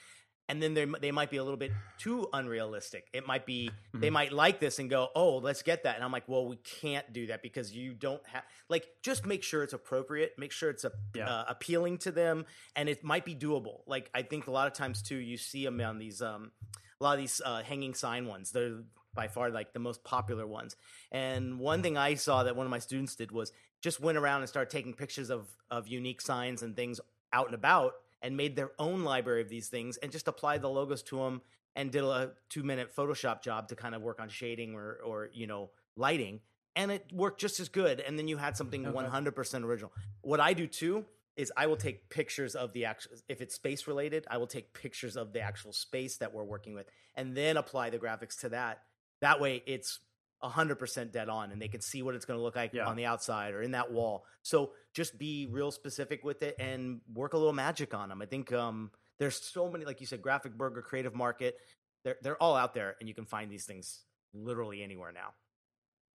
and 0.47 0.61
then 0.61 0.73
they 0.73 0.85
they 1.01 1.11
might 1.11 1.29
be 1.31 1.37
a 1.37 1.43
little 1.43 1.57
bit 1.57 1.71
too 1.97 2.27
unrealistic. 2.33 3.07
It 3.13 3.25
might 3.25 3.45
be 3.45 3.71
they 3.93 4.09
Mhm. 4.09 4.13
might 4.13 4.31
like 4.31 4.59
this 4.59 4.79
and 4.79 4.89
go 4.89 5.09
oh 5.15 5.37
let's 5.37 5.61
get 5.63 5.83
that. 5.83 5.95
And 5.95 6.03
i'm 6.03 6.11
like 6.11 6.27
well 6.27 6.47
we 6.47 6.57
can't 6.57 7.11
do 7.13 7.27
that 7.27 7.41
because 7.41 7.71
you 7.75 7.93
don't 7.93 8.21
have 8.27 8.43
like 8.69 8.85
just 9.01 9.25
make 9.25 9.43
sure 9.43 9.63
it's 9.63 9.73
appropriate 9.73 10.33
make 10.37 10.51
sure 10.51 10.69
it's 10.69 10.83
a, 10.85 10.91
Yeah. 11.15 11.29
uh, 11.29 11.45
appealing 11.47 11.97
to 11.99 12.11
them 12.11 12.45
and 12.75 12.87
it 12.89 13.03
might 13.03 13.25
be 13.25 13.35
doable. 13.35 13.81
Like 13.87 14.09
i 14.13 14.21
think 14.21 14.47
a 14.47 14.51
lot 14.51 14.67
of 14.67 14.73
times 14.73 15.01
too 15.01 15.17
you 15.17 15.37
see 15.37 15.63
them 15.65 15.79
on 15.81 15.97
these 15.97 16.21
um 16.21 16.51
a 16.99 17.03
lot 17.03 17.13
of 17.13 17.19
these 17.19 17.41
uh, 17.43 17.61
hanging 17.61 17.93
sign 17.93 18.25
ones. 18.25 18.51
They're 18.51 18.83
by 19.13 19.27
far 19.27 19.49
like 19.49 19.73
the 19.73 19.79
most 19.79 20.03
popular 20.03 20.45
ones. 20.47 20.75
And 21.11 21.59
one 21.59 21.81
thing 21.81 21.97
i 21.97 22.15
saw 22.15 22.43
that 22.43 22.55
one 22.55 22.65
of 22.65 22.71
my 22.71 22.79
students 22.79 23.15
did 23.15 23.31
was 23.31 23.51
just 23.81 23.99
went 23.99 24.17
around 24.17 24.41
and 24.41 24.49
started 24.49 24.69
taking 24.69 24.93
pictures 24.93 25.29
of 25.29 25.47
of 25.71 25.87
unique 25.87 26.21
signs 26.21 26.61
and 26.63 26.75
things 26.75 26.99
out 27.33 27.47
and 27.47 27.55
about 27.55 27.93
and 28.25 28.35
made 28.35 28.55
their 28.55 28.71
own 28.79 29.03
library 29.03 29.41
of 29.41 29.49
these 29.49 29.67
things 29.67 29.97
and 29.97 30.11
just 30.11 30.27
applied 30.27 30.63
the 30.63 30.69
logos 30.69 31.03
to 31.03 31.17
them 31.17 31.41
and 31.75 31.91
did 31.91 32.03
a 32.03 32.31
two 32.49 32.63
minute 32.63 32.95
photoshop 32.95 33.43
job 33.43 33.67
to 33.67 33.75
kind 33.75 33.93
of 33.93 34.01
work 34.01 34.19
on 34.19 34.27
shading 34.29 34.73
or 34.73 34.97
or 35.05 35.29
you 35.31 35.45
know 35.45 35.69
lighting 35.95 36.39
and 36.75 36.91
it 36.91 37.05
worked 37.13 37.39
just 37.39 37.59
as 37.59 37.69
good 37.69 37.99
and 37.99 38.17
then 38.17 38.27
you 38.27 38.37
had 38.37 38.57
something 38.57 38.85
Okay. 38.87 38.97
100% 38.97 39.63
original 39.63 39.91
what 40.21 40.39
i 40.39 40.53
do 40.53 40.65
too 40.65 41.05
is 41.37 41.51
i 41.55 41.67
will 41.67 41.77
take 41.77 42.09
pictures 42.09 42.55
of 42.55 42.73
the 42.73 42.85
actual 42.85 43.11
if 43.29 43.41
it's 43.41 43.53
space 43.53 43.85
related 43.85 44.25
i 44.31 44.37
will 44.37 44.47
take 44.47 44.73
pictures 44.73 45.15
of 45.15 45.31
the 45.31 45.39
actual 45.41 45.71
space 45.71 46.17
that 46.17 46.33
we're 46.33 46.43
working 46.43 46.73
with 46.73 46.87
and 47.13 47.35
then 47.37 47.57
apply 47.57 47.91
the 47.91 47.99
graphics 47.99 48.39
to 48.39 48.49
that 48.49 48.81
that 49.21 49.39
way 49.39 49.61
it's 49.67 49.99
100% 50.43 51.11
dead 51.11 51.29
on 51.29 51.51
and 51.51 51.61
they 51.61 51.67
can 51.67 51.81
see 51.81 52.01
what 52.03 52.13
it's 52.15 52.25
going 52.25 52.37
to 52.37 52.43
look 52.43 52.55
like 52.55 52.73
Yeah. 52.73 52.85
on 52.85 52.95
the 52.95 53.05
outside 53.05 53.53
or 53.53 53.61
in 53.61 53.71
that 53.71 53.91
wall 53.91 54.25
so 54.43 54.71
just 54.93 55.17
be 55.17 55.47
real 55.49 55.71
specific 55.71 56.23
with 56.23 56.43
it 56.43 56.55
and 56.59 57.01
work 57.13 57.33
a 57.33 57.37
little 57.37 57.53
magic 57.53 57.93
on 57.93 58.09
them 58.09 58.21
i 58.21 58.25
think 58.25 58.51
um 58.53 58.91
there's 59.17 59.41
so 59.43 59.69
many 59.71 59.85
like 59.85 60.01
you 60.01 60.07
said 60.07 60.21
graphic 60.21 60.55
burger 60.57 60.81
creative 60.81 61.15
market 61.15 61.55
they're, 62.03 62.17
they're 62.21 62.37
all 62.43 62.55
out 62.55 62.73
there 62.73 62.95
and 62.99 63.07
you 63.09 63.15
can 63.15 63.25
find 63.25 63.49
these 63.51 63.65
things 63.65 64.01
literally 64.33 64.83
anywhere 64.83 65.11
now 65.11 65.29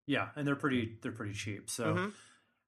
Yeah, 0.07 0.29
and 0.37 0.47
they're 0.47 0.57
pretty 0.57 0.99
they're 1.03 1.13
pretty 1.13 1.35
cheap. 1.35 1.71
So 1.71 1.85
Mhm. 1.95 2.13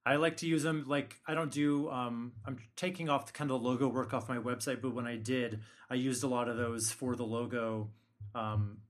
I 0.05 0.17
like 0.17 0.39
to 0.39 0.47
use 0.49 0.63
them. 0.65 0.85
Like 0.87 1.21
I 1.27 1.35
don't 1.35 1.51
do. 1.53 1.89
Um, 1.91 2.33
I'm 2.45 2.59
taking 2.77 3.09
off 3.09 3.27
the 3.27 3.33
kind 3.33 3.51
of 3.53 3.63
logo 3.63 3.87
work 3.89 4.13
off 4.15 4.29
my 4.29 4.39
website, 4.39 4.81
but 4.83 4.95
when 4.95 5.07
I 5.07 5.17
did, 5.17 5.61
I 5.91 5.95
used 5.95 6.25
a 6.25 6.27
lot 6.27 6.49
of 6.49 6.57
those 6.57 6.91
for 6.91 7.15
the 7.15 7.25
logo. 7.25 7.91
Um, 8.35 8.83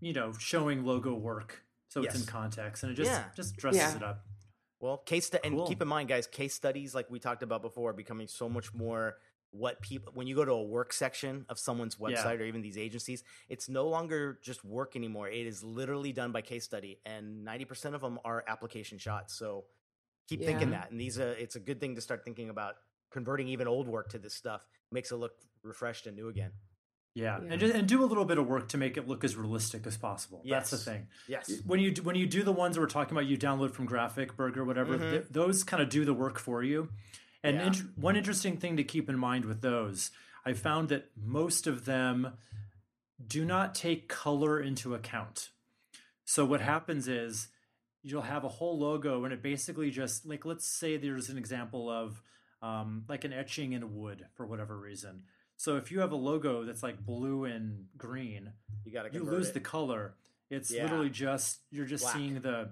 you 0.00 0.12
know, 0.12 0.32
showing 0.38 0.84
logo 0.84 1.14
work, 1.14 1.64
so 1.92 2.02
it's 2.02 2.14
in 2.18 2.24
context, 2.26 2.82
and 2.82 2.92
it 2.92 2.94
just 2.94 3.10
Yeah. 3.10 3.24
just 3.34 3.56
dresses 3.56 3.80
Yeah. 3.80 3.96
it 3.96 4.02
up. 4.02 4.26
Well, 4.80 4.98
case 4.98 5.26
stu- 5.26 5.38
and 5.44 5.64
keep 5.66 5.80
in 5.82 5.88
mind, 5.88 6.08
guys, 6.08 6.26
case 6.26 6.54
studies 6.54 6.94
like 6.94 7.08
we 7.10 7.20
talked 7.20 7.42
about 7.42 7.62
before 7.62 7.90
are 7.90 7.94
becoming 7.94 8.26
so 8.26 8.48
much 8.48 8.72
more 8.74 9.18
what 9.50 9.82
people 9.82 10.10
when 10.14 10.26
you 10.26 10.34
go 10.34 10.46
to 10.46 10.52
a 10.52 10.62
work 10.62 10.94
section 10.94 11.44
of 11.50 11.58
someone's 11.58 11.96
Yeah. 12.00 12.08
website 12.08 12.40
or 12.40 12.44
even 12.44 12.62
these 12.62 12.78
agencies, 12.78 13.22
it's 13.50 13.68
no 13.68 13.86
longer 13.86 14.38
just 14.42 14.64
work 14.64 14.96
anymore. 14.96 15.28
It 15.28 15.46
is 15.46 15.62
literally 15.62 16.12
done 16.12 16.32
by 16.32 16.40
case 16.40 16.64
study, 16.64 17.00
and 17.04 17.44
ninety 17.44 17.66
percent 17.66 17.94
of 17.94 18.00
them 18.00 18.18
are 18.24 18.42
application 18.48 18.96
shots. 18.98 19.34
So 19.34 19.66
keep 20.28 20.40
thinking 20.42 20.70
that, 20.70 20.90
and 20.90 20.98
these 20.98 21.18
are 21.18 21.32
it's 21.34 21.56
a 21.56 21.60
good 21.60 21.78
thing 21.80 21.94
to 21.96 22.00
start 22.00 22.24
thinking 22.24 22.48
about 22.48 22.76
converting 23.10 23.48
even 23.48 23.68
old 23.68 23.86
work 23.88 24.08
to 24.08 24.18
this 24.18 24.34
stuff. 24.34 24.66
Makes 24.90 25.12
it 25.12 25.16
look 25.16 25.34
refreshed 25.62 26.06
and 26.06 26.16
new 26.16 26.28
again. 26.28 26.52
Yeah, 27.14 27.38
Yeah. 27.42 27.48
and 27.52 27.60
just, 27.60 27.74
and 27.74 27.86
do 27.86 28.02
a 28.02 28.06
little 28.06 28.24
bit 28.24 28.38
of 28.38 28.46
work 28.46 28.68
to 28.70 28.78
make 28.78 28.96
it 28.96 29.06
look 29.06 29.22
as 29.22 29.36
realistic 29.36 29.86
as 29.86 29.96
possible. 29.98 30.42
That's 30.48 30.70
the 30.70 30.78
thing. 30.78 31.08
Yes. 31.28 31.50
When 31.66 31.78
you 31.78 31.92
when 32.02 32.16
you 32.16 32.26
do 32.26 32.42
the 32.42 32.52
ones 32.52 32.74
that 32.76 32.80
we're 32.80 32.86
talking 32.86 33.12
about, 33.12 33.26
you 33.26 33.36
download 33.36 33.72
from 33.72 33.84
Graphic 33.84 34.36
Burger, 34.36 34.64
whatever. 34.64 34.96
Mhm. 34.98 35.10
th- 35.10 35.24
those 35.30 35.62
kind 35.64 35.82
of 35.82 35.88
do 35.90 36.04
the 36.06 36.14
work 36.14 36.38
for 36.38 36.62
you. 36.62 36.88
And 37.44 37.56
Yeah. 37.56 37.66
int- 37.66 37.98
one 37.98 38.16
interesting 38.16 38.56
thing 38.56 38.76
to 38.78 38.84
keep 38.84 39.08
in 39.10 39.18
mind 39.18 39.44
with 39.44 39.60
those, 39.60 40.10
I 40.46 40.54
found 40.54 40.88
that 40.88 41.10
most 41.16 41.66
of 41.66 41.84
them 41.84 42.38
do 43.24 43.44
not 43.44 43.74
take 43.74 44.08
color 44.08 44.58
into 44.60 44.94
account. 44.94 45.50
So 46.24 46.44
what 46.46 46.60
happens 46.60 47.08
is 47.08 47.48
you'll 48.02 48.22
have 48.22 48.42
a 48.42 48.48
whole 48.48 48.78
logo, 48.78 49.24
and 49.24 49.32
it 49.34 49.42
basically 49.42 49.90
just 49.90 50.24
like 50.24 50.44
let's 50.46 50.66
say 50.66 50.96
there's 50.96 51.28
an 51.28 51.36
example 51.36 51.90
of 51.90 52.22
um, 52.62 53.04
like 53.08 53.24
an 53.24 53.32
etching 53.32 53.72
in 53.72 53.96
wood 53.96 54.26
for 54.34 54.46
whatever 54.46 54.78
reason. 54.78 55.24
So 55.62 55.76
if 55.76 55.92
you 55.92 56.00
have 56.00 56.10
a 56.10 56.16
logo 56.16 56.64
that's 56.64 56.82
like 56.82 56.98
blue 57.06 57.44
and 57.44 57.86
green, 57.96 58.52
You 58.84 58.92
got 58.92 59.04
to 59.04 59.12
you 59.16 59.22
lose 59.22 59.52
the 59.52 59.60
color. 59.60 60.16
It's 60.50 60.72
Yeah. 60.72 60.82
literally 60.82 61.08
just 61.08 61.60
you're 61.70 61.86
just 61.86 62.02
Black. 62.02 62.16
seeing 62.16 62.40
the 62.40 62.70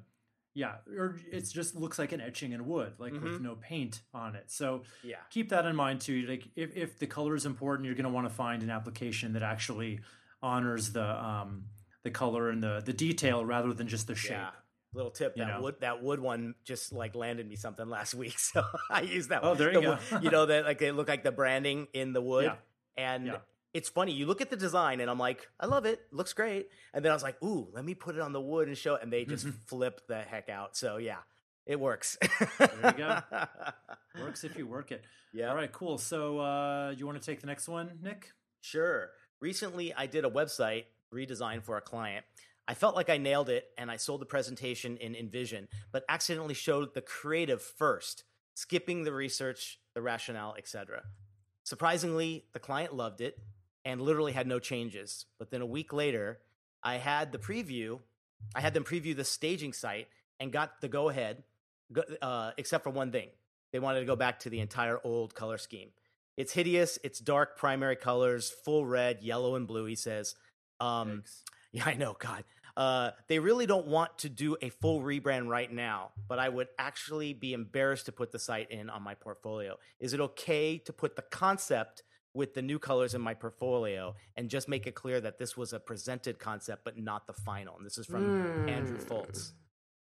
yeah, 0.55 0.78
or 0.99 1.16
it 1.30 1.43
just 1.43 1.76
looks 1.76 2.01
like 2.01 2.11
an 2.11 2.20
etching 2.20 2.51
in 2.51 2.66
wood, 2.66 2.95
like 2.99 3.12
with 3.12 3.22
Mhm. 3.38 3.43
no 3.43 3.55
paint 3.55 4.03
on 4.12 4.34
it. 4.34 4.51
So 4.51 4.82
yeah. 5.05 5.18
keep 5.30 5.51
that 5.51 5.66
in 5.66 5.76
mind 5.76 6.01
too. 6.01 6.22
Like 6.26 6.49
if, 6.57 6.76
if 6.76 6.99
the 6.99 7.07
color 7.07 7.36
is 7.36 7.47
important, 7.47 7.86
you're 7.86 7.95
going 7.95 8.11
to 8.11 8.11
want 8.11 8.28
to 8.28 8.34
find 8.34 8.61
an 8.64 8.70
application 8.70 9.34
that 9.34 9.45
actually 9.45 10.01
honors 10.43 10.91
the 10.93 11.05
um 11.24 11.66
the 12.03 12.11
color 12.11 12.51
and 12.51 12.61
the 12.61 12.82
the 12.84 12.93
detail 12.93 13.45
rather 13.45 13.72
than 13.72 13.86
just 13.86 14.09
the 14.09 14.16
shape. 14.16 14.32
Yeah. 14.32 14.51
Little 14.93 15.12
tip 15.12 15.36
You 15.36 15.45
that 15.45 15.53
know? 15.55 15.62
wood 15.62 15.76
that 15.82 16.03
wood 16.03 16.18
one 16.18 16.57
just 16.64 16.93
like 16.93 17.14
landed 17.14 17.49
me 17.49 17.55
something 17.55 17.88
last 17.88 18.14
week, 18.22 18.36
so 18.41 18.64
I 18.91 19.03
used 19.03 19.28
that. 19.28 19.45
Oh, 19.45 19.51
one. 19.51 19.59
there 19.59 19.72
you 19.74 19.80
The 19.80 19.99
go. 20.11 20.18
you 20.24 20.30
know 20.30 20.47
that 20.47 20.64
like 20.64 20.78
they 20.78 20.91
look 20.91 21.07
like 21.07 21.22
the 21.22 21.30
branding 21.30 21.86
in 21.93 22.12
the 22.12 22.20
wood, 22.20 22.47
Yeah. 22.47 22.57
And 22.97 23.26
Yeah. 23.26 23.36
it's 23.74 23.88
funny. 23.88 24.12
You 24.12 24.26
look 24.26 24.41
at 24.41 24.51
the 24.51 24.57
design, 24.57 25.01
and 25.01 25.11
I'm 25.11 25.18
like, 25.18 25.49
I 25.59 25.66
love 25.66 25.86
it, 25.86 26.01
looks 26.12 26.32
great. 26.32 26.68
And 26.95 27.05
then 27.05 27.12
I 27.12 27.14
was 27.14 27.22
like, 27.22 27.43
Ooh, 27.43 27.68
let 27.72 27.84
me 27.84 27.95
put 27.95 28.14
it 28.16 28.20
on 28.20 28.32
the 28.32 28.41
wood 28.41 28.68
and 28.68 28.76
show. 28.76 28.95
it. 28.97 29.03
And 29.03 29.12
they 29.12 29.24
just 29.24 29.47
flip 29.66 30.01
the 30.09 30.20
heck 30.22 30.49
out. 30.49 30.76
So 30.76 30.97
yeah, 30.99 31.18
it 31.66 31.78
works. 31.80 32.16
There 32.59 32.70
you 32.84 32.93
go. 32.93 33.20
Works 34.20 34.43
if 34.45 34.57
you 34.59 34.66
work 34.66 34.91
it. 34.91 35.05
yeah. 35.32 35.51
All 35.51 35.55
right, 35.55 35.70
cool. 35.70 35.97
So 35.99 36.41
uh 36.41 36.93
you 36.97 37.07
want 37.07 37.20
to 37.20 37.24
take 37.24 37.41
the 37.41 37.47
next 37.47 37.68
one, 37.68 37.99
Nick? 38.03 38.32
Sure. 38.61 39.11
Recently, 39.41 39.95
I 39.95 40.07
did 40.07 40.24
a 40.24 40.28
website 40.30 40.84
redesign 41.14 41.62
for 41.62 41.76
a 41.76 41.80
client. 41.80 42.24
I 42.68 42.74
felt 42.74 42.95
like 42.97 43.09
I 43.09 43.16
nailed 43.18 43.49
it 43.49 43.68
and 43.78 43.91
I 43.91 43.97
sold 43.97 44.20
the 44.20 44.26
presentation 44.26 44.97
in 44.97 45.14
InVision, 45.14 45.68
but 45.93 46.05
accidentally 46.09 46.55
showed 46.55 46.93
the 46.95 47.01
creative 47.01 47.62
first, 47.62 48.24
skipping 48.55 49.05
the 49.05 49.12
research, 49.12 49.78
the 49.95 50.03
rationale, 50.03 50.55
etc. 50.59 51.03
Surprisingly, 51.71 52.45
the 52.53 52.59
client 52.59 52.97
loved 52.97 53.21
it 53.21 53.39
and 53.85 54.01
literally 54.01 54.33
had 54.33 54.49
no 54.49 54.59
changes. 54.59 55.27
But 55.39 55.53
then 55.53 55.61
a 55.61 55.66
week 55.66 55.93
later, 55.93 56.41
I 56.83 56.97
had 56.97 57.31
the 57.31 57.39
preview, 57.39 58.01
I 58.57 58.61
had 58.61 58.75
them 58.75 58.83
preview 58.83 59.14
the 59.14 59.23
staging 59.23 59.73
site 59.73 60.09
and 60.41 60.51
got 60.51 60.81
the 60.81 60.89
go 60.89 61.11
ahead, 61.11 61.45
uh, 62.21 62.51
except 62.59 62.83
for 62.83 62.91
one 62.91 63.12
thing. 63.12 63.29
They 63.73 63.79
wanted 63.79 64.01
to 64.01 64.07
go 64.07 64.16
back 64.16 64.41
to 64.41 64.51
the 64.51 64.59
entire 64.59 64.99
old 65.05 65.37
color 65.37 65.59
scheme. 65.59 65.91
It's 66.37 66.53
hideous. 66.53 66.99
It's 67.05 67.21
dark 67.21 67.57
primary 67.57 67.95
colors, 67.95 68.53
full 68.64 68.85
red, 68.85 69.23
yellow, 69.23 69.55
and 69.55 69.68
blue. 69.68 69.85
He 69.85 69.95
says, 69.95 70.35
um, 70.81 71.23
Yikes. 71.23 71.43
"Yeah, 71.73 71.85
I 71.87 71.95
know, 71.95 72.16
God. 72.18 72.43
Uh, 72.77 73.11
they 73.29 73.39
really 73.39 73.66
don't 73.66 73.87
want 73.87 74.16
to 74.18 74.29
do 74.29 74.57
a 74.62 74.68
full 74.71 75.01
rebrand 75.03 75.49
right 75.49 75.71
now, 75.73 76.11
but 76.29 76.39
I 76.39 76.49
would 76.49 76.68
actually 76.79 77.33
be 77.35 77.53
embarrassed 77.53 78.07
to 78.07 78.12
put 78.12 78.33
the 78.33 78.39
site 78.39 78.71
in 78.71 78.89
on 78.91 79.03
my 79.03 79.14
portfolio. 79.14 79.77
Is 79.99 80.12
it 80.14 80.21
okay 80.21 80.79
to 80.79 80.93
put 80.93 81.16
the 81.16 81.23
concept 81.23 82.03
with 82.33 82.55
the 82.55 82.62
new 82.62 82.79
colors 82.79 83.14
in 83.14 83.21
my 83.21 83.35
portfolio 83.35 84.14
and 84.37 84.49
just 84.49 84.68
make 84.68 84.87
it 84.87 84.95
clear 84.95 85.21
that 85.21 85.39
this 85.39 85.57
was 85.57 85.73
a 85.73 85.81
presented 85.81 86.39
concept, 86.39 86.85
but 86.85 86.97
not 86.97 87.27
the 87.27 87.33
final?" 87.33 87.77
And 87.77 87.85
this 87.85 87.99
is 87.99 88.07
from 88.07 88.66
Andrew 88.68 88.99
Mm. 88.99 89.07
Foltz. 89.09 89.53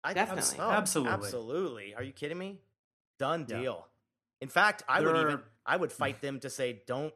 I, 0.04 0.14
Definitely. 0.14 0.58
oh, 0.60 0.70
Absolutely. 0.70 1.12
absolutely. 1.14 1.94
Are 1.94 2.02
you 2.02 2.12
kidding 2.12 2.38
me? 2.38 2.60
Done 3.18 3.46
Yeah. 3.48 3.60
deal. 3.60 3.88
In 4.40 4.48
fact, 4.48 4.82
I 4.88 5.00
would 5.00 5.14
There 5.14 5.30
even 5.30 5.42
I 5.66 5.76
would 5.76 5.92
fight 5.92 6.20
them 6.20 6.40
to 6.40 6.50
say, 6.50 6.82
don't 6.86 7.12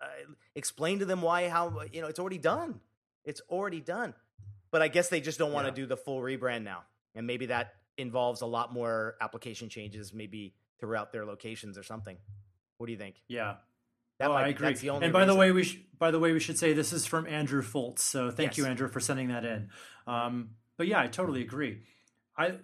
uh, 0.00 0.06
explain 0.54 0.98
to 0.98 1.04
them 1.06 1.22
why 1.22 1.48
how 1.48 1.80
you 1.92 2.00
know 2.00 2.08
it's 2.08 2.18
already 2.18 2.38
done. 2.38 2.80
It's 3.24 3.40
already 3.48 3.80
done. 3.80 4.14
But 4.76 4.82
I 4.82 4.88
guess 4.88 5.08
they 5.08 5.22
just 5.22 5.38
don't 5.38 5.54
want 5.54 5.64
to 5.64 5.70
Yeah. 5.70 5.86
do 5.86 5.86
the 5.86 5.96
full 5.96 6.20
rebrand 6.20 6.62
now, 6.62 6.84
and 7.14 7.26
maybe 7.26 7.46
that 7.46 7.76
involves 7.96 8.42
a 8.42 8.46
lot 8.46 8.74
more 8.74 9.16
application 9.22 9.70
changes, 9.70 10.12
maybe 10.12 10.54
throughout 10.78 11.12
their 11.12 11.24
locations 11.24 11.78
or 11.78 11.82
something. 11.82 12.18
What 12.76 12.84
do 12.84 12.92
you 12.92 12.98
think? 12.98 13.22
Yeah. 13.26 13.56
That 14.18 14.28
oh, 14.28 14.34
might 14.34 14.42
I 14.42 14.44
be- 14.48 14.50
agree. 14.50 14.66
that's 14.68 14.82
the 14.82 14.90
only 14.90 15.04
and 15.06 15.14
by 15.14 15.24
the 15.24 15.34
way, 15.34 15.50
we 15.50 15.62
sh- 15.64 15.78
by 15.98 16.10
the 16.10 16.18
way 16.18 16.32
we 16.34 16.40
should 16.40 16.58
say 16.58 16.74
this 16.74 16.92
is 16.92 17.06
from 17.06 17.26
Andrew 17.26 17.62
Foltz. 17.62 18.00
So 18.00 18.30
thank 18.30 18.58
you, 18.58 18.66
Andrew, 18.66 18.86
for 18.88 19.00
sending 19.00 19.28
that 19.28 19.46
in. 19.46 19.70
Um, 20.06 20.50
but 20.76 20.88
yeah, 20.88 21.00
I 21.00 21.06
totally 21.06 21.40
agree. 21.40 21.84
I, 22.36 22.58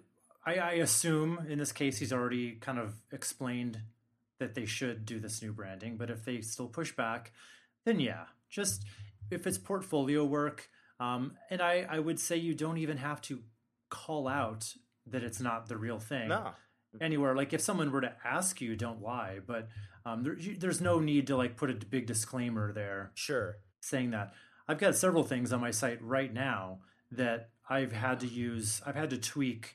I 0.45 0.57
I 0.57 0.73
assume 0.73 1.47
in 1.49 1.57
this 1.59 1.73
case 1.73 1.97
he's 1.97 2.13
already 2.13 2.57
kind 2.57 2.79
of 2.79 2.95
explained 3.11 3.81
that 4.39 4.55
they 4.55 4.67
should 4.67 5.07
do 5.07 5.19
this 5.19 5.41
new 5.41 5.55
branding. 5.55 5.97
But 5.97 6.11
if 6.11 6.27
they 6.27 6.43
still 6.43 6.69
push 6.69 6.93
back, 6.95 7.33
then 7.87 8.01
yeah, 8.01 8.27
just 8.51 8.85
if 9.31 9.47
it's 9.47 9.57
portfolio 9.57 10.27
work. 10.27 10.69
Um, 11.03 11.33
and 11.51 11.61
I, 11.61 11.87
I 11.89 11.99
would 11.99 12.21
say 12.21 12.37
you 12.37 12.55
don't 12.55 12.79
even 12.79 12.97
have 12.99 13.21
to 13.23 13.41
call 13.91 14.29
out 14.29 14.73
that 15.07 15.25
it's 15.25 15.41
not 15.41 15.69
the 15.69 15.77
real 15.77 15.99
thing 15.99 16.29
no, 16.29 16.53
anywhere. 17.01 17.35
Like 17.35 17.53
if 17.53 17.61
someone 17.61 17.91
were 17.91 18.03
to 18.03 18.13
ask 18.25 18.61
you, 18.61 18.77
don't 18.77 19.03
lie. 19.03 19.41
But 19.45 19.69
um, 20.07 20.23
there, 20.23 20.39
you, 20.39 20.57
there's 20.57 20.81
no 20.81 21.01
need 21.01 21.27
to 21.27 21.37
like 21.37 21.57
put 21.57 21.71
a 21.71 21.75
big 21.75 22.07
disclaimer 22.07 22.73
there 22.73 23.11
sure, 23.15 23.57
saying 23.81 24.13
that. 24.13 24.33
I've 24.69 24.79
got 24.79 24.95
several 24.95 25.25
things 25.25 25.53
on 25.53 25.61
my 25.61 25.73
site 25.73 26.01
right 26.03 26.33
now 26.33 26.79
that 27.11 27.51
I've 27.69 27.93
had 27.93 28.21
to 28.21 28.27
use. 28.29 28.81
I've 28.87 28.95
had 28.95 29.11
to 29.11 29.19
tweak 29.19 29.75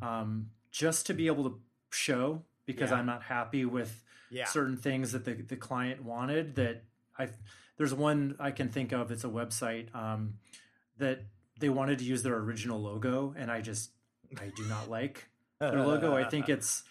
um, 0.00 0.50
just 0.70 1.06
to 1.06 1.14
be 1.14 1.26
able 1.26 1.44
to 1.44 1.60
show 1.90 2.42
because 2.66 2.90
Yeah. 2.90 2.98
I'm 2.98 3.06
not 3.06 3.24
happy 3.24 3.64
with 3.64 4.02
yeah, 4.30 4.46
certain 4.46 4.76
things 4.76 5.12
that 5.12 5.24
the, 5.24 5.34
the 5.34 5.56
client 5.56 6.04
wanted 6.04 6.54
that 6.54 6.84
I 7.18 7.28
there's 7.82 7.92
one 7.92 8.36
I 8.38 8.52
can 8.52 8.68
think 8.68 8.92
of 8.92 9.10
it's 9.10 9.24
a 9.24 9.28
website 9.28 9.92
um, 9.92 10.34
that 10.98 11.22
they 11.58 11.68
wanted 11.68 11.98
to 11.98 12.04
use 12.04 12.22
their 12.22 12.36
original 12.36 12.80
logo 12.80 13.34
and 13.36 13.50
I 13.50 13.60
just 13.60 13.90
I 14.40 14.52
do 14.54 14.64
not 14.66 14.88
like 14.88 15.28
their 15.58 15.84
logo. 15.84 16.14
I 16.14 16.22
think 16.22 16.48
it's 16.48 16.84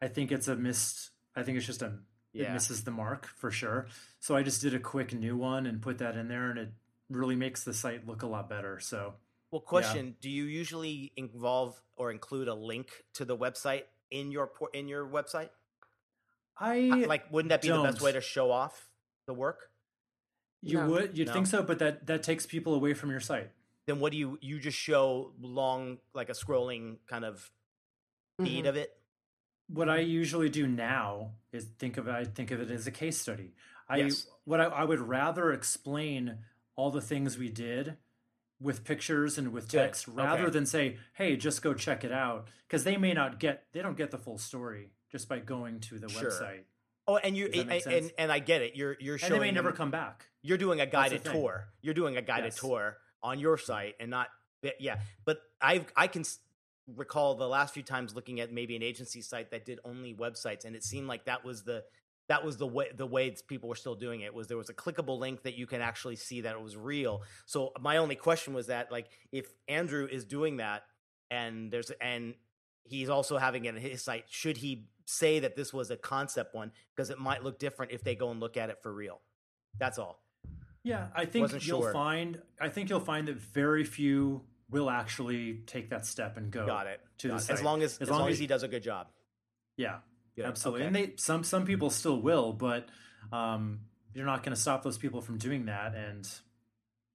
I 0.00 0.08
think 0.08 0.32
it's 0.32 0.48
a 0.48 0.56
missed 0.56 1.10
I 1.36 1.44
think 1.44 1.58
it's 1.58 1.66
just 1.66 1.80
a 1.80 1.92
it 2.34 2.50
misses 2.50 2.82
the 2.82 2.90
mark 2.90 3.28
for 3.28 3.52
sure. 3.52 3.86
So 4.18 4.34
I 4.34 4.42
just 4.42 4.60
did 4.60 4.74
a 4.74 4.80
quick 4.80 5.14
new 5.14 5.36
one 5.36 5.64
and 5.64 5.80
put 5.80 5.98
that 5.98 6.16
in 6.16 6.26
there 6.26 6.50
and 6.50 6.58
it 6.58 6.72
really 7.08 7.36
makes 7.36 7.62
the 7.62 7.72
site 7.72 8.04
look 8.08 8.24
a 8.24 8.26
lot 8.26 8.48
better 8.48 8.80
so 8.80 9.14
Well, 9.52 9.60
question: 9.60 10.16
Do 10.20 10.28
you 10.28 10.42
usually 10.46 11.12
involve 11.16 11.80
or 11.94 12.10
include 12.10 12.48
a 12.48 12.54
link 12.54 12.88
to 13.14 13.24
the 13.24 13.36
website 13.36 13.84
in 14.10 14.32
your 14.32 14.50
in 14.74 14.88
your 14.88 15.06
website? 15.06 15.50
I 16.58 17.04
Like, 17.06 17.30
wouldn't 17.30 17.50
that 17.50 17.62
be 17.62 17.68
the 17.68 17.80
best 17.80 18.00
way 18.00 18.10
to 18.10 18.20
show 18.20 18.50
off 18.50 18.88
the 19.26 19.34
work? 19.34 19.68
You 20.62 20.78
No. 20.78 20.88
would 20.90 21.16
you'd 21.18 21.28
No. 21.28 21.32
think 21.34 21.46
so 21.46 21.62
but 21.62 21.78
that 21.80 22.06
that 22.06 22.22
takes 22.22 22.46
people 22.46 22.74
away 22.74 22.94
from 22.94 23.10
your 23.10 23.20
site 23.20 23.50
Then 23.86 23.98
what 23.98 24.12
do 24.12 24.18
you 24.18 24.38
you 24.40 24.60
just 24.60 24.78
show 24.78 25.32
long 25.40 25.98
like 26.14 26.28
a 26.28 26.32
scrolling 26.32 26.98
kind 27.06 27.24
of 27.24 27.50
feed 28.40 28.64
Mhm. 28.64 28.68
of 28.68 28.76
it? 28.76 28.98
what 29.68 29.88
I 29.88 29.98
usually 30.00 30.48
do 30.50 30.66
now 30.66 31.32
is 31.50 31.64
think 31.78 31.96
of 31.96 32.06
it. 32.06 32.10
I 32.12 32.24
think 32.24 32.50
of 32.50 32.60
it 32.60 32.70
as 32.70 32.86
a 32.86 32.90
case 32.90 33.18
study. 33.18 33.54
I 33.88 33.98
Yes. 33.98 34.26
what 34.44 34.60
I, 34.60 34.64
I 34.64 34.84
would 34.84 35.00
rather 35.00 35.50
explain 35.52 36.44
all 36.76 36.90
the 36.90 37.00
things 37.00 37.38
we 37.38 37.48
did 37.48 37.96
with 38.60 38.84
pictures 38.84 39.38
and 39.38 39.50
with 39.52 39.64
Good. 39.70 39.78
text 39.78 40.06
rather 40.08 40.42
Okay. 40.44 40.50
than 40.52 40.66
say, 40.66 40.98
"Hey, 41.14 41.36
just 41.36 41.62
go 41.62 41.72
check 41.74 42.04
it 42.04 42.12
out," 42.12 42.48
because 42.68 42.84
they 42.84 42.96
may 42.98 43.14
not 43.14 43.40
get 43.40 43.66
they 43.72 43.80
don't 43.82 43.96
get 43.96 44.10
the 44.10 44.18
full 44.18 44.36
story 44.38 44.90
just 45.10 45.26
by 45.28 45.38
going 45.38 45.80
to 45.80 45.98
the 45.98 46.08
Sure. 46.08 46.30
website, 46.30 46.64
Oh, 47.08 47.16
and 47.16 47.36
you 47.36 47.46
and, 47.46 47.70
and, 47.70 48.12
and 48.16 48.32
I 48.32 48.38
get 48.38 48.62
it. 48.62 48.76
You're 48.76 48.96
you're 49.00 49.14
and 49.14 49.20
showing 49.20 49.40
they 49.40 49.46
may 49.46 49.52
never 49.52 49.72
come 49.72 49.90
back. 49.90 50.26
You're 50.42 50.58
doing 50.58 50.80
a 50.80 50.86
guided 50.86 51.24
tour. 51.24 51.68
You're 51.80 51.94
doing 51.94 52.16
a 52.16 52.22
guided 52.22 52.52
Yes. 52.52 52.60
tour 52.60 52.98
on 53.22 53.38
your 53.38 53.58
site 53.58 53.94
and 54.00 54.10
not 54.10 54.28
yeah. 54.78 54.98
But 55.24 55.40
I 55.60 55.84
I 55.96 56.06
can 56.06 56.24
recall 56.96 57.34
the 57.34 57.48
last 57.48 57.74
few 57.74 57.82
times 57.82 58.14
looking 58.14 58.40
at 58.40 58.52
maybe 58.52 58.76
an 58.76 58.82
agency 58.82 59.22
site 59.22 59.50
that 59.50 59.64
did 59.64 59.80
only 59.84 60.14
websites, 60.14 60.64
and 60.64 60.76
it 60.76 60.84
seemed 60.84 61.08
like 61.08 61.24
that 61.26 61.44
was 61.44 61.64
the 61.64 61.84
that 62.28 62.44
was 62.44 62.56
the 62.56 62.66
way 62.66 62.86
the 62.96 63.06
way 63.06 63.34
people 63.48 63.68
were 63.68 63.74
still 63.74 63.96
doing 63.96 64.20
it 64.20 64.32
was 64.32 64.46
there 64.46 64.56
was 64.56 64.70
a 64.70 64.74
clickable 64.74 65.18
link 65.18 65.42
that 65.42 65.54
you 65.54 65.66
can 65.66 65.80
actually 65.80 66.16
see 66.16 66.42
that 66.42 66.54
it 66.54 66.62
was 66.62 66.76
real. 66.76 67.22
So 67.46 67.72
my 67.80 67.96
only 67.96 68.14
question 68.14 68.54
was 68.54 68.68
that 68.68 68.92
like 68.92 69.08
if 69.32 69.46
Andrew 69.68 70.06
is 70.10 70.24
doing 70.24 70.58
that 70.58 70.84
and 71.30 71.70
there's 71.72 71.90
and 72.00 72.34
he's 72.84 73.08
also 73.08 73.38
having 73.38 73.64
it 73.64 73.74
in 73.74 73.80
his 73.80 74.02
site. 74.02 74.24
Should 74.28 74.56
he 74.56 74.86
say 75.04 75.40
that 75.40 75.56
this 75.56 75.72
was 75.72 75.90
a 75.90 75.96
concept 75.96 76.54
one 76.54 76.72
because 76.94 77.10
it 77.10 77.18
might 77.18 77.42
look 77.42 77.58
different 77.58 77.92
if 77.92 78.02
they 78.04 78.14
go 78.14 78.30
and 78.30 78.40
look 78.40 78.56
at 78.56 78.70
it 78.70 78.78
for 78.82 78.92
real? 78.92 79.20
That's 79.78 79.98
all. 79.98 80.20
Yeah, 80.84 81.08
I 81.14 81.26
think 81.26 81.44
Wasn't 81.44 81.66
you'll 81.66 81.82
sure. 81.82 81.92
find. 81.92 82.40
I 82.60 82.68
think 82.68 82.90
you'll 82.90 83.00
find 83.00 83.28
that 83.28 83.36
very 83.36 83.84
few 83.84 84.42
will 84.68 84.90
actually 84.90 85.60
take 85.66 85.90
that 85.90 86.04
step 86.06 86.36
and 86.36 86.50
go. 86.50 86.66
Got 86.66 86.86
it. 86.88 87.00
To 87.18 87.28
Got 87.28 87.40
the 87.42 87.52
it. 87.52 87.54
As 87.54 87.62
long 87.62 87.82
as 87.82 87.98
as, 87.98 88.10
long, 88.10 88.28
as 88.28 88.38
he 88.38 88.46
does 88.48 88.62
a 88.64 88.68
good 88.68 88.82
job. 88.82 89.08
Yeah, 89.76 89.98
Good. 90.34 90.44
absolutely. 90.44 90.80
Okay. 90.80 90.86
And 90.88 90.96
they 90.96 91.12
some 91.16 91.44
some 91.44 91.64
people 91.66 91.88
still 91.90 92.20
will, 92.20 92.52
but 92.52 92.88
um, 93.32 93.80
you're 94.12 94.26
not 94.26 94.42
going 94.42 94.54
to 94.54 94.60
stop 94.60 94.82
those 94.82 94.98
people 94.98 95.20
from 95.20 95.38
doing 95.38 95.66
that. 95.66 95.94
And 95.94 96.28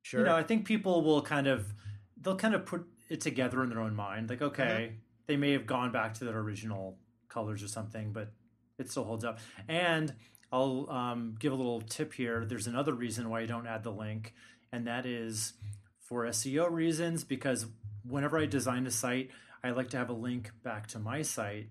Sure. 0.04 0.22
you 0.22 0.26
know, 0.28 0.36
I 0.36 0.44
think 0.44 0.66
people 0.66 1.04
will 1.04 1.22
kind 1.22 1.48
of 1.48 1.74
they'll 2.22 2.38
kind 2.38 2.56
of 2.56 2.66
put 2.66 2.86
it 3.10 3.20
together 3.20 3.62
in 3.64 3.70
their 3.70 3.82
own 3.82 3.96
mind. 3.96 4.30
Like, 4.30 4.42
okay, 4.42 4.64
Mm-hmm. 4.92 4.96
They 5.28 5.38
may 5.38 5.52
have 5.52 5.66
gone 5.66 5.92
back 5.92 6.14
to 6.16 6.26
their 6.26 6.38
original 6.40 6.98
colors 7.30 7.62
or 7.62 7.68
something, 7.68 8.12
but 8.14 8.32
it 8.80 8.90
still 8.90 9.04
holds 9.04 9.24
up. 9.26 9.40
And 9.68 10.14
I'll 10.52 10.90
um, 10.90 11.36
give 11.40 11.52
a 11.52 11.56
little 11.56 11.82
tip 11.82 12.14
here. 12.14 12.46
There's 12.46 12.68
another 12.68 12.94
reason 12.94 13.30
why 13.30 13.42
you 13.42 13.48
don't 13.48 13.68
add 13.68 13.84
the 13.84 13.92
link, 13.92 14.34
and 14.72 14.88
that 14.88 15.06
is 15.06 15.54
for 16.00 16.26
SEO 16.26 16.72
reasons. 16.72 17.24
Because 17.24 17.66
whenever 18.08 18.40
I 18.40 18.46
design 18.46 18.88
a 18.88 18.92
site, 18.92 19.30
I 19.64 19.72
like 19.72 19.90
to 19.90 19.98
have 19.98 20.10
a 20.10 20.14
link 20.14 20.52
back 20.64 20.88
to 20.88 21.00
my 21.00 21.22
site 21.22 21.70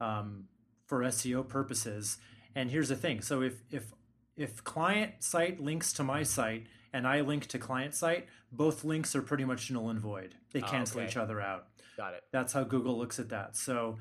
um, 0.00 0.44
for 0.86 1.00
SEO 1.02 1.46
purposes. 1.48 2.18
And 2.56 2.70
here's 2.70 2.88
the 2.88 2.96
thing: 2.96 3.20
so 3.20 3.42
if 3.42 3.62
if 3.70 3.92
if 4.36 4.64
client 4.64 5.12
site 5.20 5.60
links 5.60 5.92
to 5.94 6.02
my 6.02 6.24
site 6.24 6.66
and 6.92 7.06
I 7.06 7.20
link 7.20 7.46
to 7.48 7.58
client 7.58 7.94
site, 7.94 8.26
both 8.50 8.82
links 8.82 9.14
are 9.14 9.22
pretty 9.22 9.44
much 9.44 9.70
null 9.70 9.90
and 9.90 10.00
void. 10.00 10.34
They 10.52 10.60
Oh, 10.62 10.66
cancel 10.66 11.00
okay. 11.00 11.08
each 11.08 11.16
other 11.16 11.40
out. 11.40 11.66
Got 12.00 12.14
it. 12.14 12.22
That's 12.32 12.54
how 12.54 12.64
Google 12.64 12.96
looks 12.96 13.18
at 13.18 13.28
that. 13.28 13.56
So 13.56 13.98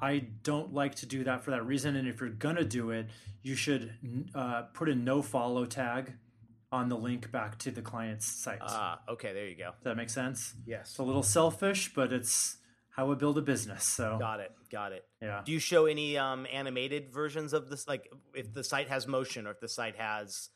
I 0.00 0.20
don't 0.42 0.72
like 0.72 0.94
to 0.96 1.06
do 1.06 1.22
that 1.24 1.44
for 1.44 1.50
that 1.50 1.66
reason. 1.66 1.96
And 1.96 2.08
if 2.08 2.18
you're 2.20 2.30
gonna 2.30 2.64
do 2.64 2.90
it, 2.92 3.08
you 3.42 3.54
should 3.54 3.92
uh, 4.34 4.62
put 4.72 4.88
a 4.88 4.94
no 4.94 5.20
follow 5.20 5.66
tag 5.66 6.14
on 6.70 6.88
the 6.88 6.96
link 6.96 7.30
back 7.30 7.58
to 7.58 7.70
the 7.70 7.82
client's 7.82 8.26
site. 8.26 8.60
Ah, 8.62 9.00
okay. 9.06 9.34
There 9.34 9.46
you 9.46 9.54
go. 9.54 9.72
Does 9.72 9.84
that 9.84 9.96
make 9.98 10.08
sense? 10.08 10.54
Yes. 10.66 10.88
It's 10.92 10.98
a 10.98 11.02
little 11.02 11.22
selfish, 11.22 11.92
but 11.94 12.10
it's 12.10 12.56
how 12.88 13.06
we 13.06 13.16
build 13.16 13.36
a 13.36 13.42
business. 13.42 13.84
So 13.84 14.16
Got 14.18 14.40
it. 14.40 14.52
Got 14.70 14.92
it. 14.92 15.04
yeah. 15.20 15.42
Do 15.44 15.52
you 15.52 15.58
show 15.58 15.84
any 15.84 16.16
um, 16.16 16.46
animated 16.50 17.12
versions 17.12 17.52
of 17.52 17.68
this? 17.68 17.86
Like, 17.86 18.10
if 18.34 18.54
the 18.54 18.64
site 18.64 18.88
has 18.88 19.06
motion 19.06 19.46
or 19.46 19.50
if 19.50 19.60
the 19.60 19.68
site 19.68 19.96
has 19.96 20.48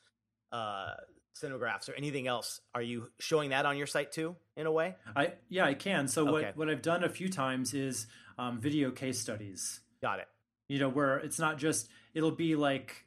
uh, 0.51 0.93
cinemagraphs 1.41 1.89
or 1.89 1.93
anything 1.93 2.27
else, 2.27 2.61
are 2.73 2.81
you 2.81 3.09
showing 3.19 3.49
that 3.51 3.65
on 3.65 3.77
your 3.77 3.87
site 3.87 4.11
too? 4.11 4.35
In 4.55 4.65
a 4.65 4.71
way. 4.71 4.95
I 5.15 5.33
yeah, 5.49 5.65
I 5.65 5.73
can. 5.73 6.07
So 6.07 6.27
Okay. 6.29 6.47
what 6.47 6.57
what 6.57 6.69
I've 6.69 6.81
done 6.81 7.03
a 7.03 7.09
few 7.09 7.29
times 7.29 7.73
is 7.73 8.07
um, 8.37 8.59
video 8.59 8.91
case 8.91 9.19
studies. 9.19 9.79
Got 10.01 10.19
it. 10.19 10.27
You 10.69 10.79
know, 10.79 10.89
where 10.89 11.17
it's 11.17 11.39
not 11.39 11.57
just 11.57 11.89
it'll 12.13 12.31
be 12.31 12.55
like 12.55 13.05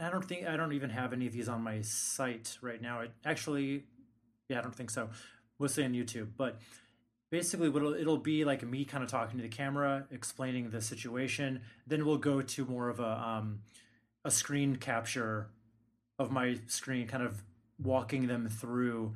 I 0.00 0.10
don't 0.10 0.24
think 0.24 0.46
I 0.46 0.56
don't 0.56 0.72
even 0.72 0.90
have 0.90 1.12
any 1.12 1.26
of 1.26 1.32
these 1.32 1.48
on 1.48 1.62
my 1.62 1.80
site 1.82 2.58
right 2.62 2.80
now. 2.80 3.00
It 3.00 3.12
actually, 3.24 3.84
yeah, 4.48 4.58
I 4.58 4.62
don't 4.62 4.74
think 4.74 4.90
so. 4.90 5.10
Mostly 5.58 5.84
on 5.84 5.92
YouTube, 5.92 6.28
but 6.36 6.58
basically, 7.30 7.68
what 7.68 7.82
it'll, 7.82 7.94
it'll 7.94 8.16
be 8.18 8.44
like 8.44 8.62
me 8.66 8.84
kind 8.84 9.02
of 9.04 9.10
talking 9.10 9.36
to 9.38 9.42
the 9.42 9.48
camera, 9.48 10.06
explaining 10.10 10.70
the 10.70 10.80
situation. 10.80 11.60
Then 11.86 12.06
we'll 12.06 12.18
go 12.18 12.40
to 12.42 12.64
more 12.64 12.88
of 12.88 13.00
a 13.00 13.20
um, 13.20 13.60
a 14.24 14.30
screen 14.30 14.76
capture 14.76 15.48
of 16.18 16.30
my 16.30 16.58
screen, 16.66 17.06
kind 17.08 17.22
of 17.22 17.42
walking 17.82 18.26
them 18.26 18.48
through 18.48 19.14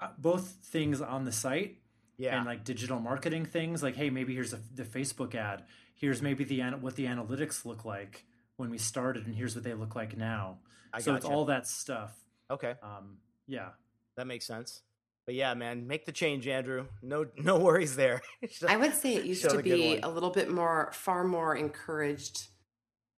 uh, 0.00 0.08
both 0.18 0.56
things 0.64 1.00
on 1.00 1.24
the 1.24 1.32
site 1.32 1.78
Yeah. 2.18 2.36
and 2.36 2.46
like 2.46 2.64
digital 2.64 2.98
marketing 2.98 3.44
things 3.46 3.82
like 3.82 3.96
hey 3.96 4.10
maybe 4.10 4.34
here's 4.34 4.52
a, 4.52 4.60
the 4.74 4.84
facebook 4.84 5.34
ad 5.34 5.64
here's 5.94 6.20
maybe 6.22 6.44
the 6.44 6.60
what 6.80 6.96
the 6.96 7.06
analytics 7.06 7.64
look 7.64 7.84
like 7.84 8.24
when 8.56 8.70
we 8.70 8.78
started 8.78 9.26
and 9.26 9.34
here's 9.34 9.54
what 9.54 9.64
they 9.64 9.74
look 9.74 9.94
like 9.96 10.16
now 10.16 10.58
I 10.92 11.00
so 11.00 11.14
it's 11.14 11.24
all 11.26 11.46
that 11.46 11.66
stuff 11.66 12.12
okay. 12.50 12.74
um 12.82 13.18
yeah 13.46 13.70
That 14.16 14.26
makes 14.26 14.46
sense. 14.46 14.82
But 15.26 15.34
yeah, 15.34 15.54
man, 15.54 15.86
make 15.86 16.06
the 16.06 16.12
change, 16.12 16.48
Andrew. 16.48 16.86
No, 17.02 17.26
no 17.36 17.58
worries 17.58 17.94
there. 17.94 18.20
I 18.68 18.76
would 18.76 18.94
say 18.94 19.14
it 19.14 19.24
used 19.24 19.48
to 19.48 19.62
be 19.62 20.00
one. 20.00 20.00
a 20.02 20.12
little 20.12 20.30
bit 20.30 20.50
more, 20.50 20.90
far 20.92 21.22
more 21.24 21.54
encouraged 21.54 22.48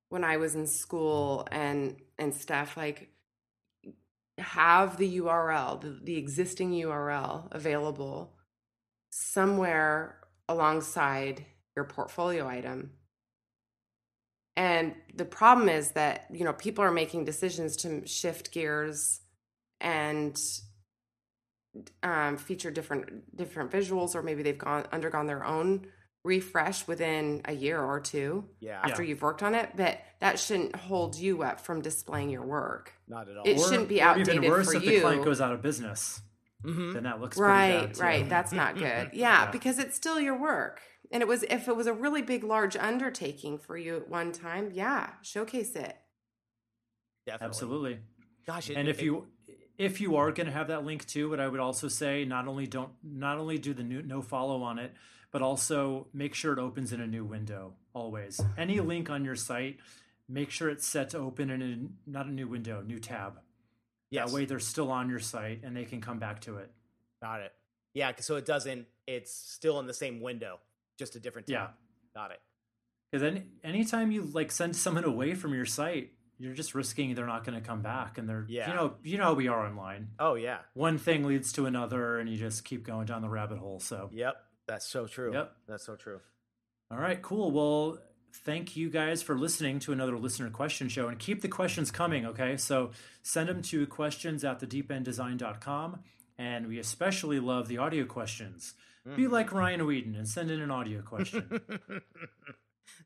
when 0.08 0.24
I 0.24 0.36
was 0.38 0.54
in 0.56 0.66
school 0.66 1.46
and 1.52 1.96
and 2.18 2.34
stuff. 2.34 2.76
Like 2.76 3.09
have 4.41 4.97
the 4.97 5.18
URL, 5.18 5.80
the, 5.80 5.99
the 6.03 6.16
existing 6.16 6.72
URL 6.72 7.49
available 7.53 8.34
somewhere 9.11 10.20
alongside 10.49 11.45
your 11.76 11.84
portfolio 11.84 12.49
item. 12.49 12.93
And 14.57 14.95
the 15.14 15.24
problem 15.24 15.68
is 15.68 15.93
that 15.93 16.26
you 16.32 16.45
know 16.45 16.53
people 16.53 16.84
are 16.84 16.91
making 16.91 17.24
decisions 17.24 17.76
to 17.78 18.07
shift 18.07 18.53
gears 18.53 19.20
and 19.80 20.36
um, 22.03 22.36
feature 22.36 22.70
different 22.70 23.36
different 23.36 23.70
visuals, 23.70 24.14
or 24.14 24.22
maybe 24.22 24.43
they've 24.43 24.59
gone 24.59 24.86
undergone 24.93 25.26
their 25.26 25.45
own 25.45 25.86
refresh 26.22 26.86
within 26.86 27.40
a 27.46 27.52
year 27.52 27.80
or 27.82 27.98
two 28.00 28.48
Yeah. 28.60 28.80
after 28.82 29.02
you've 29.02 29.22
worked 29.22 29.42
on 29.42 29.54
it. 29.54 29.70
But 29.76 29.98
that 30.20 30.38
shouldn't 30.38 30.76
hold 30.76 31.16
you 31.16 31.42
up 31.42 31.60
from 31.60 31.80
displaying 31.80 32.28
your 32.30 32.44
work. 32.44 32.92
Not 33.08 33.28
at 33.28 33.36
all. 33.38 33.42
It 33.46 33.58
shouldn't 33.58 33.88
be 33.88 34.02
or 34.02 34.18
even 34.18 34.20
outdated 34.20 34.50
worse 34.50 34.66
for 34.66 34.74
if 34.76 34.82
the 34.84 35.00
client 35.00 35.20
you. 35.20 35.24
goes 35.24 35.40
out 35.40 35.52
of 35.52 35.62
business 35.62 36.20
Mhm. 36.64 36.92
then 36.92 37.04
that 37.04 37.20
looks 37.22 37.38
Right, 37.38 37.86
bad, 37.86 37.98
right. 37.98 38.28
That's 38.28 38.52
not 38.52 38.76
good. 38.76 39.10
Yeah, 39.14 39.50
because 39.50 39.78
it's 39.78 39.96
still 39.96 40.20
your 40.20 40.38
work. 40.38 40.82
And 41.10 41.22
it 41.22 41.26
was 41.26 41.42
if 41.44 41.68
it 41.68 41.74
was 41.74 41.86
a 41.86 41.94
really 41.94 42.20
big, 42.20 42.44
large 42.44 42.76
undertaking 42.76 43.58
for 43.58 43.78
you 43.78 43.96
at 43.96 44.08
one 44.08 44.30
time, 44.32 44.70
yeah, 44.72 45.14
showcase 45.22 45.74
it. 45.74 45.96
Definitely. 47.26 47.46
absolutely 47.46 47.98
Gosh, 48.46 48.70
it, 48.70 48.76
and 48.76 48.88
if 48.88 48.98
it- 49.00 49.04
you 49.04 49.26
if 49.78 50.00
you 50.00 50.16
are 50.16 50.30
going 50.32 50.46
to 50.46 50.52
have 50.52 50.68
that 50.68 50.84
link 50.84 51.06
too 51.06 51.30
what 51.30 51.40
i 51.40 51.46
would 51.48 51.60
also 51.60 51.88
say 51.88 52.24
not 52.26 52.46
only 52.48 52.66
don't 52.66 52.92
not 53.02 53.38
only 53.38 53.56
do 53.58 53.72
the 53.72 53.82
new, 53.82 54.02
no 54.02 54.20
follow 54.20 54.62
on 54.62 54.78
it 54.78 54.92
but 55.32 55.42
also 55.42 56.06
make 56.12 56.34
sure 56.34 56.52
it 56.52 56.58
opens 56.58 56.92
in 56.92 57.00
a 57.00 57.06
new 57.06 57.24
window 57.24 57.72
always 57.92 58.40
any 58.58 58.80
link 58.80 59.10
on 59.10 59.24
your 59.24 59.36
site 59.36 59.78
make 60.28 60.50
sure 60.50 60.68
it's 60.70 60.86
set 60.86 61.10
to 61.10 61.18
open 61.18 61.50
in 61.50 61.62
a 61.62 62.10
not 62.10 62.26
a 62.26 62.30
new 62.30 62.46
window 62.48 62.82
new 62.86 62.98
tab 62.98 63.38
yes, 64.10 64.28
that 64.28 64.34
way 64.34 64.44
they're 64.44 64.58
still 64.58 64.90
on 64.90 65.08
your 65.08 65.18
site 65.18 65.60
and 65.64 65.76
they 65.76 65.84
can 65.84 66.00
come 66.00 66.18
back 66.18 66.40
to 66.40 66.56
it 66.58 66.70
got 67.20 67.40
it. 67.40 67.52
Yeah, 67.92 68.12
so 68.20 68.36
it 68.36 68.46
doesn't. 68.46 68.86
It's 69.08 69.32
still 69.34 69.80
in 69.80 69.86
the 69.88 69.92
same 69.92 70.20
window, 70.20 70.60
just 70.96 71.16
a 71.16 71.20
different 71.20 71.48
Yeah. 71.48 71.68
Got 72.14 72.30
it. 72.30 72.40
because 73.10 73.26
any 73.26 73.42
anytime 73.64 74.12
you 74.12 74.22
like 74.22 74.52
send 74.52 74.76
someone 74.76 75.02
away 75.04 75.34
from 75.34 75.52
your 75.54 75.66
site 75.66 76.12
you're 76.38 76.54
just 76.54 76.74
risking 76.74 77.14
they're 77.14 77.26
not 77.26 77.44
going 77.44 77.60
to 77.60 77.66
come 77.66 77.82
back 77.82 78.16
and 78.16 78.28
they're 78.28 78.46
Yeah. 78.48 78.68
you 78.70 78.74
know 78.76 78.94
you 79.02 79.18
know 79.18 79.24
how 79.24 79.34
we 79.34 79.48
are 79.48 79.66
online 79.66 80.08
Oh 80.20 80.34
yeah. 80.36 80.58
one 80.74 80.96
thing 80.98 81.24
leads 81.24 81.52
to 81.54 81.66
another 81.66 82.18
and 82.20 82.28
you 82.30 82.36
just 82.36 82.64
keep 82.64 82.86
going 82.86 83.06
down 83.06 83.20
the 83.22 83.28
rabbit 83.28 83.58
hole 83.58 83.80
so 83.80 84.08
Yep. 84.12 84.36
That's 84.70 84.86
so 84.86 85.06
true. 85.08 85.32
Yep. 85.34 85.52
That's 85.66 85.84
so 85.84 85.96
true. 85.96 86.20
All 86.92 86.98
right, 86.98 87.20
cool. 87.20 87.50
Well, 87.50 87.98
thank 88.44 88.76
you 88.76 88.88
guys 88.88 89.20
for 89.20 89.36
listening 89.36 89.80
to 89.80 89.92
another 89.92 90.16
listener 90.16 90.48
question 90.50 90.88
show 90.88 91.08
and 91.08 91.18
keep 91.18 91.42
the 91.42 91.48
questions 91.48 91.90
coming, 91.90 92.24
okay? 92.26 92.56
So 92.56 92.92
send 93.22 93.48
them 93.48 93.62
to 93.62 93.86
questions 93.88 94.44
at 94.44 94.60
thedeependdesign.com. 94.60 95.98
And 96.38 96.68
we 96.68 96.78
especially 96.78 97.40
love 97.40 97.66
the 97.68 97.78
audio 97.78 98.04
questions. 98.04 98.74
Be 99.04 99.10
Mm-hmm. 99.24 99.32
like 99.32 99.52
Ryan 99.52 99.86
Whedon 99.86 100.14
and 100.14 100.28
send 100.28 100.50
in 100.50 100.60
an 100.60 100.70
audio 100.70 101.02
question. 101.02 101.48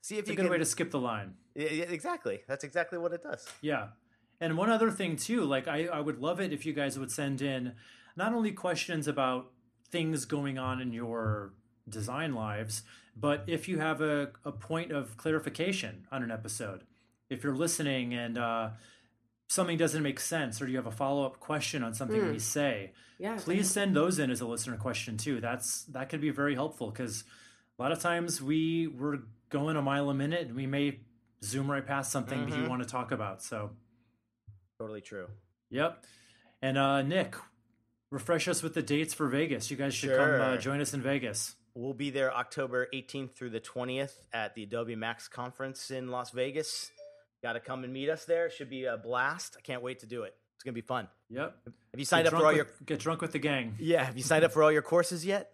See 0.03 0.17
if 0.17 0.21
it's 0.21 0.29
a 0.29 0.33
you 0.33 0.37
good 0.37 0.43
can. 0.43 0.51
way 0.51 0.59
to 0.59 0.65
skip 0.65 0.91
the 0.91 0.99
line. 0.99 1.35
Yeah, 1.55 1.67
exactly. 1.69 2.43
That's 2.49 2.65
exactly 2.65 2.99
what 2.99 3.13
it 3.13 3.23
does. 3.23 3.47
Yeah. 3.63 3.89
And 4.41 4.59
one 4.59 4.71
other 4.71 4.91
thing 4.91 5.17
too, 5.17 5.45
like 5.45 5.67
I, 5.69 5.87
I 5.87 6.01
would 6.01 6.21
love 6.21 6.41
it 6.41 6.53
if 6.53 6.67
you 6.67 6.73
guys 6.75 6.99
would 6.99 7.11
send 7.11 7.41
in 7.43 7.73
not 8.17 8.35
only 8.35 8.53
questions 8.53 9.09
about 9.09 9.51
things 9.95 10.25
going 10.25 10.59
on 10.59 10.81
in 10.81 10.93
your 10.93 11.53
design 11.89 12.35
lives, 12.35 12.83
but 13.17 13.45
if 13.47 13.69
you 13.69 13.79
have 13.79 14.01
a, 14.01 14.31
a 14.45 14.51
point 14.51 14.91
of 14.91 15.17
clarification 15.17 16.05
on 16.11 16.25
an 16.25 16.33
episode, 16.33 16.83
if 17.31 17.45
you're 17.45 17.55
listening 17.55 18.13
and 18.13 18.37
uh, 18.37 18.71
something 19.49 19.79
doesn't 19.79 20.03
make 20.03 20.19
sense 20.19 20.61
or 20.61 20.67
you 20.67 20.77
have 20.77 20.87
a 20.89 20.91
follow-up 20.91 21.39
question 21.39 21.85
on 21.85 21.95
something 21.95 22.29
we 22.33 22.41
say, 22.41 22.91
Yeah. 23.21 23.37
please 23.41 23.71
send 23.71 23.95
those 23.95 24.19
in 24.19 24.33
as 24.33 24.41
a 24.41 24.47
listener 24.47 24.77
question 24.77 25.17
too. 25.17 25.41
That's 25.41 25.85
that 25.85 26.09
could 26.09 26.21
be 26.21 26.31
very 26.31 26.57
helpful 26.57 26.91
because 26.91 27.23
a 27.79 27.83
lot 27.83 27.93
of 27.93 28.01
times 28.01 28.43
we 28.43 28.89
we're 28.89 29.19
going 29.49 29.77
a 29.77 29.83
mile 29.83 30.11
a 30.11 30.15
minute 30.15 30.49
and 30.49 30.57
we 30.57 30.67
may 30.67 30.99
zoom 31.45 31.71
right 31.71 31.87
past 31.87 32.11
something 32.11 32.41
that 32.49 32.57
you 32.57 32.65
Mhm. 32.65 32.69
want 32.69 32.83
to 32.83 32.89
talk 32.89 33.13
about. 33.13 33.43
So 33.45 33.71
Totally 34.81 35.03
true. 35.03 35.29
Yep. 35.71 36.03
And 36.63 36.77
uh, 36.77 37.03
Nick, 37.03 37.37
refresh 38.15 38.49
us 38.49 38.63
with 38.63 38.75
the 38.75 38.83
dates 38.83 39.13
for 39.13 39.29
Vegas. 39.29 39.71
You 39.71 39.77
guys 39.77 39.93
should 39.95 40.17
come 40.17 40.41
uh, 40.41 40.57
join 40.57 40.81
us 40.81 40.95
in 40.95 41.03
Vegas. 41.03 41.55
We'll 41.75 41.93
be 41.93 42.11
there 42.11 42.33
October 42.35 42.89
18th 42.95 43.33
through 43.35 43.51
the 43.51 43.61
20th 43.61 44.13
at 44.33 44.55
the 44.55 44.63
Adobe 44.63 44.95
Max 44.95 45.27
conference 45.29 45.91
in 45.91 46.09
Las 46.09 46.31
Vegas. 46.31 46.91
Got 47.43 47.55
to 47.55 47.61
come 47.61 47.85
and 47.85 47.93
meet 47.93 48.09
us 48.09 48.25
there. 48.25 48.47
It 48.47 48.53
should 48.53 48.71
be 48.71 48.85
a 48.85 48.97
blast. 48.97 49.57
I 49.59 49.61
can't 49.63 49.83
wait 49.83 49.99
to 50.01 50.07
do 50.07 50.23
it. 50.23 50.35
It's 50.55 50.63
gonna 50.63 50.73
be 50.73 50.81
fun. 50.81 51.09
Yep. 51.31 51.57
Have 51.93 51.99
you 51.99 52.05
signed 52.07 52.25
Get 52.25 52.33
up 52.33 52.39
for 52.41 52.47
all 52.47 52.53
drunk 52.55 52.57
your? 52.79 52.87
get 52.87 52.99
drunk 53.01 53.21
with 53.21 53.33
the 53.33 53.39
gang. 53.41 53.75
Yeah. 53.81 54.05
Have 54.05 54.17
you 54.17 54.23
signed 54.23 54.45
up 54.45 54.53
for 54.53 54.63
all 54.63 54.71
your 54.73 54.83
courses 54.83 55.27
yet? 55.27 55.51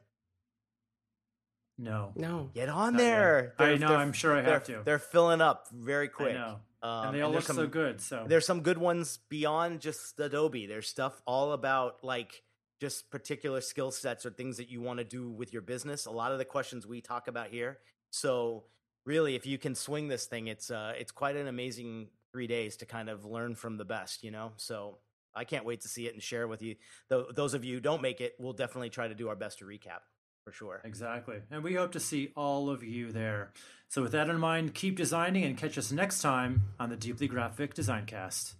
No. 1.78 2.12
No. 2.14 2.50
Get 2.54 2.68
on 2.68 2.92
Not 2.92 2.98
there. 2.98 3.54
I 3.58 3.76
know, 3.76 3.88
I'm 3.94 4.12
sure 4.12 4.36
I 4.36 4.42
they're- 4.42 4.52
have 4.52 4.64
to. 4.64 4.82
They're 4.84 4.98
filling 4.98 5.40
up 5.40 5.66
very 5.72 6.06
I 6.06 6.08
quick. 6.08 6.34
know. 6.34 6.56
Um, 6.82 7.06
and 7.08 7.14
they 7.16 7.20
all 7.22 7.32
there's 7.32 7.48
look 7.48 7.56
so 7.56 7.66
good. 7.66 8.00
So 8.00 8.24
There's 8.26 8.46
some 8.46 8.60
good 8.62 8.78
ones 8.78 9.18
beyond 9.28 9.80
just 9.80 10.18
Adobe. 10.20 10.66
There's 10.66 10.88
stuff 10.88 11.20
all 11.26 11.52
about 11.52 12.02
like 12.04 12.42
just 12.80 13.10
particular 13.10 13.60
skill 13.60 13.90
sets 13.90 14.24
or 14.24 14.30
things 14.30 14.56
that 14.56 14.70
you 14.70 14.80
want 14.80 14.98
to 14.98 15.04
do 15.04 15.30
with 15.30 15.52
your 15.52 15.62
business. 15.62 16.06
A 16.06 16.10
lot 16.10 16.32
of 16.32 16.38
the 16.38 16.44
questions 16.44 16.86
we 16.86 17.00
talk 17.00 17.28
about 17.28 17.48
here. 17.48 17.78
So 18.10 18.64
really, 19.04 19.36
if 19.36 19.46
you 19.46 19.58
can 19.58 19.74
swing 19.74 20.08
this 20.08 20.26
thing, 20.26 20.46
it's 20.46 20.70
uh, 20.70 20.94
it's 20.98 21.12
quite 21.12 21.36
an 21.36 21.46
amazing 21.46 22.08
three 22.32 22.46
days 22.46 22.76
to 22.78 22.86
kind 22.86 23.08
of 23.08 23.24
learn 23.24 23.54
from 23.54 23.76
the 23.76 23.84
best. 23.84 24.24
You 24.24 24.30
know, 24.30 24.52
so 24.56 24.98
I 25.34 25.44
can't 25.44 25.64
wait 25.64 25.82
to 25.82 25.88
see 25.88 26.06
it 26.06 26.14
and 26.14 26.22
share 26.22 26.48
with 26.48 26.62
you. 26.62 26.76
Those 27.08 27.54
of 27.54 27.64
you 27.64 27.74
who 27.74 27.80
don't 27.80 28.02
make 28.02 28.20
it, 28.20 28.34
we'll 28.38 28.52
definitely 28.52 28.90
try 28.90 29.08
to 29.08 29.14
do 29.14 29.28
our 29.28 29.36
best 29.36 29.58
to 29.58 29.64
recap 29.64 30.00
for 30.44 30.52
sure. 30.52 30.80
Exactly. 30.84 31.36
And 31.50 31.62
we 31.62 31.74
hope 31.74 31.92
to 31.92 32.00
see 32.00 32.32
all 32.36 32.70
of 32.70 32.82
you 32.82 33.12
there. 33.12 33.52
So, 33.88 34.02
with 34.02 34.12
that 34.12 34.28
in 34.28 34.38
mind, 34.38 34.74
keep 34.74 34.96
designing 34.96 35.44
and 35.44 35.56
catch 35.56 35.76
us 35.76 35.92
next 35.92 36.22
time 36.22 36.62
on 36.78 36.90
the 36.90 36.96
Deeply 36.96 37.28
Graphic 37.28 37.74
Design 37.74 38.06
Cast. 38.06 38.54